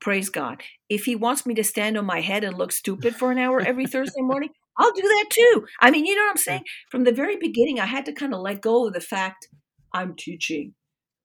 praise 0.00 0.28
God. 0.28 0.62
If 0.88 1.04
He 1.04 1.16
wants 1.16 1.46
me 1.46 1.54
to 1.54 1.64
stand 1.64 1.96
on 1.96 2.04
my 2.04 2.20
head 2.20 2.44
and 2.44 2.56
look 2.56 2.72
stupid 2.72 3.16
for 3.16 3.30
an 3.30 3.38
hour 3.38 3.60
every 3.60 3.86
Thursday 3.86 4.20
morning, 4.22 4.50
I'll 4.78 4.92
do 4.92 5.02
that 5.02 5.26
too. 5.30 5.66
I 5.80 5.90
mean, 5.90 6.04
you 6.04 6.14
know 6.14 6.22
what 6.22 6.32
I'm 6.32 6.36
saying? 6.36 6.64
From 6.90 7.04
the 7.04 7.12
very 7.12 7.36
beginning, 7.36 7.80
I 7.80 7.86
had 7.86 8.04
to 8.06 8.12
kind 8.12 8.34
of 8.34 8.40
let 8.40 8.60
go 8.60 8.86
of 8.86 8.92
the 8.92 9.00
fact 9.00 9.48
I'm 9.92 10.14
teaching. 10.14 10.74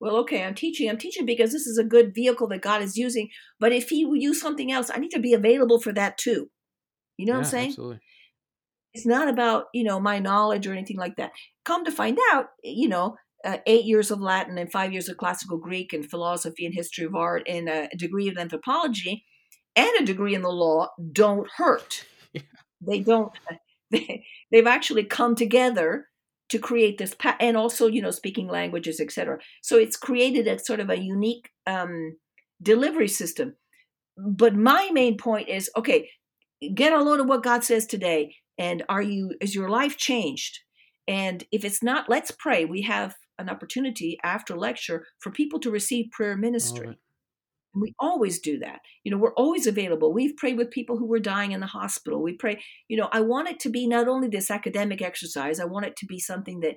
Well, 0.00 0.16
okay, 0.16 0.42
I'm 0.42 0.54
teaching. 0.54 0.88
I'm 0.88 0.98
teaching 0.98 1.26
because 1.26 1.52
this 1.52 1.66
is 1.66 1.78
a 1.78 1.84
good 1.84 2.14
vehicle 2.14 2.48
that 2.48 2.62
God 2.62 2.82
is 2.82 2.96
using. 2.96 3.28
But 3.60 3.72
if 3.72 3.90
He 3.90 4.04
will 4.04 4.16
use 4.16 4.40
something 4.40 4.72
else, 4.72 4.90
I 4.92 4.98
need 4.98 5.10
to 5.10 5.20
be 5.20 5.34
available 5.34 5.80
for 5.80 5.92
that 5.92 6.18
too. 6.18 6.50
You 7.18 7.26
know 7.26 7.34
yeah, 7.34 7.38
what 7.38 7.44
I'm 7.44 7.50
saying? 7.50 7.68
Absolutely. 7.68 8.00
It's 8.94 9.06
not 9.06 9.28
about, 9.28 9.66
you 9.72 9.84
know, 9.84 9.98
my 9.98 10.18
knowledge 10.18 10.66
or 10.66 10.72
anything 10.72 10.98
like 10.98 11.16
that. 11.16 11.32
Come 11.64 11.84
to 11.84 11.92
find 11.92 12.18
out, 12.32 12.46
you 12.62 12.88
know, 12.88 13.16
uh, 13.44 13.58
eight 13.66 13.84
years 13.84 14.10
of 14.10 14.20
Latin 14.20 14.58
and 14.58 14.70
five 14.70 14.92
years 14.92 15.08
of 15.08 15.16
classical 15.16 15.58
Greek 15.58 15.92
and 15.92 16.08
philosophy 16.08 16.64
and 16.66 16.74
history 16.74 17.04
of 17.04 17.14
art 17.14 17.42
and 17.48 17.68
a 17.68 17.88
degree 17.96 18.28
of 18.28 18.36
anthropology 18.36 19.24
and 19.74 19.90
a 19.98 20.04
degree 20.04 20.34
in 20.34 20.42
the 20.42 20.50
law 20.50 20.88
don't 21.12 21.48
hurt. 21.56 22.04
Yeah. 22.34 22.40
They 22.80 23.00
don't, 23.00 23.30
they, 23.90 24.24
they've 24.50 24.66
actually 24.66 25.04
come 25.04 25.34
together 25.34 26.06
to 26.48 26.58
create 26.58 26.96
this, 26.96 27.14
pa- 27.14 27.36
and 27.40 27.58
also, 27.58 27.86
you 27.88 28.00
know, 28.00 28.10
speaking 28.10 28.48
languages, 28.48 29.00
etc. 29.00 29.38
So 29.62 29.76
it's 29.76 29.98
created 29.98 30.48
a 30.48 30.58
sort 30.58 30.80
of 30.80 30.88
a 30.88 30.98
unique 30.98 31.50
um, 31.66 32.16
delivery 32.62 33.08
system. 33.08 33.56
But 34.16 34.54
my 34.54 34.88
main 34.92 35.18
point 35.18 35.50
is 35.50 35.70
okay, 35.76 36.08
get 36.74 36.94
a 36.94 37.02
load 37.02 37.20
of 37.20 37.26
what 37.26 37.42
God 37.42 37.64
says 37.64 37.86
today 37.86 38.34
and 38.58 38.82
are 38.88 39.02
you 39.02 39.34
is 39.40 39.54
your 39.54 39.68
life 39.68 39.96
changed? 39.96 40.60
And 41.08 41.44
if 41.50 41.64
it's 41.64 41.82
not 41.82 42.08
let's 42.08 42.30
pray. 42.30 42.64
We 42.64 42.82
have 42.82 43.14
an 43.38 43.48
opportunity 43.48 44.18
after 44.22 44.56
lecture 44.56 45.06
for 45.18 45.32
people 45.32 45.58
to 45.60 45.70
receive 45.70 46.10
prayer 46.12 46.36
ministry. 46.36 46.86
Right. 46.86 46.98
and 47.74 47.82
we 47.82 47.94
always 47.98 48.38
do 48.40 48.58
that. 48.60 48.80
You 49.04 49.10
know 49.12 49.18
we're 49.18 49.34
always 49.34 49.66
available. 49.66 50.12
We've 50.12 50.36
prayed 50.36 50.58
with 50.58 50.70
people 50.70 50.96
who 50.98 51.06
were 51.06 51.18
dying 51.18 51.52
in 51.52 51.60
the 51.60 51.66
hospital. 51.66 52.22
We 52.22 52.34
pray 52.34 52.62
you 52.88 52.96
know 52.96 53.08
i 53.12 53.20
want 53.20 53.48
it 53.48 53.58
to 53.60 53.70
be 53.70 53.86
not 53.86 54.08
only 54.08 54.28
this 54.28 54.50
academic 54.50 55.00
exercise 55.00 55.58
i 55.58 55.64
want 55.64 55.86
it 55.86 55.96
to 55.96 56.06
be 56.06 56.18
something 56.18 56.60
that 56.60 56.76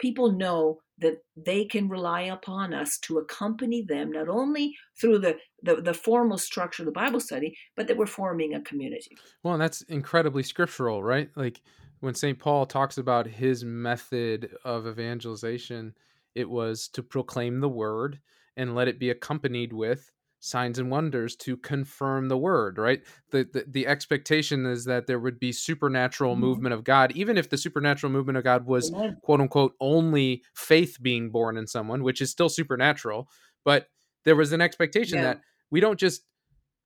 people 0.00 0.32
know 0.32 0.78
that 0.98 1.18
they 1.36 1.64
can 1.64 1.88
rely 1.88 2.22
upon 2.22 2.74
us 2.74 2.98
to 2.98 3.18
accompany 3.18 3.82
them 3.82 4.12
not 4.12 4.28
only 4.28 4.74
through 5.00 5.18
the, 5.18 5.36
the, 5.62 5.76
the 5.76 5.94
formal 5.94 6.38
structure 6.38 6.82
of 6.82 6.86
the 6.86 6.92
bible 6.92 7.20
study 7.20 7.56
but 7.76 7.86
that 7.86 7.96
we're 7.96 8.06
forming 8.06 8.54
a 8.54 8.60
community 8.62 9.16
Well, 9.42 9.58
that's 9.58 9.82
incredibly 9.82 10.42
scriptural, 10.42 11.02
right? 11.02 11.30
Like 11.36 11.62
when 12.00 12.14
St. 12.14 12.38
Paul 12.38 12.66
talks 12.66 12.98
about 12.98 13.26
his 13.26 13.64
method 13.64 14.54
of 14.64 14.86
evangelization, 14.86 15.94
it 16.34 16.48
was 16.48 16.88
to 16.88 17.02
proclaim 17.02 17.60
the 17.60 17.68
word 17.68 18.20
and 18.56 18.74
let 18.74 18.88
it 18.88 18.98
be 18.98 19.10
accompanied 19.10 19.72
with 19.72 20.10
signs 20.40 20.78
and 20.78 20.90
wonders 20.90 21.36
to 21.36 21.56
confirm 21.56 22.28
the 22.28 22.36
word, 22.38 22.78
right? 22.78 23.02
The 23.30 23.48
the, 23.52 23.64
the 23.68 23.86
expectation 23.86 24.66
is 24.66 24.84
that 24.86 25.06
there 25.06 25.20
would 25.20 25.38
be 25.38 25.52
supernatural 25.52 26.34
Mhm. 26.36 26.40
movement 26.40 26.74
of 26.74 26.82
God, 26.84 27.12
even 27.12 27.38
if 27.38 27.50
the 27.50 27.58
supernatural 27.58 28.10
movement 28.12 28.38
of 28.38 28.44
God 28.44 28.66
was 28.66 28.90
quote 29.22 29.40
unquote 29.40 29.74
only 29.80 30.42
faith 30.54 30.98
being 31.02 31.30
born 31.30 31.56
in 31.56 31.66
someone, 31.66 32.02
which 32.02 32.20
is 32.20 32.30
still 32.30 32.48
supernatural, 32.48 33.28
but 33.64 33.88
there 34.24 34.36
was 34.36 34.52
an 34.52 34.60
expectation 34.60 35.18
Yeah. 35.18 35.24
that 35.24 35.40
we 35.70 35.80
don't 35.80 35.98
just 35.98 36.22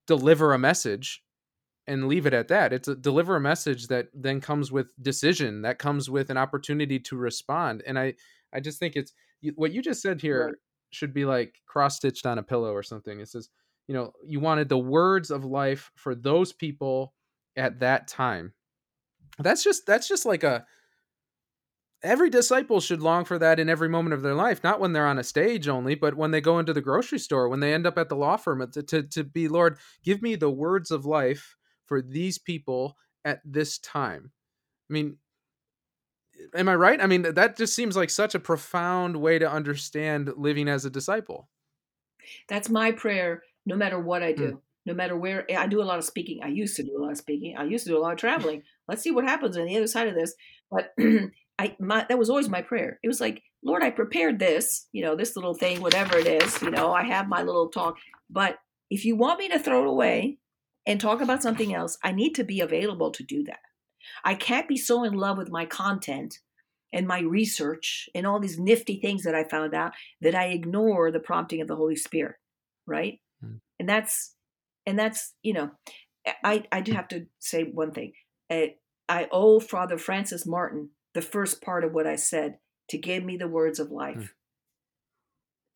deliver 0.07 0.53
a 0.53 0.59
message 0.59 1.23
and 1.87 2.09
leave 2.09 2.27
it 2.27 2.33
at 2.35 2.49
that. 2.49 2.73
It's 2.73 2.89
a 2.89 2.95
deliver 2.97 3.37
a 3.37 3.41
message 3.41 3.89
that 3.89 4.09
then 4.15 4.41
comes 4.41 4.73
with 4.73 4.93
decision, 5.03 5.63
that 5.63 5.79
comes 5.79 6.09
with 6.11 6.31
an 6.31 6.37
opportunity 6.39 6.99
to 7.01 7.17
respond. 7.17 7.83
And 7.87 7.99
I 7.99 8.15
I 8.53 8.61
just 8.61 8.79
think 8.79 8.97
it's 8.97 9.13
what 9.57 9.73
you 9.73 9.83
just 9.83 10.01
said 10.03 10.21
here. 10.23 10.59
Should 10.95 11.15
be 11.15 11.25
like 11.25 11.61
cross 11.67 11.97
stitched 11.97 12.27
on 12.27 12.39
a 12.39 12.43
pillow 12.43 12.73
or 12.73 12.83
something. 12.83 13.21
It 13.21 13.29
says, 13.29 13.49
you 13.87 13.95
know, 13.95 14.13
you 14.25 14.41
wanted 14.41 14.69
the 14.69 14.79
words 14.79 15.31
of 15.31 15.45
life 15.45 15.91
for 15.95 16.15
those 16.15 16.53
people 16.53 17.15
at 17.57 17.81
that 17.81 18.09
time. 18.09 18.53
That's 19.39 19.63
just 19.63 19.87
that's 19.87 20.09
just 20.09 20.25
like 20.25 20.45
a 20.45 20.67
every 22.05 22.29
disciple 22.29 22.81
should 22.81 23.01
long 23.01 23.25
for 23.25 23.39
that 23.39 23.59
in 23.59 23.69
every 23.69 23.89
moment 23.89 24.13
of 24.13 24.21
their 24.23 24.35
life 24.35 24.63
not 24.63 24.79
when 24.79 24.93
they're 24.93 25.07
on 25.07 25.19
a 25.19 25.25
stage 25.25 25.67
only 25.67 25.95
but 25.95 26.15
when 26.15 26.31
they 26.31 26.41
go 26.41 26.59
into 26.59 26.73
the 26.73 26.83
grocery 26.83 27.19
store 27.19 27.49
when 27.49 27.61
they 27.61 27.73
end 27.73 27.87
up 27.87 27.97
at 27.97 28.11
the 28.11 28.15
law 28.15 28.37
firm 28.37 28.71
to, 28.71 28.83
to, 28.83 29.03
to 29.03 29.25
be 29.25 29.49
lord 29.49 29.79
give 30.05 30.21
me 30.21 30.37
the 30.37 30.51
words 30.51 30.91
of 30.91 31.07
life 31.07 31.57
for 31.87 32.03
these 32.03 32.37
people 32.37 32.97
at 33.25 33.41
this 33.45 33.79
time 33.79 34.31
i 34.91 34.93
mean 34.93 35.17
am 36.55 36.69
i 36.69 36.75
right 36.75 37.01
i 37.01 37.07
mean 37.07 37.23
that 37.23 37.57
just 37.57 37.75
seems 37.75 37.97
like 37.97 38.11
such 38.11 38.35
a 38.35 38.41
profound 38.41 39.17
way 39.17 39.39
to 39.39 39.51
understand 39.51 40.33
living 40.37 40.69
as 40.69 40.85
a 40.85 40.91
disciple 40.91 41.49
that's 42.49 42.69
my 42.69 42.93
prayer 42.93 43.43
no 43.67 43.77
matter 43.77 43.99
what 43.99 44.23
i 44.23 44.33
do 44.33 44.53
mm. 44.53 44.61
no 44.87 44.95
matter 44.95 45.17
where 45.17 45.47
i 45.57 45.67
do 45.67 45.83
a 45.83 45.85
lot 45.85 45.99
of 45.99 46.05
speaking 46.05 46.41
i 46.43 46.49
used 46.49 46.77
to 46.77 46.83
do 46.83 46.97
a 46.99 47.01
lot 47.01 47.11
of 47.11 47.19
speaking 47.19 47.57
i 47.57 47.65
used 47.65 47.85
to 47.85 47.91
do 47.91 47.99
a 47.99 48.01
lot 48.01 48.13
of 48.13 48.19
traveling 48.19 48.63
let's 48.89 49.03
see 49.03 49.11
what 49.11 49.25
happens 49.25 49.57
on 49.57 49.67
the 49.67 49.77
other 49.77 49.87
side 49.87 50.09
of 50.09 50.15
this 50.15 50.35
but 50.71 50.93
I 51.59 51.77
my 51.79 52.05
that 52.09 52.19
was 52.19 52.31
always 52.31 52.49
my 52.49 52.63
prayer. 52.63 52.99
It 53.03 53.09
was 53.09 53.21
like, 53.21 53.43
Lord, 53.63 53.83
I 53.83 53.91
prepared 53.91 54.39
this, 54.39 54.89
you 54.93 55.03
know, 55.03 55.15
this 55.15 55.37
little 55.37 55.55
thing, 55.55 55.81
whatever 55.81 56.19
it 56.19 56.27
is, 56.27 56.61
you 56.63 56.71
know, 56.71 56.93
I 56.93 57.05
have 57.05 57.29
my 57.29 57.43
little 57.43 57.69
talk. 57.69 57.97
But 58.29 58.59
if 58.91 59.05
you 59.05 59.17
want 59.17 59.39
me 59.39 59.49
to 59.49 59.59
throw 59.59 59.83
it 59.83 59.89
away 59.89 60.39
and 60.87 61.01
talk 61.01 61.21
about 61.21 61.43
something 61.43 61.75
else, 61.75 61.97
I 62.03 62.13
need 62.13 62.35
to 62.35 62.45
be 62.45 62.61
available 62.61 63.11
to 63.13 63.23
do 63.23 63.45
that. 63.45 63.61
I 64.25 64.35
can't 64.35 64.69
be 64.69 64.77
so 64.77 65.05
in 65.05 65.15
love 65.15 65.39
with 65.39 65.51
my 65.51 65.67
content 65.67 66.39
and 66.93 67.07
my 67.09 67.21
research 67.21 68.09
and 68.15 68.27
all 68.27 68.39
these 68.39 68.59
nifty 68.59 69.01
things 69.01 69.25
that 69.25 69.35
I 69.35 69.45
found 69.45 69.75
out 69.75 69.93
that 70.21 70.35
I 70.35 70.47
ignore 70.47 71.11
the 71.11 71.21
prompting 71.21 71.61
of 71.61 71.69
the 71.69 71.77
Holy 71.77 71.97
Spirit, 71.97 72.37
right? 72.87 73.21
Mm. 73.45 73.61
And 73.79 73.89
that's 73.89 74.35
and 74.87 74.99
that's 74.99 75.35
you 75.43 75.53
know, 75.53 75.71
I 76.43 76.65
I 76.71 76.81
do 76.81 76.93
have 76.93 77.09
to 77.09 77.27
say 77.41 77.65
one 77.65 77.93
thing. 77.93 78.13
I, 78.51 78.75
I 79.09 79.29
owe 79.33 79.61
Father 79.61 79.99
Francis 79.99 80.47
Martin 80.47 80.91
the 81.15 81.23
first 81.23 81.63
part 81.63 81.85
of 81.85 81.93
what 81.93 82.07
I 82.07 82.17
said 82.17 82.59
to 82.89 82.99
give 82.99 83.25
me 83.25 83.37
the 83.37 83.49
words 83.49 83.79
of 83.79 83.91
life. 83.91 84.17
Mm. 84.17 84.29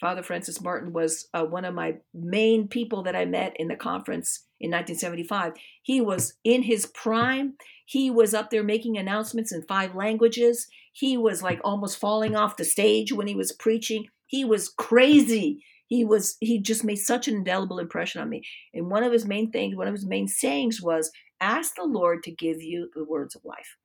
Father 0.01 0.22
Francis 0.22 0.61
Martin 0.61 0.92
was 0.92 1.28
uh, 1.34 1.44
one 1.44 1.64
of 1.64 1.74
my 1.74 1.96
main 2.14 2.68
people 2.68 3.03
that 3.03 3.16
I 3.16 3.24
met 3.24 3.55
in 3.57 3.68
the 3.68 3.76
conference 3.76 4.44
in 4.61 4.70
1975. 4.70 5.55
He 5.82 6.01
was 6.01 6.34
in 6.44 6.62
his 6.62 6.86
prime. 6.86 7.55
He 7.84 8.11
was 8.11 8.34
up 8.34 8.51
there 8.51 8.62
making 8.62 8.96
announcements 8.96 9.53
in 9.53 9.62
five 9.62 9.94
languages. 9.94 10.68
He 10.92 11.16
was 11.16 11.42
like 11.42 11.61
almost 11.64 11.99
falling 11.99 12.36
off 12.36 12.57
the 12.57 12.64
stage 12.64 13.12
when 13.12 13.26
he 13.26 13.34
was 13.34 13.53
preaching. 13.53 14.07
He 14.26 14.44
was 14.44 14.68
crazy. 14.68 15.64
He 15.86 16.05
was 16.05 16.36
he 16.40 16.61
just 16.61 16.84
made 16.84 16.96
such 16.96 17.28
an 17.28 17.34
indelible 17.34 17.78
impression 17.78 18.20
on 18.20 18.28
me. 18.28 18.42
And 18.74 18.90
one 18.90 19.03
of 19.03 19.12
his 19.12 19.26
main 19.26 19.51
things, 19.51 19.74
one 19.74 19.88
of 19.88 19.94
his 19.94 20.07
main 20.07 20.28
sayings 20.28 20.82
was, 20.82 21.11
"Ask 21.40 21.76
the 21.76 21.84
Lord 21.84 22.22
to 22.24 22.30
give 22.30 22.61
you 22.61 22.90
the 22.94 23.05
words 23.05 23.34
of 23.34 23.44
life." 23.44 23.78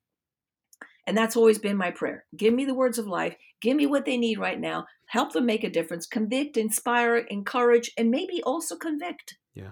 And 1.06 1.18
that's 1.18 1.36
always 1.36 1.60
been 1.60 1.78
my 1.78 1.92
prayer. 1.92 2.26
Give 2.36 2.54
me 2.54 2.66
the 2.66 2.74
words 2.74 2.98
of 2.98 3.08
life. 3.08 3.36
Give 3.62 3.76
me 3.76 3.86
what 3.86 4.06
they 4.06 4.18
need 4.18 4.40
right 4.40 4.60
now. 4.60 4.86
Help 5.08 5.34
them 5.34 5.46
make 5.46 5.64
a 5.64 5.70
difference. 5.70 6.06
Convict, 6.06 6.58
inspire, 6.58 7.18
encourage, 7.18 7.92
and 7.98 8.10
maybe 8.10 8.42
also 8.44 8.76
convict. 8.78 9.36
Yeah. 9.54 9.72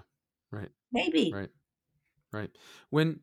Right. 0.52 0.70
Maybe. 0.92 1.32
Right. 1.34 1.50
Right. 2.34 2.50
When 2.90 3.22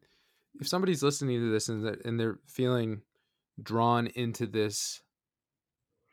if 0.61 0.69
somebody's 0.69 1.03
listening 1.03 1.41
to 1.41 1.51
this 1.51 1.69
and 1.69 1.85
that 1.85 2.05
and 2.05 2.19
they're 2.19 2.39
feeling 2.47 3.03
drawn 3.63 4.07
into 4.09 4.47
this 4.47 5.01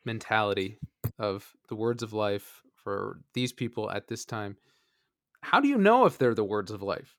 mentality 0.04 0.78
of 1.18 1.54
the 1.70 1.76
words 1.76 2.04
of 2.04 2.14
life 2.14 2.62
for 2.76 3.22
these 3.34 3.54
people 3.54 3.89
at 3.89 4.08
this 4.08 4.26
time, 4.26 4.58
how 5.41 5.60
do 5.60 5.68
you 5.68 5.78
know 5.78 6.06
if 6.06 6.18
they're 6.18 6.36
the 6.36 6.43
words 6.43 6.72
of 6.72 6.82
life? 6.82 7.16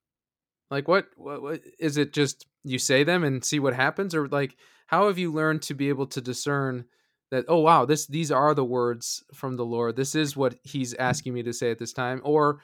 Like 0.70 0.89
what, 0.89 1.07
what, 1.16 1.43
what 1.43 1.61
is 1.79 1.97
it 1.97 2.12
just 2.12 2.47
you 2.67 2.79
say 2.79 3.05
them 3.05 3.25
and 3.25 3.45
see 3.45 3.59
what 3.59 3.75
happens 3.75 4.14
or 4.14 4.29
like 4.29 4.57
how 4.89 5.07
have 5.07 5.19
you 5.19 5.33
learned 5.33 5.62
to 5.62 5.75
be 5.75 5.89
able 5.89 6.07
to 6.07 6.21
discern 6.21 6.85
that 7.31 7.45
oh 7.49 7.61
wow 7.61 7.85
this 7.85 8.07
these 8.07 8.31
are 8.31 8.55
the 8.55 8.64
words 8.64 9.25
from 9.33 9.57
the 9.57 9.64
Lord. 9.64 9.97
This 9.97 10.14
is 10.14 10.37
what 10.37 10.57
he's 10.62 10.95
asking 10.95 11.35
me 11.35 11.43
to 11.45 11.53
say 11.53 11.71
at 11.71 11.79
this 11.79 11.93
time 11.93 12.21
or 12.25 12.61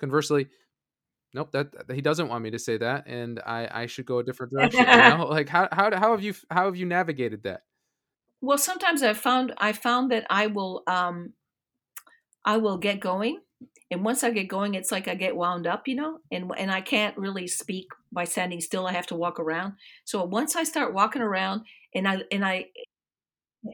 conversely 0.00 0.48
nope 1.32 1.52
that 1.52 1.68
he 1.92 2.00
doesn't 2.00 2.28
want 2.28 2.42
me 2.42 2.50
to 2.50 2.58
say 2.58 2.78
that 2.78 3.06
and 3.06 3.40
I 3.46 3.68
I 3.70 3.86
should 3.86 4.06
go 4.06 4.18
a 4.18 4.24
different 4.24 4.52
direction. 4.52 4.80
you 4.80 4.86
know? 5.16 5.26
Like 5.28 5.48
how 5.48 5.68
how 5.70 5.94
how 5.96 6.10
have 6.12 6.22
you 6.22 6.34
how 6.50 6.64
have 6.66 6.76
you 6.76 6.86
navigated 6.86 7.42
that? 7.44 7.62
Well, 8.40 8.58
sometimes 8.58 9.02
I've 9.02 9.18
found 9.18 9.54
I 9.58 9.72
found 9.72 10.10
that 10.10 10.26
I 10.28 10.46
will 10.48 10.82
um 10.86 11.34
I 12.44 12.56
will 12.58 12.78
get 12.78 13.00
going 13.00 13.40
and 13.90 14.04
once 14.04 14.24
I 14.24 14.30
get 14.30 14.48
going, 14.48 14.74
it's 14.74 14.90
like 14.90 15.08
I 15.08 15.14
get 15.14 15.36
wound 15.36 15.66
up, 15.66 15.86
you 15.86 15.94
know, 15.94 16.18
and 16.30 16.50
and 16.56 16.70
I 16.70 16.80
can't 16.80 17.16
really 17.16 17.46
speak 17.46 17.88
by 18.14 18.24
standing 18.24 18.60
still. 18.60 18.86
I 18.86 18.92
have 18.92 19.06
to 19.08 19.16
walk 19.16 19.38
around. 19.38 19.74
So 20.04 20.24
once 20.24 20.56
I 20.56 20.64
start 20.64 20.94
walking 20.94 21.22
around, 21.22 21.62
and 21.94 22.08
I 22.08 22.22
and 22.30 22.44
I 22.44 22.66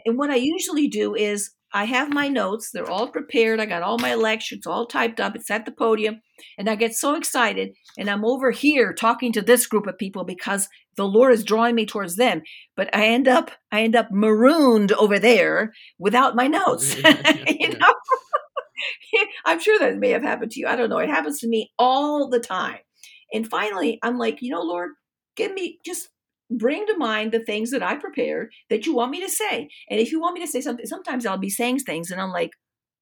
and 0.04 0.18
what 0.18 0.30
I 0.30 0.36
usually 0.36 0.88
do 0.88 1.14
is 1.14 1.50
I 1.72 1.84
have 1.84 2.12
my 2.12 2.28
notes; 2.28 2.70
they're 2.70 2.90
all 2.90 3.08
prepared. 3.08 3.60
I 3.60 3.66
got 3.66 3.82
all 3.82 3.98
my 3.98 4.14
lectures 4.14 4.66
all 4.66 4.86
typed 4.86 5.20
up. 5.20 5.36
It's 5.36 5.50
at 5.50 5.66
the 5.66 5.72
podium, 5.72 6.20
and 6.58 6.68
I 6.68 6.74
get 6.74 6.94
so 6.94 7.14
excited, 7.14 7.74
and 7.98 8.10
I'm 8.10 8.24
over 8.24 8.50
here 8.50 8.92
talking 8.92 9.32
to 9.32 9.42
this 9.42 9.66
group 9.66 9.86
of 9.86 9.98
people 9.98 10.24
because 10.24 10.68
the 10.96 11.06
Lord 11.06 11.32
is 11.32 11.44
drawing 11.44 11.74
me 11.74 11.86
towards 11.86 12.16
them. 12.16 12.42
But 12.76 12.94
I 12.94 13.06
end 13.06 13.28
up 13.28 13.52
I 13.70 13.82
end 13.82 13.94
up 13.94 14.08
marooned 14.10 14.92
over 14.92 15.18
there 15.18 15.72
without 15.98 16.34
my 16.34 16.46
oh, 16.46 16.48
notes, 16.48 16.96
you 17.46 17.78
know. 17.78 17.94
I'm 19.44 19.60
sure 19.60 19.78
that 19.78 19.98
may 19.98 20.10
have 20.10 20.22
happened 20.22 20.52
to 20.52 20.60
you. 20.60 20.66
I 20.66 20.76
don't 20.76 20.88
know. 20.88 20.98
It 20.98 21.10
happens 21.10 21.40
to 21.40 21.48
me 21.48 21.70
all 21.78 22.28
the 22.28 22.40
time. 22.40 22.78
And 23.32 23.48
finally, 23.48 23.98
I'm 24.02 24.18
like, 24.18 24.42
you 24.42 24.50
know, 24.50 24.62
Lord, 24.62 24.90
give 25.36 25.52
me 25.52 25.78
just 25.84 26.08
bring 26.50 26.86
to 26.86 26.96
mind 26.96 27.32
the 27.32 27.44
things 27.44 27.70
that 27.70 27.82
I 27.82 27.96
prepared 27.96 28.50
that 28.70 28.86
you 28.86 28.94
want 28.94 29.12
me 29.12 29.20
to 29.20 29.28
say. 29.28 29.68
And 29.88 30.00
if 30.00 30.10
you 30.10 30.20
want 30.20 30.34
me 30.34 30.40
to 30.40 30.50
say 30.50 30.60
something, 30.60 30.86
sometimes 30.86 31.24
I'll 31.24 31.38
be 31.38 31.50
saying 31.50 31.80
things 31.80 32.10
and 32.10 32.20
I'm 32.20 32.32
like, 32.32 32.50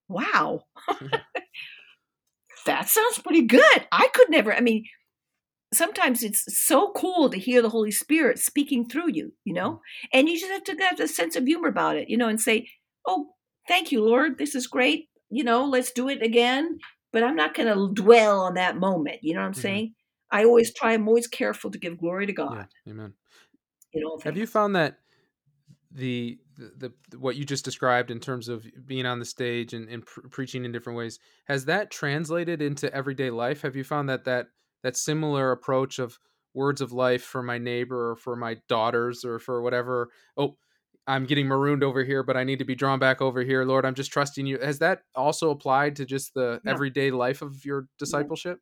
wow, 0.08 0.62
that 2.66 2.88
sounds 2.88 3.18
pretty 3.18 3.42
good. 3.42 3.86
I 3.90 4.08
could 4.12 4.28
never, 4.30 4.54
I 4.54 4.60
mean, 4.60 4.84
sometimes 5.72 6.22
it's 6.22 6.44
so 6.66 6.92
cool 6.92 7.30
to 7.30 7.38
hear 7.38 7.62
the 7.62 7.70
Holy 7.70 7.90
Spirit 7.90 8.38
speaking 8.38 8.88
through 8.88 9.12
you, 9.12 9.32
you 9.44 9.54
know, 9.54 9.72
mm. 9.72 9.78
and 10.12 10.28
you 10.28 10.38
just 10.38 10.52
have 10.52 10.64
to 10.64 10.84
have 10.84 11.00
a 11.00 11.08
sense 11.08 11.36
of 11.36 11.46
humor 11.46 11.68
about 11.68 11.96
it, 11.96 12.10
you 12.10 12.16
know, 12.16 12.28
and 12.28 12.40
say, 12.40 12.68
oh, 13.06 13.28
thank 13.66 13.92
you, 13.92 14.04
Lord. 14.04 14.38
This 14.38 14.54
is 14.54 14.66
great 14.66 15.08
you 15.30 15.44
know, 15.44 15.64
let's 15.64 15.92
do 15.92 16.08
it 16.08 16.22
again. 16.22 16.78
But 17.12 17.22
I'm 17.22 17.36
not 17.36 17.54
going 17.54 17.68
to 17.68 18.02
dwell 18.02 18.40
on 18.40 18.54
that 18.54 18.76
moment. 18.76 19.18
You 19.22 19.34
know 19.34 19.40
what 19.40 19.46
I'm 19.46 19.52
mm-hmm. 19.52 19.60
saying? 19.60 19.94
I 20.30 20.44
always 20.44 20.72
try. 20.72 20.92
I'm 20.92 21.08
always 21.08 21.26
careful 21.26 21.70
to 21.70 21.78
give 21.78 21.98
glory 21.98 22.26
to 22.26 22.32
God. 22.32 22.68
Yeah, 22.86 22.92
amen. 22.92 23.14
You 23.92 24.02
know, 24.02 24.18
have 24.24 24.36
you 24.36 24.46
found 24.46 24.76
that 24.76 24.98
the, 25.90 26.38
the, 26.56 26.92
the 27.10 27.18
what 27.18 27.36
you 27.36 27.44
just 27.44 27.64
described 27.64 28.10
in 28.10 28.20
terms 28.20 28.48
of 28.48 28.66
being 28.84 29.06
on 29.06 29.18
the 29.18 29.24
stage 29.24 29.72
and, 29.72 29.88
and 29.88 30.04
pre- 30.04 30.28
preaching 30.28 30.64
in 30.64 30.72
different 30.72 30.98
ways 30.98 31.18
has 31.46 31.64
that 31.64 31.90
translated 31.90 32.60
into 32.60 32.92
everyday 32.94 33.30
life? 33.30 33.62
Have 33.62 33.76
you 33.76 33.84
found 33.84 34.08
that 34.08 34.24
that 34.24 34.48
that 34.82 34.96
similar 34.96 35.50
approach 35.50 35.98
of 35.98 36.18
words 36.54 36.80
of 36.80 36.92
life 36.92 37.22
for 37.22 37.42
my 37.42 37.58
neighbor 37.58 38.10
or 38.10 38.16
for 38.16 38.36
my 38.36 38.56
daughters 38.68 39.24
or 39.24 39.38
for 39.38 39.62
whatever? 39.62 40.10
Oh, 40.36 40.56
I'm 41.06 41.24
getting 41.24 41.48
marooned 41.48 41.82
over 41.82 42.04
here, 42.04 42.22
but 42.22 42.36
I 42.36 42.44
need 42.44 42.58
to 42.58 42.66
be 42.66 42.74
drawn 42.74 42.98
back 42.98 43.22
over 43.22 43.42
here. 43.42 43.64
Lord, 43.64 43.86
I'm 43.86 43.94
just 43.94 44.12
trusting 44.12 44.44
you. 44.44 44.58
Has 44.58 44.78
that 44.80 45.00
also 45.14 45.50
applied 45.50 45.96
to 45.96 46.04
just 46.04 46.34
the 46.34 46.60
yeah. 46.62 46.70
everyday 46.70 47.10
life 47.10 47.40
of 47.40 47.64
your 47.64 47.88
discipleship? 47.98 48.60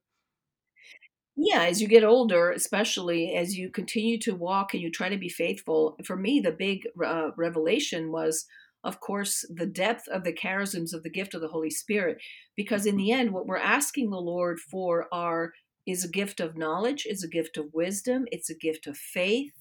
Yeah. 1.36 1.64
as 1.64 1.80
you 1.80 1.88
get 1.88 2.04
older, 2.04 2.50
especially 2.50 3.34
as 3.34 3.56
you 3.56 3.70
continue 3.70 4.18
to 4.20 4.34
walk 4.34 4.72
and 4.72 4.82
you 4.82 4.90
try 4.90 5.08
to 5.08 5.18
be 5.18 5.28
faithful. 5.28 5.96
For 6.04 6.16
me, 6.16 6.40
the 6.40 6.52
big 6.52 6.88
uh, 7.04 7.30
revelation 7.36 8.10
was, 8.10 8.46
of 8.84 9.00
course, 9.00 9.44
the 9.54 9.66
depth 9.66 10.08
of 10.08 10.24
the 10.24 10.32
charisms 10.32 10.94
of 10.94 11.02
the 11.02 11.10
gift 11.10 11.34
of 11.34 11.42
the 11.42 11.48
Holy 11.48 11.70
Spirit. 11.70 12.18
Because 12.56 12.86
in 12.86 12.96
the 12.96 13.12
end, 13.12 13.32
what 13.32 13.46
we're 13.46 13.58
asking 13.58 14.10
the 14.10 14.16
Lord 14.16 14.58
for 14.58 15.06
are 15.12 15.52
is 15.86 16.04
a 16.04 16.08
gift 16.08 16.40
of 16.40 16.56
knowledge, 16.56 17.06
is 17.08 17.22
a 17.22 17.28
gift 17.28 17.56
of 17.56 17.66
wisdom, 17.72 18.24
it's 18.32 18.50
a 18.50 18.56
gift 18.56 18.86
of 18.86 18.96
faith, 18.96 19.52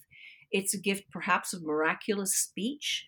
it's 0.51 0.73
a 0.73 0.80
gift, 0.80 1.03
perhaps, 1.11 1.53
of 1.53 1.63
miraculous 1.63 2.36
speech. 2.36 3.07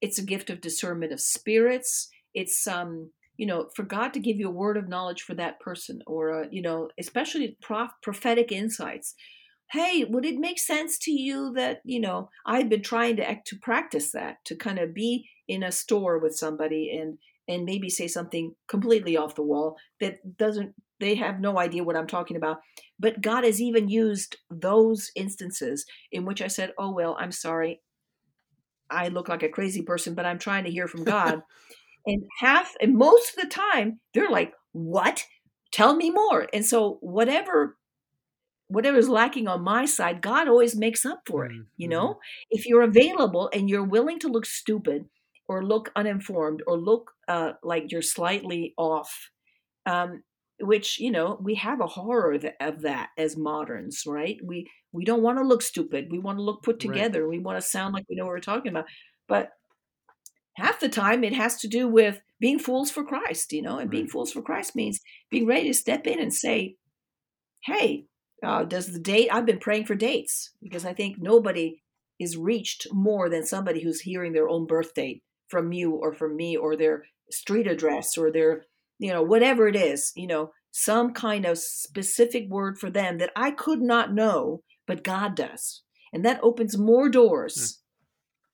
It's 0.00 0.18
a 0.18 0.24
gift 0.24 0.50
of 0.50 0.60
discernment 0.60 1.12
of 1.12 1.20
spirits. 1.20 2.08
It's 2.34 2.66
um, 2.66 3.10
you 3.38 3.46
know, 3.46 3.70
for 3.74 3.84
God 3.84 4.12
to 4.12 4.20
give 4.20 4.38
you 4.38 4.48
a 4.48 4.52
word 4.52 4.76
of 4.76 4.88
knowledge 4.88 5.22
for 5.22 5.34
that 5.34 5.60
person, 5.60 6.02
or 6.06 6.44
uh, 6.44 6.48
you 6.50 6.60
know, 6.60 6.90
especially 6.98 7.56
prof- 7.62 8.02
prophetic 8.02 8.52
insights. 8.52 9.14
Hey, 9.70 10.04
would 10.04 10.24
it 10.24 10.38
make 10.38 10.58
sense 10.58 10.98
to 11.00 11.12
you 11.12 11.52
that 11.54 11.80
you 11.84 12.00
know 12.00 12.28
I've 12.44 12.68
been 12.68 12.82
trying 12.82 13.16
to 13.16 13.30
act, 13.30 13.46
to 13.48 13.56
practice 13.56 14.10
that 14.10 14.44
to 14.46 14.56
kind 14.56 14.78
of 14.78 14.92
be 14.92 15.28
in 15.46 15.62
a 15.62 15.72
store 15.72 16.18
with 16.18 16.36
somebody 16.36 16.98
and 17.00 17.18
and 17.46 17.64
maybe 17.64 17.88
say 17.88 18.08
something 18.08 18.54
completely 18.66 19.16
off 19.16 19.36
the 19.36 19.42
wall 19.42 19.76
that 20.00 20.36
doesn't 20.36 20.74
they 21.00 21.14
have 21.14 21.38
no 21.38 21.58
idea 21.58 21.84
what 21.84 21.96
I'm 21.96 22.08
talking 22.08 22.36
about. 22.36 22.58
But 22.98 23.20
God 23.20 23.44
has 23.44 23.62
even 23.62 23.88
used 23.88 24.36
those 24.50 25.12
instances 25.14 25.86
in 26.10 26.24
which 26.24 26.42
I 26.42 26.48
said, 26.48 26.72
"Oh 26.76 26.90
well, 26.92 27.16
I'm 27.20 27.32
sorry. 27.32 27.82
I 28.90 29.08
look 29.08 29.28
like 29.28 29.42
a 29.42 29.48
crazy 29.48 29.82
person, 29.82 30.14
but 30.14 30.26
I'm 30.26 30.38
trying 30.38 30.64
to 30.64 30.70
hear 30.70 30.88
from 30.88 31.04
God. 31.16 31.42
And 32.08 32.24
half, 32.40 32.74
and 32.82 32.96
most 32.96 33.30
of 33.36 33.42
the 33.44 33.48
time, 33.50 34.00
they're 34.14 34.30
like, 34.30 34.54
"What? 34.72 35.26
Tell 35.72 35.96
me 35.96 36.10
more." 36.10 36.48
And 36.54 36.66
so, 36.66 36.98
whatever 37.02 37.78
whatever 38.68 38.98
is 38.98 39.08
lacking 39.08 39.48
on 39.48 39.62
my 39.62 39.84
side, 39.86 40.20
God 40.22 40.48
always 40.48 40.76
makes 40.76 41.06
up 41.06 41.22
for 41.26 41.46
it. 41.46 41.52
Mm, 41.52 41.66
You 41.76 41.88
mhm. 41.88 41.88
know, 41.88 42.18
if 42.50 42.66
you're 42.66 42.82
available 42.82 43.50
and 43.52 43.68
you're 43.70 43.84
willing 43.84 44.18
to 44.20 44.28
look 44.28 44.46
stupid 44.46 45.06
or 45.48 45.64
look 45.64 45.90
uninformed 45.96 46.62
or 46.66 46.76
look 46.78 47.12
uh, 47.28 47.52
like 47.62 47.90
you're 47.92 48.02
slightly 48.02 48.74
off, 48.76 49.30
um, 49.86 50.22
which 50.60 50.98
you 51.00 51.10
know 51.10 51.38
we 51.42 51.54
have 51.56 51.80
a 51.80 51.86
horror 51.86 52.34
of, 52.60 52.82
that 52.82 53.10
as 53.18 53.36
moderns, 53.36 54.04
right? 54.06 54.38
We 54.44 54.68
we 54.92 55.04
don't 55.04 55.22
want 55.22 55.38
to 55.38 55.44
look 55.44 55.62
stupid. 55.62 56.08
We 56.10 56.18
want 56.18 56.38
to 56.38 56.42
look 56.42 56.62
put 56.62 56.80
Right. 56.80 57.08
together. 57.08 57.28
We 57.28 57.38
want 57.38 57.58
to 57.58 57.66
sound 57.68 57.94
like 57.94 58.06
we 58.08 58.16
know 58.16 58.24
what 58.24 58.30
we're 58.32 58.40
talking 58.40 58.70
about. 58.72 58.86
But 59.28 59.50
half 60.58 60.80
the 60.80 60.88
time, 60.88 61.24
it 61.24 61.32
has 61.32 61.56
to 61.58 61.68
do 61.68 61.88
with 61.88 62.20
being 62.40 62.58
fools 62.58 62.90
for 62.90 63.04
Christ. 63.04 63.52
You 63.52 63.62
know, 63.62 63.78
and 63.78 63.90
being 63.90 64.08
fools 64.08 64.32
for 64.32 64.42
Christ 64.42 64.76
means 64.76 65.00
being 65.30 65.46
ready 65.46 65.68
to 65.68 65.74
step 65.74 66.06
in 66.06 66.20
and 66.20 66.34
say, 66.34 66.76
hey, 67.64 68.06
uh, 68.42 68.64
does 68.64 68.92
the 68.92 69.00
date? 69.00 69.28
I've 69.32 69.46
been 69.46 69.58
praying 69.58 69.86
for 69.86 69.94
dates 69.94 70.50
because 70.62 70.84
I 70.84 70.94
think 70.94 71.16
nobody 71.18 71.82
is 72.18 72.36
reached 72.36 72.86
more 72.92 73.28
than 73.28 73.46
somebody 73.46 73.82
who's 73.82 74.00
hearing 74.00 74.32
their 74.32 74.48
own 74.48 74.66
birth 74.66 74.94
date 74.94 75.22
from 75.48 75.72
you 75.72 75.92
or 75.92 76.12
from 76.12 76.36
me 76.36 76.56
or 76.56 76.76
their 76.76 77.04
street 77.30 77.66
address 77.66 78.16
or 78.18 78.30
their, 78.30 78.64
you 78.98 79.12
know, 79.12 79.22
whatever 79.22 79.68
it 79.68 79.76
is, 79.76 80.12
you 80.16 80.26
know, 80.26 80.50
some 80.70 81.12
kind 81.12 81.44
of 81.44 81.58
specific 81.58 82.48
word 82.48 82.78
for 82.78 82.90
them 82.90 83.18
that 83.18 83.30
I 83.34 83.50
could 83.50 83.80
not 83.80 84.12
know, 84.12 84.62
but 84.86 85.04
God 85.04 85.34
does. 85.34 85.82
And 86.12 86.24
that 86.24 86.40
opens 86.42 86.76
more 86.76 87.08
doors 87.08 87.80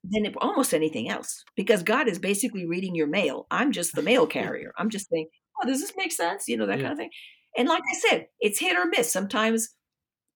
than 0.09 0.32
almost 0.38 0.74
anything 0.74 1.09
else 1.09 1.44
because 1.57 1.82
God 1.82 2.09
is 2.09 2.18
basically 2.18 2.66
reading 2.66 2.94
your 2.94 3.07
mail. 3.07 3.46
I'm 3.50 3.72
just 3.72 3.94
the 3.94 4.02
mail 4.02 4.26
carrier. 4.38 4.72
I'm 4.78 4.90
just 4.90 5.09
saying, 5.09 5.28
oh, 5.62 5.66
does 5.66 5.80
this 5.80 5.94
make 5.96 6.12
sense? 6.12 6.46
You 6.48 6.57
know, 6.57 6.66
that 6.66 6.78
Yeah. 6.78 6.82
kind 6.88 6.92
of 6.92 6.98
thing. 6.98 7.11
And 7.57 7.68
like 7.68 7.82
I 7.90 7.96
said, 7.96 8.26
it's 8.40 8.59
hit 8.61 8.76
or 8.76 8.86
miss. 8.86 9.11
Sometimes 9.12 9.70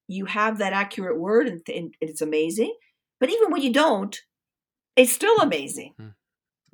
you 0.07 0.25
have 0.25 0.59
that 0.59 0.73
accurate 0.73 1.19
word 1.19 1.49
and, 1.49 1.61
and 1.69 1.95
it's 2.01 2.23
amazing. 2.23 2.75
But 3.21 3.31
even 3.31 3.51
when 3.51 3.61
you 3.63 3.73
don't, 3.73 4.17
it's 4.97 5.13
still 5.13 5.39
amazing 5.39 5.95
Hmm. 5.99 6.09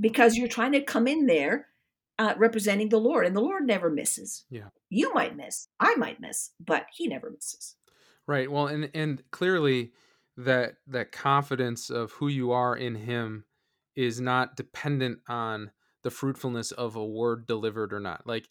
because 0.00 0.36
you're 0.36 0.48
trying 0.48 0.72
to 0.72 0.80
come 0.82 1.06
in 1.08 1.26
there 1.26 1.68
uh, 2.18 2.34
representing 2.36 2.90
the 2.90 3.00
Lord, 3.00 3.26
and 3.26 3.34
the 3.34 3.40
Lord 3.40 3.66
never 3.66 3.90
misses. 3.90 4.44
Yeah. 4.48 4.68
You 4.88 5.12
might 5.14 5.36
miss, 5.36 5.66
I 5.80 5.96
might 5.96 6.20
miss, 6.20 6.52
but 6.60 6.86
He 6.94 7.08
never 7.08 7.28
misses. 7.28 7.74
Right. 8.26 8.48
Well, 8.50 8.68
and 8.68 8.88
and 8.94 9.22
clearly 9.32 9.92
that 10.36 10.76
that 10.86 11.12
confidence 11.12 11.90
of 11.90 12.12
who 12.12 12.28
you 12.28 12.52
are 12.52 12.76
in 12.76 12.94
him 12.94 13.44
is 13.94 14.20
not 14.20 14.56
dependent 14.56 15.20
on 15.28 15.70
the 16.02 16.10
fruitfulness 16.10 16.72
of 16.72 16.96
a 16.96 17.04
word 17.06 17.46
delivered 17.46 17.92
or 17.92 18.00
not. 18.00 18.26
Like 18.26 18.48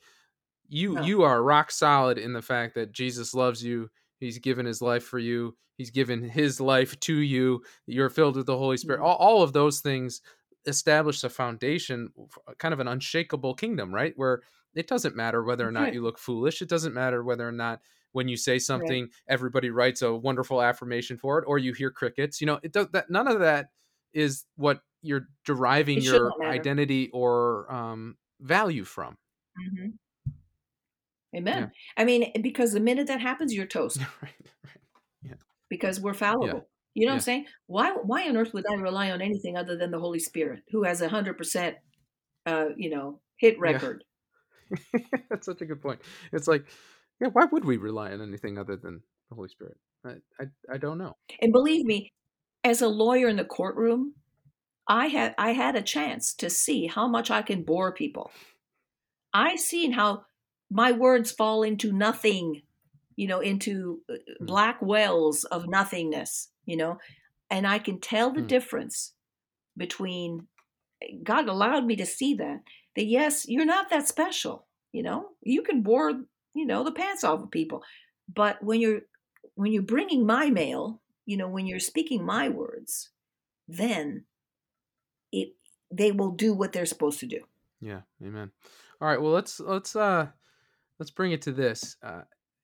you 0.69 0.93
No. 0.95 1.01
you 1.03 1.21
are 1.23 1.43
rock 1.43 1.71
solid 1.71 2.17
in 2.17 2.33
the 2.33 2.41
fact 2.41 2.75
that 2.75 2.93
Jesus 2.93 3.33
loves 3.33 3.63
you. 3.63 3.89
He's 4.19 4.37
given 4.39 4.65
his 4.65 4.81
life 4.81 5.03
for 5.03 5.19
you. 5.19 5.57
He's 5.77 5.91
given 5.91 6.23
his 6.23 6.61
life 6.61 6.99
to 7.01 7.15
you. 7.15 7.63
You're 7.85 8.09
filled 8.09 8.37
with 8.37 8.45
the 8.45 8.57
Holy 8.57 8.77
Spirit. 8.77 9.01
Mhm. 9.01 9.03
All, 9.05 9.15
all 9.17 9.43
of 9.43 9.53
those 9.53 9.81
things 9.81 10.21
establish 10.65 11.23
a 11.23 11.29
foundation, 11.29 12.13
kind 12.59 12.73
of 12.73 12.79
an 12.79 12.87
unshakable 12.87 13.55
kingdom, 13.55 13.93
right? 13.93 14.13
Where 14.15 14.41
it 14.75 14.87
doesn't 14.87 15.15
matter 15.15 15.43
whether 15.43 15.67
or 15.67 15.71
not 15.71 15.93
you 15.93 16.01
look 16.01 16.17
foolish. 16.17 16.61
It 16.61 16.69
doesn't 16.69 16.93
matter 16.93 17.23
whether 17.23 17.47
or 17.47 17.51
not 17.51 17.81
when 18.13 18.27
you 18.27 18.37
say 18.37 18.57
something, 18.59 19.09
everybody 19.27 19.69
writes 19.69 20.01
a 20.01 20.13
wonderful 20.13 20.61
affirmation 20.61 21.17
for 21.17 21.39
it, 21.39 21.45
or 21.47 21.57
you 21.57 21.73
hear 21.73 21.91
crickets. 21.91 22.39
You 22.39 22.47
know, 22.47 22.59
it 22.63 22.71
does 22.71 22.87
that. 22.93 23.09
None 23.09 23.27
of 23.27 23.39
that 23.39 23.67
is 24.13 24.45
what 24.55 24.81
you're 25.01 25.27
deriving 25.45 25.97
It 25.97 26.05
your 26.05 26.31
identity 26.43 27.09
or 27.11 27.71
um, 27.73 28.17
value 28.39 28.85
from. 28.85 29.17
Mhm. 29.59 29.93
Amen. 31.35 31.71
I 31.97 32.05
mean, 32.05 32.31
because 32.41 32.73
the 32.73 32.79
minute 32.79 33.07
that 33.07 33.19
happens, 33.19 33.53
you're 33.53 33.65
toast 33.65 33.97
right, 34.21 34.33
right. 35.25 35.37
because 35.69 35.99
we're 35.99 36.13
fallible. 36.13 36.69
You 36.93 37.07
know 37.07 37.13
what 37.13 37.15
I'm 37.17 37.21
saying? 37.21 37.45
Why 37.65 37.91
why 37.91 38.29
on 38.29 38.37
earth 38.37 38.53
would 38.53 38.65
I 38.69 38.75
rely 38.75 39.09
on 39.09 39.19
anything 39.21 39.57
other 39.57 39.75
than 39.75 39.89
the 39.89 39.99
Holy 39.99 40.19
Spirit, 40.19 40.61
who 40.71 40.83
has 40.83 41.01
a 41.01 41.09
hundred 41.09 41.37
percent, 41.39 41.77
uh, 42.45 42.67
you 42.77 42.91
know, 42.91 43.19
hit 43.37 43.55
Yeah. 43.55 43.61
record? 43.61 44.03
That's 45.29 45.45
such 45.47 45.61
a 45.61 45.65
good 45.65 45.81
point. 45.81 46.01
It's 46.31 46.47
like, 46.47 46.65
yeah, 47.23 47.29
why 47.31 47.45
would 47.45 47.65
we 47.65 47.77
rely 47.77 48.11
on 48.11 48.21
anything 48.21 48.57
other 48.57 48.75
than 48.75 49.01
the 49.29 49.35
Holy 49.35 49.49
Spirit? 49.49 49.77
I, 50.05 50.15
I, 50.39 50.45
I 50.73 50.77
don't 50.77 50.97
know. 50.97 51.15
And 51.41 51.51
believe 51.51 51.85
me, 51.85 52.11
as 52.63 52.81
a 52.81 52.87
lawyer 52.87 53.27
in 53.27 53.37
the 53.37 53.45
courtroom, 53.45 54.15
I 54.87 55.07
had 55.07 55.35
I 55.37 55.53
had 55.53 55.75
a 55.75 55.81
chance 55.81 56.33
to 56.35 56.49
see 56.49 56.87
how 56.87 57.07
much 57.07 57.31
I 57.31 57.41
can 57.41 57.63
bore 57.63 57.93
people. 57.93 58.31
I 59.33 59.55
seen 59.55 59.93
how 59.93 60.25
my 60.69 60.91
words 60.91 61.31
fall 61.31 61.63
into 61.63 61.91
nothing, 61.91 62.63
you 63.15 63.27
know, 63.27 63.39
into 63.39 64.01
Hmm. 64.39 64.45
black 64.45 64.81
wells 64.81 65.43
of 65.45 65.67
nothingness, 65.67 66.49
you 66.65 66.77
know, 66.77 66.97
and 67.49 67.67
I 67.67 67.79
can 67.79 67.99
tell 67.99 68.31
the 68.31 68.41
Hmm. 68.41 68.47
difference 68.47 69.13
between 69.77 70.47
God 71.23 71.49
allowed 71.49 71.85
me 71.85 71.95
to 71.97 72.05
see 72.05 72.35
that 72.35 72.61
that 72.95 73.05
yes, 73.05 73.47
you're 73.47 73.65
not 73.65 73.89
that 73.89 74.07
special, 74.07 74.67
you 74.91 75.03
know. 75.03 75.29
You 75.41 75.63
can 75.63 75.81
bore, 75.83 76.23
you 76.53 76.65
know, 76.65 76.83
the 76.83 76.91
pants 76.91 77.23
off 77.23 77.41
of 77.41 77.51
people, 77.51 77.83
but 78.33 78.63
when 78.63 78.79
you're 78.79 79.01
when 79.55 79.71
you're 79.71 79.83
bringing 79.83 80.25
my 80.25 80.49
mail, 80.49 81.01
you 81.25 81.37
know, 81.37 81.47
when 81.47 81.65
you're 81.65 81.79
speaking 81.79 82.25
my 82.25 82.49
words, 82.49 83.09
then 83.67 84.25
it 85.31 85.49
they 85.91 86.11
will 86.11 86.31
do 86.31 86.53
what 86.53 86.73
they're 86.73 86.85
supposed 86.85 87.19
to 87.19 87.27
do. 87.27 87.41
Yeah, 87.81 88.01
amen. 88.23 88.51
All 89.01 89.07
right, 89.07 89.21
well 89.21 89.31
let's 89.31 89.59
let's 89.59 89.95
uh 89.95 90.27
let's 90.99 91.11
bring 91.11 91.31
it 91.31 91.41
to 91.43 91.51
this. 91.51 91.97
Uh, 92.03 92.21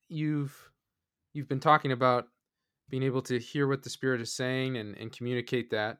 you've 0.08 0.70
you've 1.32 1.48
been 1.48 1.60
talking 1.60 1.92
about 1.92 2.26
being 2.88 3.02
able 3.02 3.22
to 3.22 3.38
hear 3.38 3.68
what 3.68 3.82
the 3.82 3.90
Spirit 3.90 4.20
is 4.20 4.32
saying 4.32 4.76
and 4.76 4.96
and 4.96 5.12
communicate 5.12 5.70
that. 5.70 5.98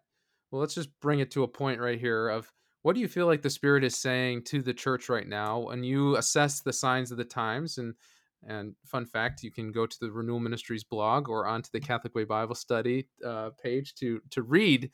Well, 0.51 0.61
let's 0.61 0.75
just 0.75 0.89
bring 1.01 1.21
it 1.21 1.31
to 1.33 1.45
a 1.45 1.49
point 1.49 1.81
right 1.81 1.99
here 1.99 2.29
of 2.29 2.51
what 2.83 2.95
do 2.95 3.01
you 3.01 3.09
feel 3.09 3.27
like 3.27 3.43
the 3.43 3.51
Spirit 3.51 3.85
is 3.85 3.97
saying 3.97 4.45
to 4.45 4.63
the 4.63 4.75
church 4.75 5.09
right 5.09 5.29
now 5.29 5.59
when 5.59 5.85
you 5.85 6.17
assess 6.17 6.61
the 6.61 6.73
signs 6.73 7.11
of 7.11 7.19
the 7.19 7.25
times 7.25 7.79
and 7.79 7.95
and 8.47 8.75
fun 8.87 9.05
fact, 9.05 9.43
you 9.43 9.51
can 9.51 9.71
go 9.71 9.87
to 9.87 9.97
the 10.01 10.11
Renewal 10.11 10.41
Ministries 10.41 10.85
blog 10.85 11.29
or 11.29 11.47
onto 11.47 11.69
the 11.73 11.81
Catholic 11.81 12.15
Way 12.15 12.25
Bible 12.25 12.55
Study 12.55 13.07
uh, 13.25 13.51
page 13.63 13.95
to 13.97 14.21
to 14.31 14.43
read 14.43 14.91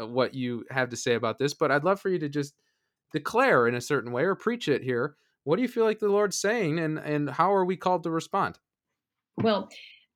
uh, 0.00 0.06
what 0.06 0.34
you 0.34 0.64
have 0.70 0.88
to 0.90 0.96
say 0.96 1.14
about 1.14 1.38
this. 1.38 1.52
But 1.52 1.70
I'd 1.70 1.84
love 1.84 2.00
for 2.00 2.08
you 2.08 2.18
to 2.20 2.28
just 2.28 2.54
declare 3.12 3.66
in 3.68 3.74
a 3.74 3.80
certain 3.80 4.12
way 4.12 4.24
or 4.24 4.34
preach 4.34 4.68
it 4.68 4.82
here. 4.82 5.16
What 5.44 5.56
do 5.56 5.62
you 5.62 5.68
feel 5.68 5.84
like 5.84 5.98
the 5.98 6.08
Lord's 6.08 6.38
saying, 6.38 6.78
and 6.78 6.98
and 6.98 7.28
how 7.28 7.52
are 7.52 7.64
we 7.64 7.76
called 7.76 8.02
to 8.04 8.10
respond? 8.10 8.58
Well, 9.36 9.68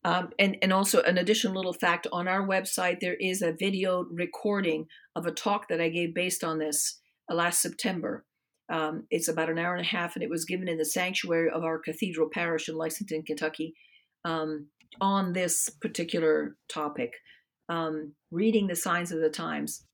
um, 0.04 0.30
and 0.38 0.56
and 0.62 0.72
also 0.72 1.02
an 1.02 1.18
additional 1.18 1.54
little 1.54 1.74
fact 1.74 2.06
on 2.12 2.26
our 2.28 2.46
website 2.46 3.00
there 3.00 3.16
is 3.20 3.42
a 3.42 3.52
video 3.52 4.06
recording 4.10 4.86
of 5.14 5.26
a 5.26 5.32
talk 5.32 5.68
that 5.68 5.82
I 5.82 5.90
gave 5.90 6.14
based 6.14 6.42
on 6.42 6.58
this 6.58 6.98
last 7.34 7.62
September. 7.62 8.24
Um, 8.70 9.06
it's 9.10 9.28
about 9.28 9.50
an 9.50 9.58
hour 9.58 9.74
and 9.74 9.84
a 9.84 9.88
half, 9.88 10.14
and 10.14 10.22
it 10.22 10.30
was 10.30 10.44
given 10.44 10.68
in 10.68 10.78
the 10.78 10.84
sanctuary 10.84 11.50
of 11.50 11.64
our 11.64 11.78
cathedral 11.78 12.28
parish 12.32 12.68
in 12.68 12.76
Lexington, 12.76 13.22
Kentucky, 13.22 13.74
um, 14.24 14.68
on 15.00 15.32
this 15.32 15.68
particular 15.68 16.56
topic, 16.68 17.14
um, 17.68 18.12
reading 18.30 18.66
the 18.66 18.76
signs 18.76 19.10
of 19.10 19.20
the 19.20 19.30
times. 19.30 19.84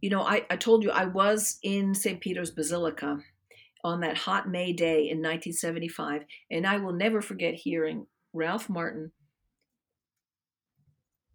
You 0.00 0.10
know, 0.10 0.22
I, 0.22 0.44
I 0.50 0.56
told 0.56 0.82
you 0.82 0.90
I 0.90 1.04
was 1.04 1.58
in 1.62 1.94
St. 1.94 2.20
Peter's 2.20 2.50
Basilica 2.50 3.18
on 3.84 4.00
that 4.00 4.18
hot 4.18 4.48
May 4.48 4.72
day 4.72 5.08
in 5.08 5.18
1975, 5.18 6.22
and 6.50 6.66
I 6.66 6.76
will 6.78 6.92
never 6.92 7.22
forget 7.22 7.54
hearing 7.54 8.06
Ralph 8.32 8.68
Martin 8.68 9.12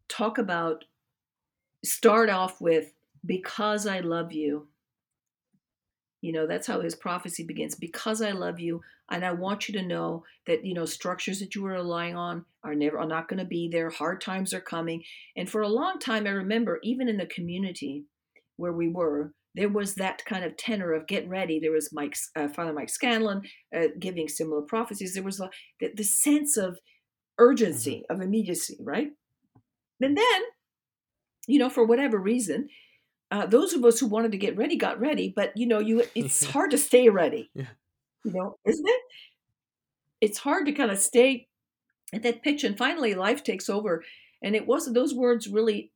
talk 0.07 0.37
about 0.37 0.85
start 1.83 2.29
off 2.29 2.61
with 2.61 2.93
because 3.25 3.87
I 3.87 3.99
love 3.99 4.31
you. 4.31 4.67
You 6.21 6.31
know, 6.31 6.47
that's 6.47 6.67
how 6.67 6.81
his 6.81 6.95
prophecy 6.95 7.43
begins. 7.43 7.75
Because 7.75 8.21
I 8.21 8.31
love 8.31 8.59
you, 8.59 8.81
and 9.11 9.23
I 9.23 9.31
want 9.31 9.67
you 9.67 9.79
to 9.79 9.85
know 9.85 10.23
that 10.47 10.65
you 10.65 10.73
know 10.73 10.85
structures 10.85 11.39
that 11.39 11.53
you 11.53 11.65
are 11.65 11.73
relying 11.73 12.15
on 12.15 12.45
are 12.63 12.73
never 12.73 12.99
are 12.99 13.07
not 13.07 13.27
going 13.27 13.39
to 13.39 13.45
be 13.45 13.69
there. 13.71 13.89
Hard 13.89 14.21
times 14.21 14.53
are 14.53 14.61
coming, 14.61 15.03
and 15.35 15.49
for 15.49 15.61
a 15.61 15.67
long 15.67 15.99
time, 15.99 16.25
I 16.25 16.31
remember 16.31 16.79
even 16.83 17.07
in 17.07 17.17
the 17.17 17.27
community 17.27 18.05
where 18.57 18.73
we 18.73 18.87
were, 18.87 19.33
there 19.55 19.69
was 19.69 19.95
that 19.95 20.23
kind 20.25 20.43
of 20.43 20.57
tenor 20.57 20.93
of 20.93 21.07
get 21.07 21.27
ready. 21.27 21.59
There 21.59 21.71
was 21.71 21.91
Mike, 21.93 22.15
uh, 22.35 22.47
Father 22.49 22.73
Mike 22.73 22.89
Scanlan 22.89 23.43
uh, 23.75 23.87
giving 23.99 24.27
similar 24.27 24.61
prophecies. 24.61 25.13
There 25.13 25.23
was 25.23 25.37
the, 25.37 25.49
the 25.95 26.03
sense 26.03 26.57
of 26.57 26.79
urgency, 27.39 28.03
of 28.09 28.21
immediacy, 28.21 28.77
right? 28.81 29.11
And 30.01 30.17
then, 30.17 30.41
you 31.47 31.57
know, 31.57 31.69
for 31.69 31.85
whatever 31.85 32.17
reason, 32.17 32.67
uh, 33.31 33.45
those 33.45 33.73
of 33.73 33.83
us 33.83 33.99
who 33.99 34.07
wanted 34.07 34.31
to 34.31 34.37
get 34.37 34.57
ready 34.57 34.75
got 34.75 34.99
ready. 34.99 35.33
But 35.35 35.55
you 35.55 35.67
know, 35.67 35.79
you 35.79 36.03
it's 36.15 36.45
hard 36.51 36.71
to 36.71 36.77
stay 36.77 37.09
ready. 37.09 37.49
Yeah. 37.53 37.67
You 38.23 38.33
know, 38.33 38.57
isn't 38.65 38.87
it? 38.87 39.01
It's 40.21 40.39
hard 40.39 40.65
to 40.65 40.71
kind 40.71 40.91
of 40.91 40.97
stay 40.97 41.47
at 42.13 42.23
that 42.23 42.41
pitch, 42.41 42.63
and 42.63 42.77
finally, 42.77 43.13
life 43.13 43.43
takes 43.43 43.69
over. 43.69 44.03
And 44.43 44.55
it 44.55 44.67
wasn't; 44.67 44.95
those 44.95 45.13
words 45.13 45.47
really 45.47 45.91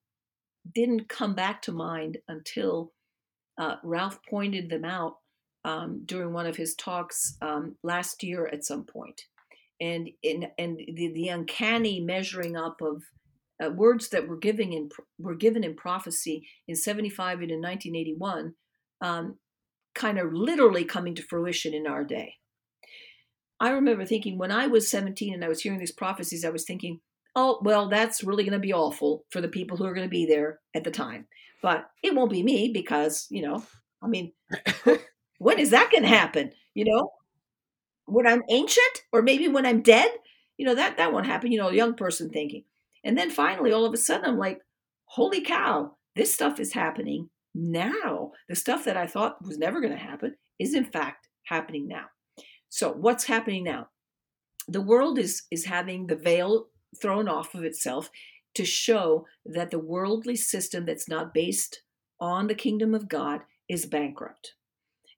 didn't 0.73 1.09
come 1.09 1.35
back 1.35 1.61
to 1.63 1.71
mind 1.71 2.17
until 2.27 2.91
uh, 3.57 3.75
Ralph 3.83 4.19
pointed 4.29 4.69
them 4.69 4.85
out 4.85 5.17
um, 5.65 6.03
during 6.05 6.33
one 6.33 6.45
of 6.45 6.55
his 6.55 6.75
talks 6.75 7.37
um, 7.41 7.75
last 7.83 8.23
year 8.23 8.47
at 8.47 8.63
some. 8.63 8.85
And 9.81 10.09
in 10.23 10.47
and 10.57 10.77
the, 10.77 11.11
the 11.13 11.29
uncanny 11.29 11.99
measuring 11.99 12.57
up 12.57 12.81
of 12.81 13.03
uh, 13.63 13.69
words 13.69 14.09
that 14.09 14.27
were 14.27 14.37
giving 14.37 14.73
in 14.73 14.89
were 15.17 15.35
given 15.35 15.63
in 15.63 15.75
prophecy 15.75 16.47
in 16.67 16.75
75 16.75 17.41
and 17.41 17.51
in 17.51 17.61
1981 17.61 18.53
um, 19.01 19.37
kind 19.95 20.19
of 20.19 20.33
literally 20.33 20.85
coming 20.85 21.15
to 21.15 21.23
fruition 21.23 21.73
in 21.73 21.87
our 21.87 22.03
day. 22.03 22.35
I 23.59 23.71
remember 23.71 24.05
thinking 24.05 24.37
when 24.37 24.51
i 24.51 24.67
was 24.67 24.89
17 24.89 25.33
and 25.33 25.43
i 25.43 25.49
was 25.49 25.61
hearing 25.61 25.79
these 25.79 25.91
prophecies 25.91 26.45
i 26.45 26.49
was 26.49 26.63
thinking 26.63 27.01
oh 27.35 27.59
well 27.61 27.89
that's 27.89 28.23
really 28.23 28.43
going 28.43 28.53
to 28.53 28.59
be 28.59 28.73
awful 28.73 29.25
for 29.29 29.41
the 29.41 29.47
people 29.49 29.75
who 29.77 29.85
are 29.85 29.93
going 29.93 30.07
to 30.07 30.09
be 30.09 30.25
there 30.25 30.59
at 30.73 30.83
the 30.83 30.91
time. 30.91 31.27
But 31.61 31.89
it 32.01 32.15
won't 32.15 32.31
be 32.31 32.43
me 32.43 32.71
because 32.73 33.27
you 33.29 33.41
know 33.41 33.63
i 34.01 34.07
mean 34.07 34.31
when 35.39 35.59
is 35.59 35.71
that 35.71 35.91
going 35.91 36.03
to 36.03 36.09
happen? 36.09 36.51
You 36.73 36.85
know? 36.85 37.11
When 38.05 38.25
i'm 38.25 38.43
ancient 38.49 39.03
or 39.11 39.21
maybe 39.21 39.47
when 39.47 39.65
i'm 39.65 39.81
dead? 39.81 40.09
You 40.57 40.65
know 40.65 40.75
that 40.75 40.97
that 40.97 41.13
won't 41.13 41.25
happen. 41.27 41.51
You 41.51 41.59
know 41.59 41.69
a 41.69 41.75
young 41.75 41.95
person 41.95 42.29
thinking 42.29 42.63
and 43.03 43.17
then 43.17 43.29
finally, 43.29 43.71
all 43.71 43.85
of 43.85 43.93
a 43.93 43.97
sudden, 43.97 44.25
I'm 44.25 44.37
like, 44.37 44.61
holy 45.05 45.41
cow, 45.41 45.95
this 46.15 46.33
stuff 46.33 46.59
is 46.59 46.73
happening 46.73 47.29
now. 47.55 48.31
The 48.47 48.55
stuff 48.55 48.85
that 48.85 48.97
I 48.97 49.07
thought 49.07 49.43
was 49.43 49.57
never 49.57 49.79
going 49.79 49.93
to 49.93 49.99
happen 49.99 50.35
is, 50.59 50.73
in 50.73 50.85
fact, 50.85 51.27
happening 51.45 51.87
now. 51.87 52.05
So, 52.69 52.91
what's 52.91 53.25
happening 53.25 53.63
now? 53.63 53.87
The 54.67 54.81
world 54.81 55.17
is, 55.17 55.43
is 55.49 55.65
having 55.65 56.07
the 56.07 56.15
veil 56.15 56.67
thrown 57.01 57.27
off 57.27 57.55
of 57.55 57.63
itself 57.63 58.09
to 58.55 58.65
show 58.65 59.25
that 59.45 59.71
the 59.71 59.79
worldly 59.79 60.35
system 60.35 60.85
that's 60.85 61.07
not 61.07 61.33
based 61.33 61.81
on 62.19 62.47
the 62.47 62.55
kingdom 62.55 62.93
of 62.93 63.07
God 63.07 63.41
is 63.67 63.85
bankrupt. 63.85 64.55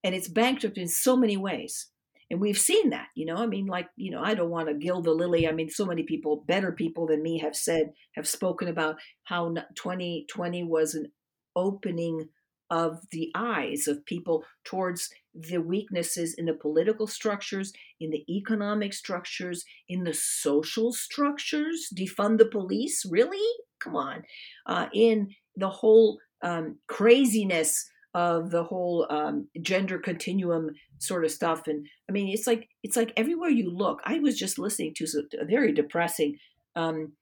And 0.04 0.16
it's 0.16 0.28
bankrupt 0.28 0.78
in 0.78 0.88
so 0.88 1.16
many 1.16 1.38
ways 1.38 1.88
and 2.32 2.42
we've 2.42 2.58
seen 2.58 2.90
that 2.90 3.08
you 3.14 3.26
know 3.26 3.36
i 3.36 3.46
mean 3.46 3.68
like 3.68 3.88
you 3.96 4.10
know 4.10 4.22
i 4.24 4.34
don't 4.34 4.50
want 4.50 4.68
to 4.68 4.74
gild 4.74 5.04
the 5.04 5.12
lily 5.12 5.48
i 5.48 5.52
mean 5.52 5.70
so 5.70 5.86
many 5.86 6.04
people 6.04 6.44
better 6.48 6.72
people 6.72 7.06
than 7.06 7.22
me 7.22 7.38
have 7.38 7.56
said 7.56 7.92
have 8.16 8.28
spoken 8.28 8.68
about 8.68 8.96
how 9.26 9.54
2020 9.76 10.64
was 10.64 10.96
an 10.96 11.12
opening 11.56 12.28
of 12.72 13.02
the 13.12 13.30
eyes 13.36 13.86
of 13.88 14.06
people 14.06 14.46
towards 14.64 15.10
the 15.36 15.58
weaknesses 15.58 16.34
in 16.34 16.46
the 16.46 16.54
political 16.54 17.06
structures, 17.06 17.74
in 18.00 18.10
the 18.12 18.24
economic 18.30 18.94
structures, 18.94 19.66
in 19.90 20.06
the 20.06 20.14
social 20.14 20.94
structures. 20.94 21.90
Defund 21.94 22.38
the 22.38 22.46
police? 22.46 23.06
Really? 23.10 23.46
Come 23.82 23.98
on. 23.98 24.24
Uh, 24.66 24.88
in 24.94 25.30
the 25.58 25.70
whole 25.70 26.18
um, 26.42 26.78
craziness 26.88 27.90
of 28.14 28.52
the 28.52 28.64
whole 28.64 29.08
um, 29.10 29.48
gender 29.62 29.98
continuum 29.98 30.72
sort 31.00 31.24
of 31.24 31.32
stuff 31.32 31.68
and 31.68 31.88
i 32.10 32.12
mean 32.12 32.30
it's 32.34 32.46
like 32.46 32.68
it's 32.84 32.98
like 32.98 33.14
everywhere 33.16 33.50
you 33.50 33.72
look 33.72 34.00
i 34.06 34.20
was 34.20 34.38
just 34.38 34.60
listening 34.60 34.94
to 34.96 35.06
a 35.40 35.46
very 35.46 35.72
depressing 35.72 36.38
um, 36.76 37.14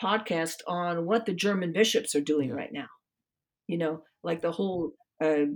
podcast 0.00 0.56
on 0.66 1.04
what 1.04 1.26
the 1.26 1.34
german 1.34 1.72
bishops 1.72 2.14
are 2.14 2.20
doing 2.20 2.50
yeah. 2.50 2.54
right 2.54 2.72
now 2.72 2.86
you 3.66 3.76
know 3.76 4.02
like 4.22 4.40
the 4.40 4.52
whole 4.52 4.92
uh, 5.22 5.46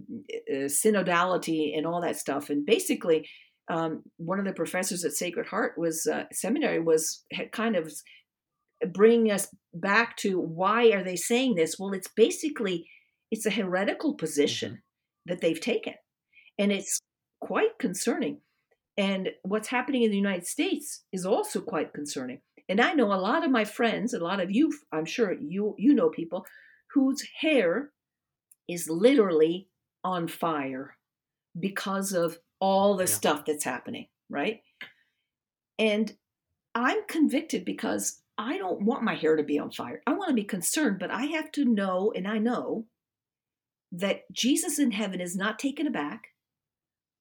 uh, 0.50 0.66
synodality 0.66 1.76
and 1.76 1.86
all 1.86 2.00
that 2.00 2.16
stuff 2.16 2.50
and 2.50 2.66
basically 2.66 3.28
um, 3.70 4.02
one 4.16 4.38
of 4.38 4.46
the 4.46 4.52
professors 4.52 5.04
at 5.04 5.12
sacred 5.12 5.46
heart 5.46 5.74
was 5.76 6.06
uh, 6.06 6.24
seminary 6.32 6.80
was 6.80 7.24
had 7.32 7.52
kind 7.52 7.76
of 7.76 7.92
bringing 8.92 9.30
us 9.30 9.48
back 9.74 10.16
to 10.16 10.40
why 10.40 10.90
are 10.92 11.02
they 11.02 11.16
saying 11.16 11.54
this 11.54 11.76
well 11.78 11.92
it's 11.92 12.08
basically 12.08 12.86
it's 13.30 13.46
a 13.46 13.50
heretical 13.50 14.14
position 14.14 14.72
mm-hmm. 14.72 15.32
that 15.32 15.40
they've 15.40 15.60
taken. 15.60 15.94
And 16.58 16.72
it's 16.72 17.00
quite 17.40 17.78
concerning. 17.78 18.40
And 18.96 19.30
what's 19.42 19.68
happening 19.68 20.02
in 20.02 20.10
the 20.10 20.16
United 20.16 20.46
States 20.46 21.04
is 21.12 21.24
also 21.24 21.60
quite 21.60 21.92
concerning. 21.92 22.40
And 22.68 22.80
I 22.80 22.92
know 22.92 23.12
a 23.12 23.14
lot 23.14 23.44
of 23.44 23.50
my 23.50 23.64
friends, 23.64 24.12
a 24.12 24.18
lot 24.18 24.40
of 24.40 24.50
you, 24.50 24.72
I'm 24.92 25.04
sure 25.04 25.32
you 25.32 25.74
you 25.78 25.94
know 25.94 26.10
people 26.10 26.44
whose 26.92 27.24
hair 27.40 27.90
is 28.68 28.88
literally 28.90 29.68
on 30.04 30.28
fire 30.28 30.96
because 31.58 32.12
of 32.12 32.38
all 32.60 32.96
the 32.96 33.04
yeah. 33.04 33.14
stuff 33.14 33.44
that's 33.44 33.64
happening, 33.64 34.06
right? 34.28 34.60
And 35.78 36.14
I'm 36.74 37.06
convicted 37.06 37.64
because 37.64 38.20
I 38.36 38.58
don't 38.58 38.82
want 38.82 39.02
my 39.02 39.14
hair 39.14 39.36
to 39.36 39.42
be 39.42 39.58
on 39.58 39.70
fire. 39.70 40.02
I 40.06 40.12
want 40.12 40.28
to 40.28 40.34
be 40.34 40.44
concerned, 40.44 40.98
but 40.98 41.10
I 41.10 41.24
have 41.26 41.50
to 41.52 41.64
know, 41.64 42.12
and 42.14 42.26
I 42.26 42.38
know 42.38 42.86
that 43.92 44.30
Jesus 44.32 44.78
in 44.78 44.92
heaven 44.92 45.20
is 45.20 45.36
not 45.36 45.58
taken 45.58 45.86
aback 45.86 46.28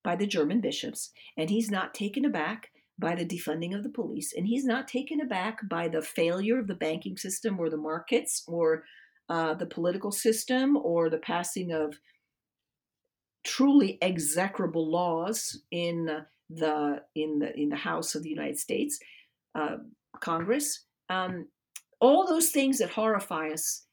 by 0.04 0.16
the 0.16 0.28
German 0.28 0.62
bishops, 0.62 1.12
and 1.38 1.50
he's 1.50 1.70
not 1.70 1.94
taken 1.94 2.26
aback 2.26 2.70
by 3.00 3.14
the 3.16 3.26
defunding 3.26 3.76
of 3.76 3.84
the 3.84 3.90
police, 3.90 4.34
and 4.36 4.48
he's 4.48 4.66
not 4.66 4.88
taken 4.88 5.22
aback 5.22 5.68
by 5.70 5.88
the 5.88 6.02
failure 6.02 6.60
of 6.60 6.68
the 6.68 6.76
banking 6.76 7.18
system 7.18 7.60
or 7.60 7.70
the 7.70 7.78
markets 7.78 8.44
or 8.48 8.84
uh, 9.30 9.54
the 9.54 9.66
political 9.66 10.12
system 10.12 10.78
or 10.78 11.10
the 11.10 11.18
passing 11.18 11.72
of 11.72 12.00
truly 13.46 13.98
execrable 14.02 14.90
laws 14.90 15.62
in 15.72 16.24
the 16.50 17.02
in 17.16 17.40
the 17.40 17.56
in 17.60 17.70
the 17.70 17.76
House 17.76 18.16
of 18.16 18.24
the 18.24 18.30
United 18.30 18.58
States 18.58 19.00
uh, 19.56 19.78
Congress. 20.20 20.86
Um, 21.10 21.48
all 22.00 22.28
those 22.28 22.50
things 22.50 22.78
that 22.78 22.92
horrify 22.92 23.50
us, 23.50 23.86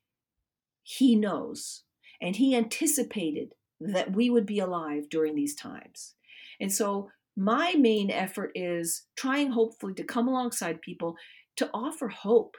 he 0.82 1.16
knows 1.16 1.84
and 2.24 2.36
he 2.36 2.56
anticipated 2.56 3.54
that 3.78 4.12
we 4.12 4.30
would 4.30 4.46
be 4.46 4.58
alive 4.58 5.10
during 5.10 5.34
these 5.34 5.54
times. 5.54 6.14
And 6.58 6.72
so, 6.72 7.10
my 7.36 7.74
main 7.74 8.10
effort 8.10 8.52
is 8.54 9.02
trying, 9.14 9.50
hopefully, 9.50 9.92
to 9.94 10.04
come 10.04 10.26
alongside 10.26 10.80
people 10.80 11.16
to 11.56 11.68
offer 11.74 12.08
hope. 12.08 12.56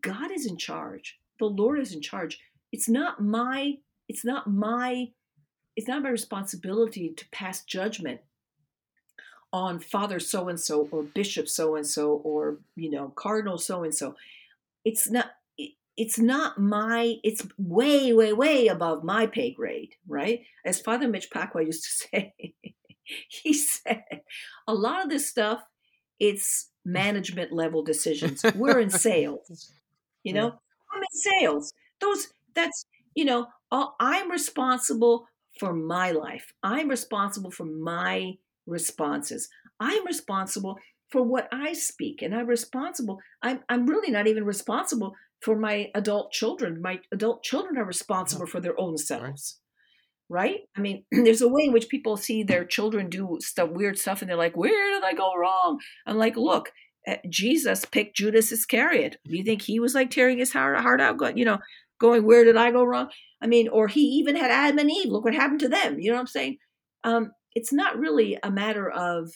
God 0.00 0.30
is 0.30 0.46
in 0.46 0.58
charge. 0.58 1.18
The 1.40 1.46
Lord 1.46 1.80
is 1.80 1.92
in 1.92 2.02
charge. 2.02 2.38
It's 2.70 2.88
not 2.88 3.20
my, 3.20 3.78
it's 4.08 4.24
not 4.24 4.46
my, 4.46 5.08
it's 5.74 5.88
not 5.88 6.02
my 6.02 6.10
responsibility 6.10 7.08
to 7.08 7.28
pass 7.30 7.64
judgment 7.64 8.20
on 9.52 9.80
father 9.80 10.20
so 10.20 10.48
and 10.48 10.60
so 10.60 10.88
or 10.92 11.02
bishop 11.02 11.48
so 11.48 11.74
and 11.74 11.84
so 11.84 12.12
or 12.22 12.58
you 12.76 12.88
know 12.88 13.08
cardinal 13.16 13.58
so 13.58 13.82
and 13.82 13.92
so 13.92 14.14
it's 14.84 15.10
not 15.10 15.32
it's 15.96 16.18
not 16.18 16.58
my 16.58 17.16
it's 17.22 17.46
way 17.58 18.12
way 18.12 18.32
way 18.32 18.68
above 18.68 19.04
my 19.04 19.26
pay 19.26 19.52
grade 19.52 19.94
right? 20.06 20.40
As 20.64 20.80
father 20.80 21.08
mitch 21.08 21.30
pacwa 21.30 21.64
used 21.64 21.84
to 21.84 21.90
say 22.08 22.34
he 23.28 23.52
said 23.52 24.02
a 24.66 24.74
lot 24.74 25.02
of 25.02 25.10
this 25.10 25.28
stuff 25.28 25.62
it's 26.18 26.70
management 26.84 27.50
level 27.52 27.82
decisions. 27.82 28.44
We're 28.54 28.80
in 28.80 28.90
sales 28.90 29.72
you 30.22 30.32
know? 30.32 30.46
Yeah. 30.46 30.94
i'm 30.94 31.02
in 31.02 31.40
sales. 31.40 31.72
Those 32.00 32.28
that's 32.54 32.86
you 33.14 33.24
know 33.24 33.46
i'm 33.72 34.30
responsible 34.30 35.26
for 35.58 35.72
my 35.72 36.12
life. 36.12 36.52
I'm 36.62 36.88
responsible 36.88 37.50
for 37.50 37.64
my 37.64 38.34
responses. 38.66 39.48
I'm 39.80 40.06
responsible 40.06 40.76
for 41.10 41.22
what 41.22 41.48
i 41.52 41.72
speak 41.72 42.22
and 42.22 42.34
i'm 42.34 42.46
responsible 42.46 43.20
i'm, 43.42 43.60
I'm 43.68 43.86
really 43.86 44.10
not 44.10 44.26
even 44.26 44.44
responsible 44.44 45.14
for 45.40 45.58
my 45.58 45.90
adult 45.94 46.32
children. 46.32 46.80
My 46.82 47.00
adult 47.12 47.42
children 47.42 47.78
are 47.78 47.84
responsible 47.84 48.46
for 48.46 48.60
their 48.60 48.78
own 48.78 48.96
selves. 48.98 49.58
Right. 50.28 50.42
right? 50.42 50.60
I 50.76 50.80
mean, 50.80 51.04
there's 51.12 51.42
a 51.42 51.48
way 51.48 51.64
in 51.64 51.72
which 51.72 51.88
people 51.88 52.16
see 52.16 52.42
their 52.42 52.64
children 52.64 53.08
do 53.08 53.38
stuff, 53.40 53.70
weird 53.70 53.98
stuff, 53.98 54.20
and 54.20 54.30
they're 54.30 54.36
like, 54.36 54.56
"Where 54.56 54.90
did 54.92 55.04
I 55.04 55.12
go 55.14 55.34
wrong?" 55.34 55.80
I'm 56.06 56.18
like, 56.18 56.36
"Look, 56.36 56.70
eh, 57.06 57.18
Jesus 57.28 57.84
picked 57.84 58.16
Judas 58.16 58.52
Iscariot. 58.52 59.16
Do 59.24 59.36
you 59.36 59.44
think 59.44 59.62
he 59.62 59.80
was 59.80 59.94
like 59.94 60.10
tearing 60.10 60.38
his 60.38 60.52
heart, 60.52 60.78
heart 60.78 61.00
out, 61.00 61.16
going, 61.16 61.36
you 61.36 61.44
know, 61.44 61.58
going, 62.00 62.24
"Where 62.24 62.44
did 62.44 62.56
I 62.56 62.70
go 62.70 62.84
wrong?" 62.84 63.10
I 63.42 63.46
mean, 63.46 63.68
or 63.68 63.88
he 63.88 64.00
even 64.00 64.36
had 64.36 64.50
Adam 64.50 64.78
and 64.78 64.90
Eve. 64.90 65.10
Look 65.10 65.24
what 65.24 65.34
happened 65.34 65.60
to 65.60 65.68
them. 65.68 65.98
You 65.98 66.10
know 66.10 66.16
what 66.16 66.22
I'm 66.22 66.26
saying? 66.26 66.58
Um, 67.04 67.32
it's 67.54 67.72
not 67.72 67.98
really 67.98 68.38
a 68.42 68.50
matter 68.50 68.88
of 68.90 69.32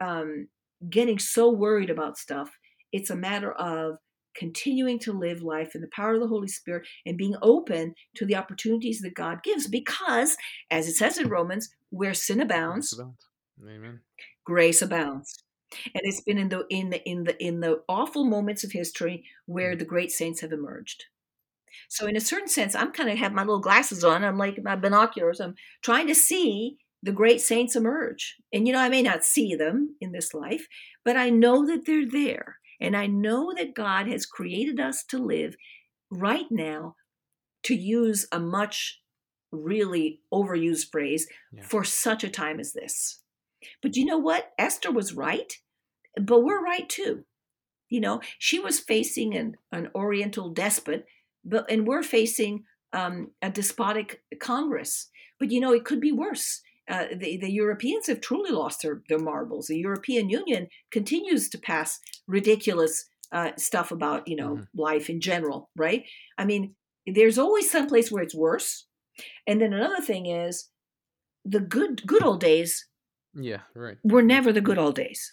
um, 0.00 0.48
getting 0.88 1.18
so 1.18 1.50
worried 1.50 1.90
about 1.90 2.18
stuff. 2.18 2.50
It's 2.92 3.10
a 3.10 3.16
matter 3.16 3.52
of 3.52 3.98
continuing 4.36 4.98
to 5.00 5.12
live 5.12 5.42
life 5.42 5.74
in 5.74 5.80
the 5.80 5.88
power 5.94 6.14
of 6.14 6.20
the 6.20 6.28
Holy 6.28 6.48
Spirit 6.48 6.86
and 7.04 7.16
being 7.16 7.36
open 7.42 7.94
to 8.16 8.26
the 8.26 8.36
opportunities 8.36 9.00
that 9.00 9.14
God 9.14 9.42
gives 9.42 9.66
because, 9.66 10.36
as 10.70 10.88
it 10.88 10.94
says 10.94 11.18
in 11.18 11.28
Romans, 11.28 11.68
where 11.90 12.14
sin 12.14 12.40
abounds, 12.40 12.98
Amen. 13.62 14.00
grace 14.44 14.82
abounds. 14.82 15.42
And 15.86 16.02
it's 16.04 16.20
been 16.20 16.38
in 16.38 16.48
the 16.48 16.64
in 16.70 16.90
the 16.90 17.02
in 17.08 17.24
the 17.24 17.44
in 17.44 17.60
the 17.60 17.82
awful 17.88 18.24
moments 18.24 18.62
of 18.62 18.72
history 18.72 19.24
where 19.46 19.74
mm. 19.74 19.78
the 19.78 19.84
great 19.84 20.12
saints 20.12 20.40
have 20.40 20.52
emerged. 20.52 21.04
So 21.88 22.06
in 22.06 22.16
a 22.16 22.20
certain 22.20 22.48
sense, 22.48 22.74
I'm 22.74 22.92
kind 22.92 23.10
of 23.10 23.18
have 23.18 23.32
my 23.32 23.42
little 23.42 23.60
glasses 23.60 24.04
on. 24.04 24.24
I'm 24.24 24.38
like 24.38 24.62
my 24.62 24.76
binoculars. 24.76 25.40
I'm 25.40 25.54
trying 25.82 26.06
to 26.06 26.14
see 26.14 26.78
the 27.02 27.12
great 27.12 27.40
saints 27.40 27.76
emerge. 27.76 28.36
And 28.52 28.66
you 28.66 28.72
know, 28.72 28.80
I 28.80 28.88
may 28.88 29.02
not 29.02 29.24
see 29.24 29.54
them 29.54 29.96
in 30.00 30.12
this 30.12 30.34
life, 30.34 30.66
but 31.04 31.16
I 31.16 31.30
know 31.30 31.66
that 31.66 31.86
they're 31.86 32.08
there. 32.08 32.58
And 32.80 32.96
I 32.96 33.06
know 33.06 33.52
that 33.56 33.74
God 33.74 34.06
has 34.08 34.26
created 34.26 34.80
us 34.80 35.04
to 35.04 35.18
live 35.18 35.56
right 36.10 36.46
now 36.50 36.96
to 37.64 37.74
use 37.74 38.26
a 38.30 38.38
much 38.38 39.00
really 39.50 40.20
overused 40.32 40.90
phrase 40.90 41.28
Yeah. 41.52 41.62
for 41.62 41.84
such 41.84 42.24
a 42.24 42.28
time 42.28 42.60
as 42.60 42.72
this. 42.72 43.22
But 43.82 43.96
you 43.96 44.04
know 44.04 44.18
what? 44.18 44.52
Esther 44.58 44.92
was 44.92 45.14
right, 45.14 45.52
but 46.20 46.44
we're 46.44 46.62
right 46.62 46.88
too. 46.88 47.24
You 47.88 48.00
know, 48.00 48.20
she 48.38 48.58
was 48.58 48.80
facing 48.80 49.34
an, 49.36 49.56
an 49.72 49.88
Oriental 49.94 50.50
despot, 50.50 51.06
but 51.44 51.70
and 51.70 51.86
we're 51.86 52.02
facing 52.02 52.64
um, 52.92 53.30
a 53.40 53.50
despotic 53.50 54.22
Congress. 54.40 55.08
But 55.38 55.50
you 55.50 55.60
know, 55.60 55.72
it 55.72 55.84
could 55.84 56.00
be 56.00 56.12
worse. 56.12 56.62
Uh, 56.88 57.06
the, 57.16 57.36
the 57.38 57.50
Europeans 57.50 58.06
have 58.06 58.20
truly 58.20 58.50
lost 58.50 58.82
their, 58.82 59.02
their 59.08 59.18
marbles. 59.18 59.66
The 59.66 59.78
European 59.78 60.30
Union 60.30 60.68
continues 60.90 61.48
to 61.50 61.58
pass 61.58 62.00
ridiculous 62.28 63.08
uh, 63.32 63.50
stuff 63.56 63.90
about, 63.90 64.28
you 64.28 64.36
know, 64.36 64.56
Mhm. 64.56 64.68
life 64.74 65.10
in 65.10 65.20
general, 65.20 65.70
right? 65.76 66.04
I 66.38 66.44
mean, 66.44 66.76
there's 67.06 67.38
always 67.38 67.70
some 67.70 67.88
place 67.88 68.10
where 68.10 68.22
it's 68.22 68.34
worse. 68.34 68.86
And 69.46 69.60
then 69.60 69.72
another 69.72 70.00
thing 70.02 70.26
is 70.26 70.70
the 71.44 71.60
good 71.60 72.06
good 72.06 72.22
old 72.24 72.40
days 72.40 72.86
Yeah, 73.34 73.62
right. 73.74 73.98
were 74.02 74.22
never 74.22 74.52
the 74.52 74.60
good 74.60 74.78
old 74.78 74.94
days 74.96 75.32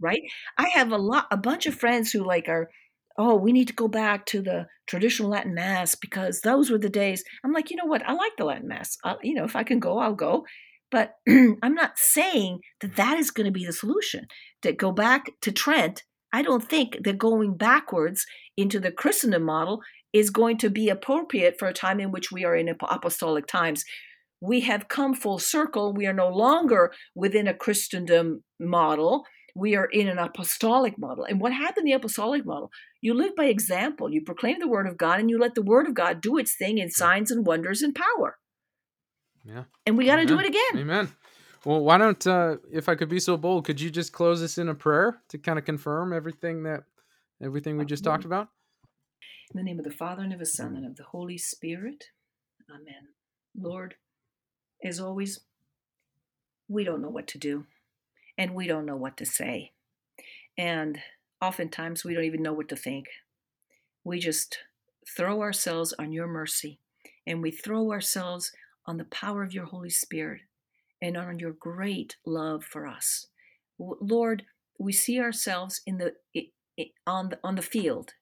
right 0.00 0.22
i 0.58 0.68
have 0.68 0.92
a 0.92 0.98
lot 0.98 1.26
a 1.30 1.36
bunch 1.36 1.66
of 1.66 1.74
friends 1.74 2.12
who 2.12 2.24
like 2.24 2.48
are 2.48 2.70
oh 3.18 3.34
we 3.34 3.52
need 3.52 3.68
to 3.68 3.74
go 3.74 3.88
back 3.88 4.26
to 4.26 4.42
the 4.42 4.66
traditional 4.86 5.30
latin 5.30 5.54
mass 5.54 5.94
because 5.94 6.40
those 6.42 6.70
were 6.70 6.78
the 6.78 6.88
days 6.90 7.24
i'm 7.44 7.52
like 7.52 7.70
you 7.70 7.76
know 7.76 7.84
what 7.86 8.02
i 8.08 8.12
like 8.12 8.32
the 8.36 8.44
latin 8.44 8.68
mass 8.68 8.96
I, 9.04 9.16
you 9.22 9.34
know 9.34 9.44
if 9.44 9.56
i 9.56 9.64
can 9.64 9.78
go 9.80 9.98
i'll 9.98 10.14
go 10.14 10.44
but 10.90 11.14
i'm 11.28 11.74
not 11.74 11.92
saying 11.96 12.60
that 12.80 12.96
that 12.96 13.18
is 13.18 13.30
going 13.30 13.44
to 13.44 13.52
be 13.52 13.66
the 13.66 13.72
solution 13.72 14.26
to 14.62 14.72
go 14.72 14.92
back 14.92 15.30
to 15.40 15.52
trent 15.52 16.02
i 16.32 16.42
don't 16.42 16.68
think 16.68 16.98
that 17.04 17.18
going 17.18 17.56
backwards 17.56 18.26
into 18.56 18.80
the 18.80 18.92
christendom 18.92 19.42
model 19.42 19.80
is 20.12 20.30
going 20.30 20.56
to 20.56 20.70
be 20.70 20.88
appropriate 20.88 21.58
for 21.58 21.68
a 21.68 21.74
time 21.74 22.00
in 22.00 22.10
which 22.10 22.32
we 22.32 22.44
are 22.44 22.56
in 22.56 22.68
apostolic 22.68 23.46
times 23.46 23.84
we 24.40 24.60
have 24.60 24.88
come 24.88 25.14
full 25.14 25.38
circle 25.38 25.92
we 25.92 26.06
are 26.06 26.12
no 26.12 26.28
longer 26.28 26.92
within 27.14 27.46
a 27.46 27.54
christendom 27.54 28.42
model 28.60 29.24
we 29.56 29.74
are 29.74 29.86
in 29.86 30.06
an 30.06 30.18
apostolic 30.18 30.98
model. 30.98 31.24
And 31.24 31.40
what 31.40 31.52
happened 31.52 31.86
in 31.86 31.92
the 31.92 31.92
apostolic 31.92 32.44
model? 32.44 32.70
You 33.00 33.14
live 33.14 33.34
by 33.34 33.46
example. 33.46 34.12
You 34.12 34.20
proclaim 34.20 34.58
the 34.60 34.68
word 34.68 34.86
of 34.86 34.98
God 34.98 35.18
and 35.18 35.30
you 35.30 35.38
let 35.38 35.54
the 35.54 35.62
word 35.62 35.88
of 35.88 35.94
God 35.94 36.20
do 36.20 36.36
its 36.36 36.54
thing 36.54 36.76
in 36.76 36.90
signs 36.90 37.30
and 37.30 37.46
wonders 37.46 37.80
and 37.80 37.94
power. 37.94 38.36
Yeah. 39.46 39.64
And 39.86 39.96
we 39.96 40.06
got 40.06 40.16
to 40.16 40.26
do 40.26 40.38
it 40.40 40.46
again. 40.46 40.76
Amen. 40.76 41.12
Well, 41.64 41.80
why 41.80 41.98
don't, 41.98 42.24
uh, 42.26 42.56
if 42.72 42.88
I 42.88 42.94
could 42.94 43.08
be 43.08 43.20
so 43.20 43.36
bold, 43.36 43.64
could 43.64 43.80
you 43.80 43.90
just 43.90 44.12
close 44.12 44.42
us 44.42 44.58
in 44.58 44.68
a 44.68 44.74
prayer 44.74 45.20
to 45.28 45.38
kind 45.38 45.58
of 45.58 45.64
confirm 45.64 46.12
everything 46.12 46.62
that, 46.64 46.84
everything 47.42 47.76
we 47.76 47.84
just 47.84 48.04
talked 48.04 48.24
about? 48.24 48.48
In 49.52 49.58
the 49.58 49.64
name 49.64 49.78
of 49.78 49.84
the 49.84 49.90
Father 49.90 50.22
and 50.22 50.32
of 50.32 50.38
the 50.38 50.46
Son 50.46 50.76
and 50.76 50.86
of 50.86 50.96
the 50.96 51.04
Holy 51.04 51.38
Spirit. 51.38 52.04
Amen. 52.70 53.08
Lord, 53.56 53.94
as 54.84 55.00
always, 55.00 55.40
we 56.68 56.84
don't 56.84 57.02
know 57.02 57.10
what 57.10 57.28
to 57.28 57.38
do 57.38 57.66
and 58.36 58.54
we 58.54 58.66
don't 58.66 58.86
know 58.86 58.96
what 58.96 59.16
to 59.16 59.26
say. 59.26 59.72
And 60.58 60.98
oftentimes 61.40 62.04
we 62.04 62.14
don't 62.14 62.24
even 62.24 62.42
know 62.42 62.52
what 62.52 62.68
to 62.68 62.76
think. 62.76 63.06
We 64.04 64.18
just 64.18 64.58
throw 65.16 65.40
ourselves 65.40 65.94
on 65.98 66.12
your 66.12 66.26
mercy 66.26 66.80
and 67.26 67.42
we 67.42 67.50
throw 67.50 67.92
ourselves 67.92 68.52
on 68.86 68.96
the 68.96 69.04
power 69.04 69.42
of 69.42 69.52
your 69.52 69.66
Holy 69.66 69.90
Spirit 69.90 70.42
and 71.02 71.16
on 71.16 71.38
your 71.38 71.52
great 71.52 72.16
love 72.24 72.64
for 72.64 72.86
us. 72.86 73.26
Lord, 73.78 74.44
we 74.78 74.92
see 74.92 75.20
ourselves 75.20 75.80
in 75.86 75.98
the 75.98 76.14
on 77.06 77.30
the 77.30 77.38
on 77.42 77.54
the 77.54 77.62
field 77.62 78.12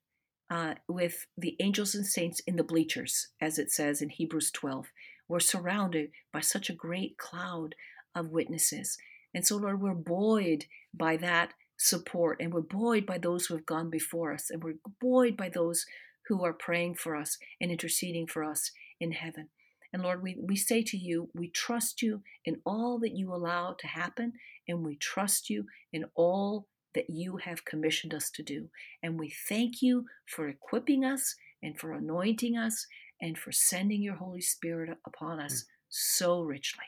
uh, 0.51 0.75
with 0.89 1.27
the 1.37 1.57
angels 1.61 1.95
and 1.95 2.07
saints 2.07 2.41
in 2.47 2.57
the 2.57 2.65
bleachers, 2.65 3.29
as 3.41 3.59
it 3.59 3.71
says 3.71 4.01
in 4.01 4.09
Hebrews 4.09 4.51
12. 4.53 4.87
We're 5.29 5.41
surrounded 5.41 6.11
by 6.33 6.41
such 6.41 6.69
a 6.69 6.75
great 6.75 7.17
cloud 7.19 7.75
of 8.15 8.31
witnesses. 8.31 8.97
And 9.35 9.47
so, 9.47 9.57
Lord, 9.57 9.81
we're 9.81 9.95
buoyed 9.95 10.67
by 10.93 11.17
that 11.17 11.55
support, 11.77 12.41
and 12.41 12.53
we're 12.53 12.61
buoyed 12.61 13.07
by 13.07 13.19
those 13.19 13.47
who 13.47 13.55
have 13.55 13.67
gone 13.67 13.91
before 13.91 14.33
us, 14.33 14.51
and 14.51 14.62
we're 14.62 14.75
buoyed 15.01 15.37
by 15.37 15.49
those 15.49 15.87
who 16.29 16.45
are 16.45 16.53
praying 16.53 16.95
for 16.95 17.17
us 17.17 17.37
and 17.61 17.71
interceding 17.71 18.27
for 18.27 18.45
us 18.45 18.71
in 19.01 19.12
heaven. 19.12 19.49
And 19.95 20.03
Lord, 20.03 20.24
we, 20.24 20.36
we 20.40 20.57
say 20.57 20.82
to 20.82 20.97
you, 20.99 21.30
we 21.34 21.49
trust 21.49 22.03
you 22.03 22.20
in 22.45 22.61
all 22.66 22.99
that 22.99 23.16
you 23.16 23.32
allow 23.32 23.76
to 23.78 23.86
happen, 23.86 24.32
and 24.66 24.84
we 24.84 24.97
trust 24.97 25.49
you 25.49 25.66
in 25.92 26.05
all 26.16 26.66
that 26.97 27.09
you 27.09 27.36
have 27.36 27.64
commissioned 27.64 28.12
us 28.12 28.28
to 28.30 28.42
do. 28.42 28.68
And 29.05 29.20
we 29.20 29.32
thank 29.49 29.82
you 29.82 30.07
for 30.26 30.49
equipping 30.49 31.05
us 31.05 31.36
and 31.62 31.78
for 31.78 31.92
anointing 31.92 32.57
us 32.57 32.88
and 33.22 33.38
for 33.38 33.53
sending 33.53 34.03
your 34.03 34.16
Holy 34.16 34.40
Spirit 34.40 34.99
upon 35.07 35.38
us 35.38 35.64
so 35.88 36.42
richly. 36.42 36.86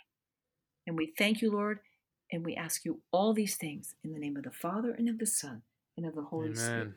And 0.88 0.96
we 0.96 1.12
thank 1.16 1.40
you, 1.40 1.52
Lord, 1.52 1.78
and 2.32 2.44
we 2.44 2.56
ask 2.56 2.84
you 2.84 3.02
all 3.12 3.32
these 3.32 3.54
things 3.54 3.94
in 4.02 4.12
the 4.12 4.18
name 4.18 4.36
of 4.36 4.42
the 4.42 4.50
Father 4.50 4.90
and 4.90 5.08
of 5.08 5.20
the 5.20 5.26
Son 5.26 5.62
and 5.96 6.06
of 6.06 6.16
the 6.16 6.22
Holy 6.22 6.56
Spirit. 6.56 6.72
Amen. 6.72 6.94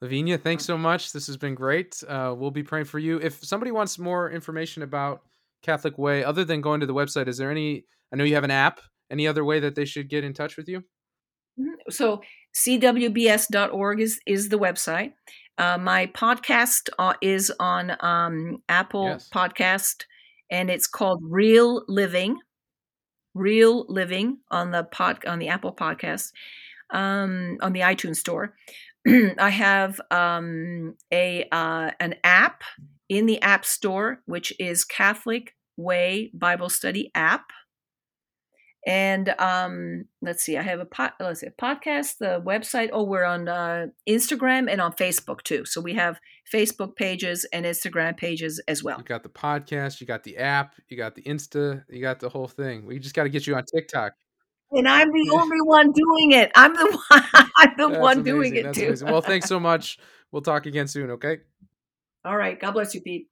Lavinia, 0.00 0.38
thanks 0.38 0.64
so 0.64 0.76
much. 0.76 1.12
This 1.12 1.28
has 1.28 1.36
been 1.36 1.54
great. 1.54 2.02
Uh, 2.08 2.34
we'll 2.36 2.50
be 2.50 2.64
praying 2.64 2.86
for 2.86 2.98
you. 2.98 3.20
If 3.20 3.44
somebody 3.44 3.70
wants 3.70 4.00
more 4.00 4.28
information 4.28 4.82
about 4.82 5.22
Catholic 5.62 5.98
Way, 5.98 6.24
other 6.24 6.44
than 6.44 6.60
going 6.60 6.80
to 6.80 6.86
the 6.86 6.94
website, 6.94 7.28
is 7.28 7.38
there 7.38 7.50
any? 7.50 7.84
I 8.12 8.16
know 8.16 8.24
you 8.24 8.34
have 8.34 8.44
an 8.44 8.50
app. 8.50 8.80
Any 9.10 9.26
other 9.26 9.44
way 9.44 9.60
that 9.60 9.74
they 9.74 9.84
should 9.84 10.08
get 10.08 10.24
in 10.24 10.32
touch 10.32 10.56
with 10.56 10.68
you? 10.68 10.82
Mhm. 11.58 11.74
So 11.90 12.22
cwbs.org 12.54 14.00
is 14.00 14.20
is 14.26 14.48
the 14.48 14.58
website. 14.58 15.12
Uh, 15.58 15.76
my 15.78 16.06
podcast 16.06 16.88
uh, 16.98 17.14
is 17.20 17.52
on 17.60 17.96
um, 18.00 18.62
Apple 18.68 19.08
Yes. 19.08 19.28
Podcast, 19.32 20.04
and 20.50 20.70
it's 20.70 20.86
called 20.86 21.20
Real 21.22 21.84
Living. 21.88 22.38
Real 23.34 23.86
Living 23.88 24.38
on 24.50 24.70
the 24.70 24.84
pod 24.84 25.24
on 25.26 25.38
the 25.38 25.48
Apple 25.48 25.72
Podcast, 25.74 26.32
um, 26.90 27.58
on 27.60 27.72
the 27.72 27.80
iTunes 27.80 28.16
Store. 28.16 28.54
I 29.38 29.50
have 29.50 30.00
um, 30.10 30.94
a 31.12 31.46
uh, 31.52 31.90
an 32.00 32.14
app 32.24 32.62
in 33.12 33.26
the 33.26 33.40
App 33.42 33.66
Store, 33.66 34.22
which 34.24 34.54
is 34.58 34.86
Catholic 34.86 35.54
Way 35.76 36.30
Bible 36.32 36.70
Study 36.70 37.10
app. 37.14 37.44
And 38.86 39.28
um, 39.38 40.06
let's 40.22 40.42
see, 40.42 40.56
I 40.56 40.62
have 40.62 40.80
a 40.80 40.86
pod, 40.86 41.12
let's 41.20 41.40
see, 41.40 41.46
a 41.46 41.50
podcast, 41.50 42.16
the 42.18 42.42
website. 42.44 42.88
Oh, 42.90 43.04
we're 43.04 43.24
on 43.24 43.48
uh, 43.48 43.88
Instagram 44.08 44.66
and 44.68 44.80
on 44.80 44.92
Facebook 44.94 45.42
too. 45.42 45.66
So 45.66 45.82
we 45.82 45.92
have 45.92 46.18
Facebook 46.52 46.96
pages 46.96 47.46
and 47.52 47.66
Instagram 47.66 48.16
pages 48.16 48.62
as 48.66 48.82
well. 48.82 48.96
You 48.96 49.04
got 49.04 49.22
the 49.22 49.28
podcast, 49.28 50.00
you 50.00 50.06
got 50.06 50.24
the 50.24 50.38
app, 50.38 50.74
you 50.88 50.96
got 50.96 51.14
the 51.14 51.22
Insta, 51.22 51.84
you 51.90 52.00
got 52.00 52.18
the 52.18 52.30
whole 52.30 52.48
thing. 52.48 52.86
We 52.86 52.98
just 52.98 53.14
got 53.14 53.24
to 53.24 53.28
get 53.28 53.46
you 53.46 53.54
on 53.54 53.64
TikTok. 53.72 54.14
And 54.72 54.88
I'm 54.88 55.12
the 55.12 55.30
only 55.38 55.60
one 55.60 55.92
doing 55.92 56.32
it. 56.32 56.50
I'm 56.56 56.72
the 56.72 56.98
one. 57.10 57.24
I'm 57.58 57.74
the 57.76 57.88
That's 57.88 58.00
one 58.00 58.22
doing 58.22 58.56
it 58.56 58.62
That's 58.64 58.78
too. 58.78 58.86
amazing. 58.86 59.08
Well, 59.12 59.20
thanks 59.20 59.48
so 59.48 59.60
much. 59.60 59.98
We'll 60.32 60.42
talk 60.42 60.64
again 60.64 60.88
soon. 60.88 61.10
Okay. 61.10 61.40
All 62.24 62.36
right. 62.36 62.58
God 62.58 62.72
bless 62.72 62.94
you, 62.94 63.00
Pete. 63.00 63.28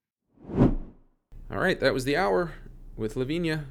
All 1.53 1.59
right, 1.59 1.81
that 1.81 1.93
was 1.93 2.05
the 2.05 2.17
hour 2.17 2.53
with 2.97 3.17
Lavinia. 3.17 3.65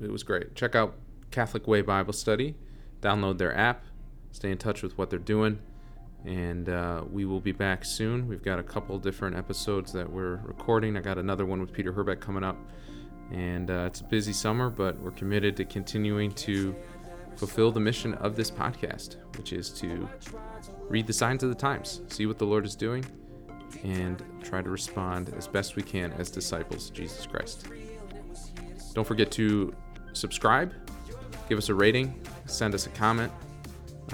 It 0.00 0.10
was 0.10 0.24
great. 0.24 0.56
Check 0.56 0.74
out 0.74 0.96
Catholic 1.30 1.68
Way 1.68 1.80
Bible 1.80 2.12
Study. 2.12 2.56
Download 3.00 3.38
their 3.38 3.56
app. 3.56 3.84
Stay 4.32 4.50
in 4.50 4.58
touch 4.58 4.82
with 4.82 4.98
what 4.98 5.08
they're 5.08 5.18
doing. 5.20 5.60
And 6.24 6.68
uh, 6.68 7.04
we 7.08 7.24
will 7.24 7.40
be 7.40 7.52
back 7.52 7.84
soon. 7.84 8.26
We've 8.26 8.42
got 8.42 8.58
a 8.58 8.62
couple 8.64 8.98
different 8.98 9.36
episodes 9.36 9.92
that 9.92 10.10
we're 10.10 10.40
recording. 10.44 10.96
I 10.96 11.00
got 11.00 11.16
another 11.16 11.46
one 11.46 11.60
with 11.60 11.72
Peter 11.72 11.92
Herbeck 11.92 12.20
coming 12.20 12.42
up. 12.42 12.56
And 13.30 13.70
uh, 13.70 13.84
it's 13.86 14.00
a 14.00 14.04
busy 14.04 14.32
summer, 14.32 14.68
but 14.68 14.98
we're 14.98 15.12
committed 15.12 15.56
to 15.58 15.64
continuing 15.64 16.32
to 16.32 16.74
fulfill 17.36 17.70
the 17.70 17.80
mission 17.80 18.14
of 18.14 18.34
this 18.34 18.50
podcast, 18.50 19.16
which 19.36 19.52
is 19.52 19.70
to 19.70 20.08
read 20.88 21.06
the 21.06 21.12
signs 21.12 21.44
of 21.44 21.50
the 21.50 21.54
times, 21.54 22.00
see 22.08 22.26
what 22.26 22.38
the 22.38 22.46
Lord 22.46 22.64
is 22.64 22.74
doing, 22.74 23.04
and 23.86 24.22
try 24.42 24.60
to 24.62 24.68
respond 24.68 25.32
as 25.36 25.46
best 25.46 25.76
we 25.76 25.82
can 25.82 26.12
as 26.14 26.30
disciples 26.30 26.90
of 26.90 26.96
Jesus 26.96 27.26
Christ. 27.26 27.66
Don't 28.94 29.06
forget 29.06 29.30
to 29.32 29.74
subscribe, 30.12 30.72
give 31.48 31.58
us 31.58 31.68
a 31.68 31.74
rating, 31.74 32.20
send 32.46 32.74
us 32.74 32.86
a 32.86 32.90
comment, 32.90 33.32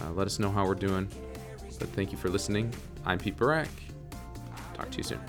uh, 0.01 0.11
let 0.13 0.27
us 0.27 0.39
know 0.39 0.51
how 0.51 0.67
we're 0.67 0.75
doing. 0.75 1.09
But 1.79 1.89
thank 1.91 2.13
you 2.13 2.19
for 2.19 2.29
listening. 2.29 2.73
I'm 3.05 3.19
Pete 3.19 3.37
Burak. 3.37 3.69
Talk 4.75 4.91
to 4.91 4.99
you 4.99 5.05
soon. 5.05 5.21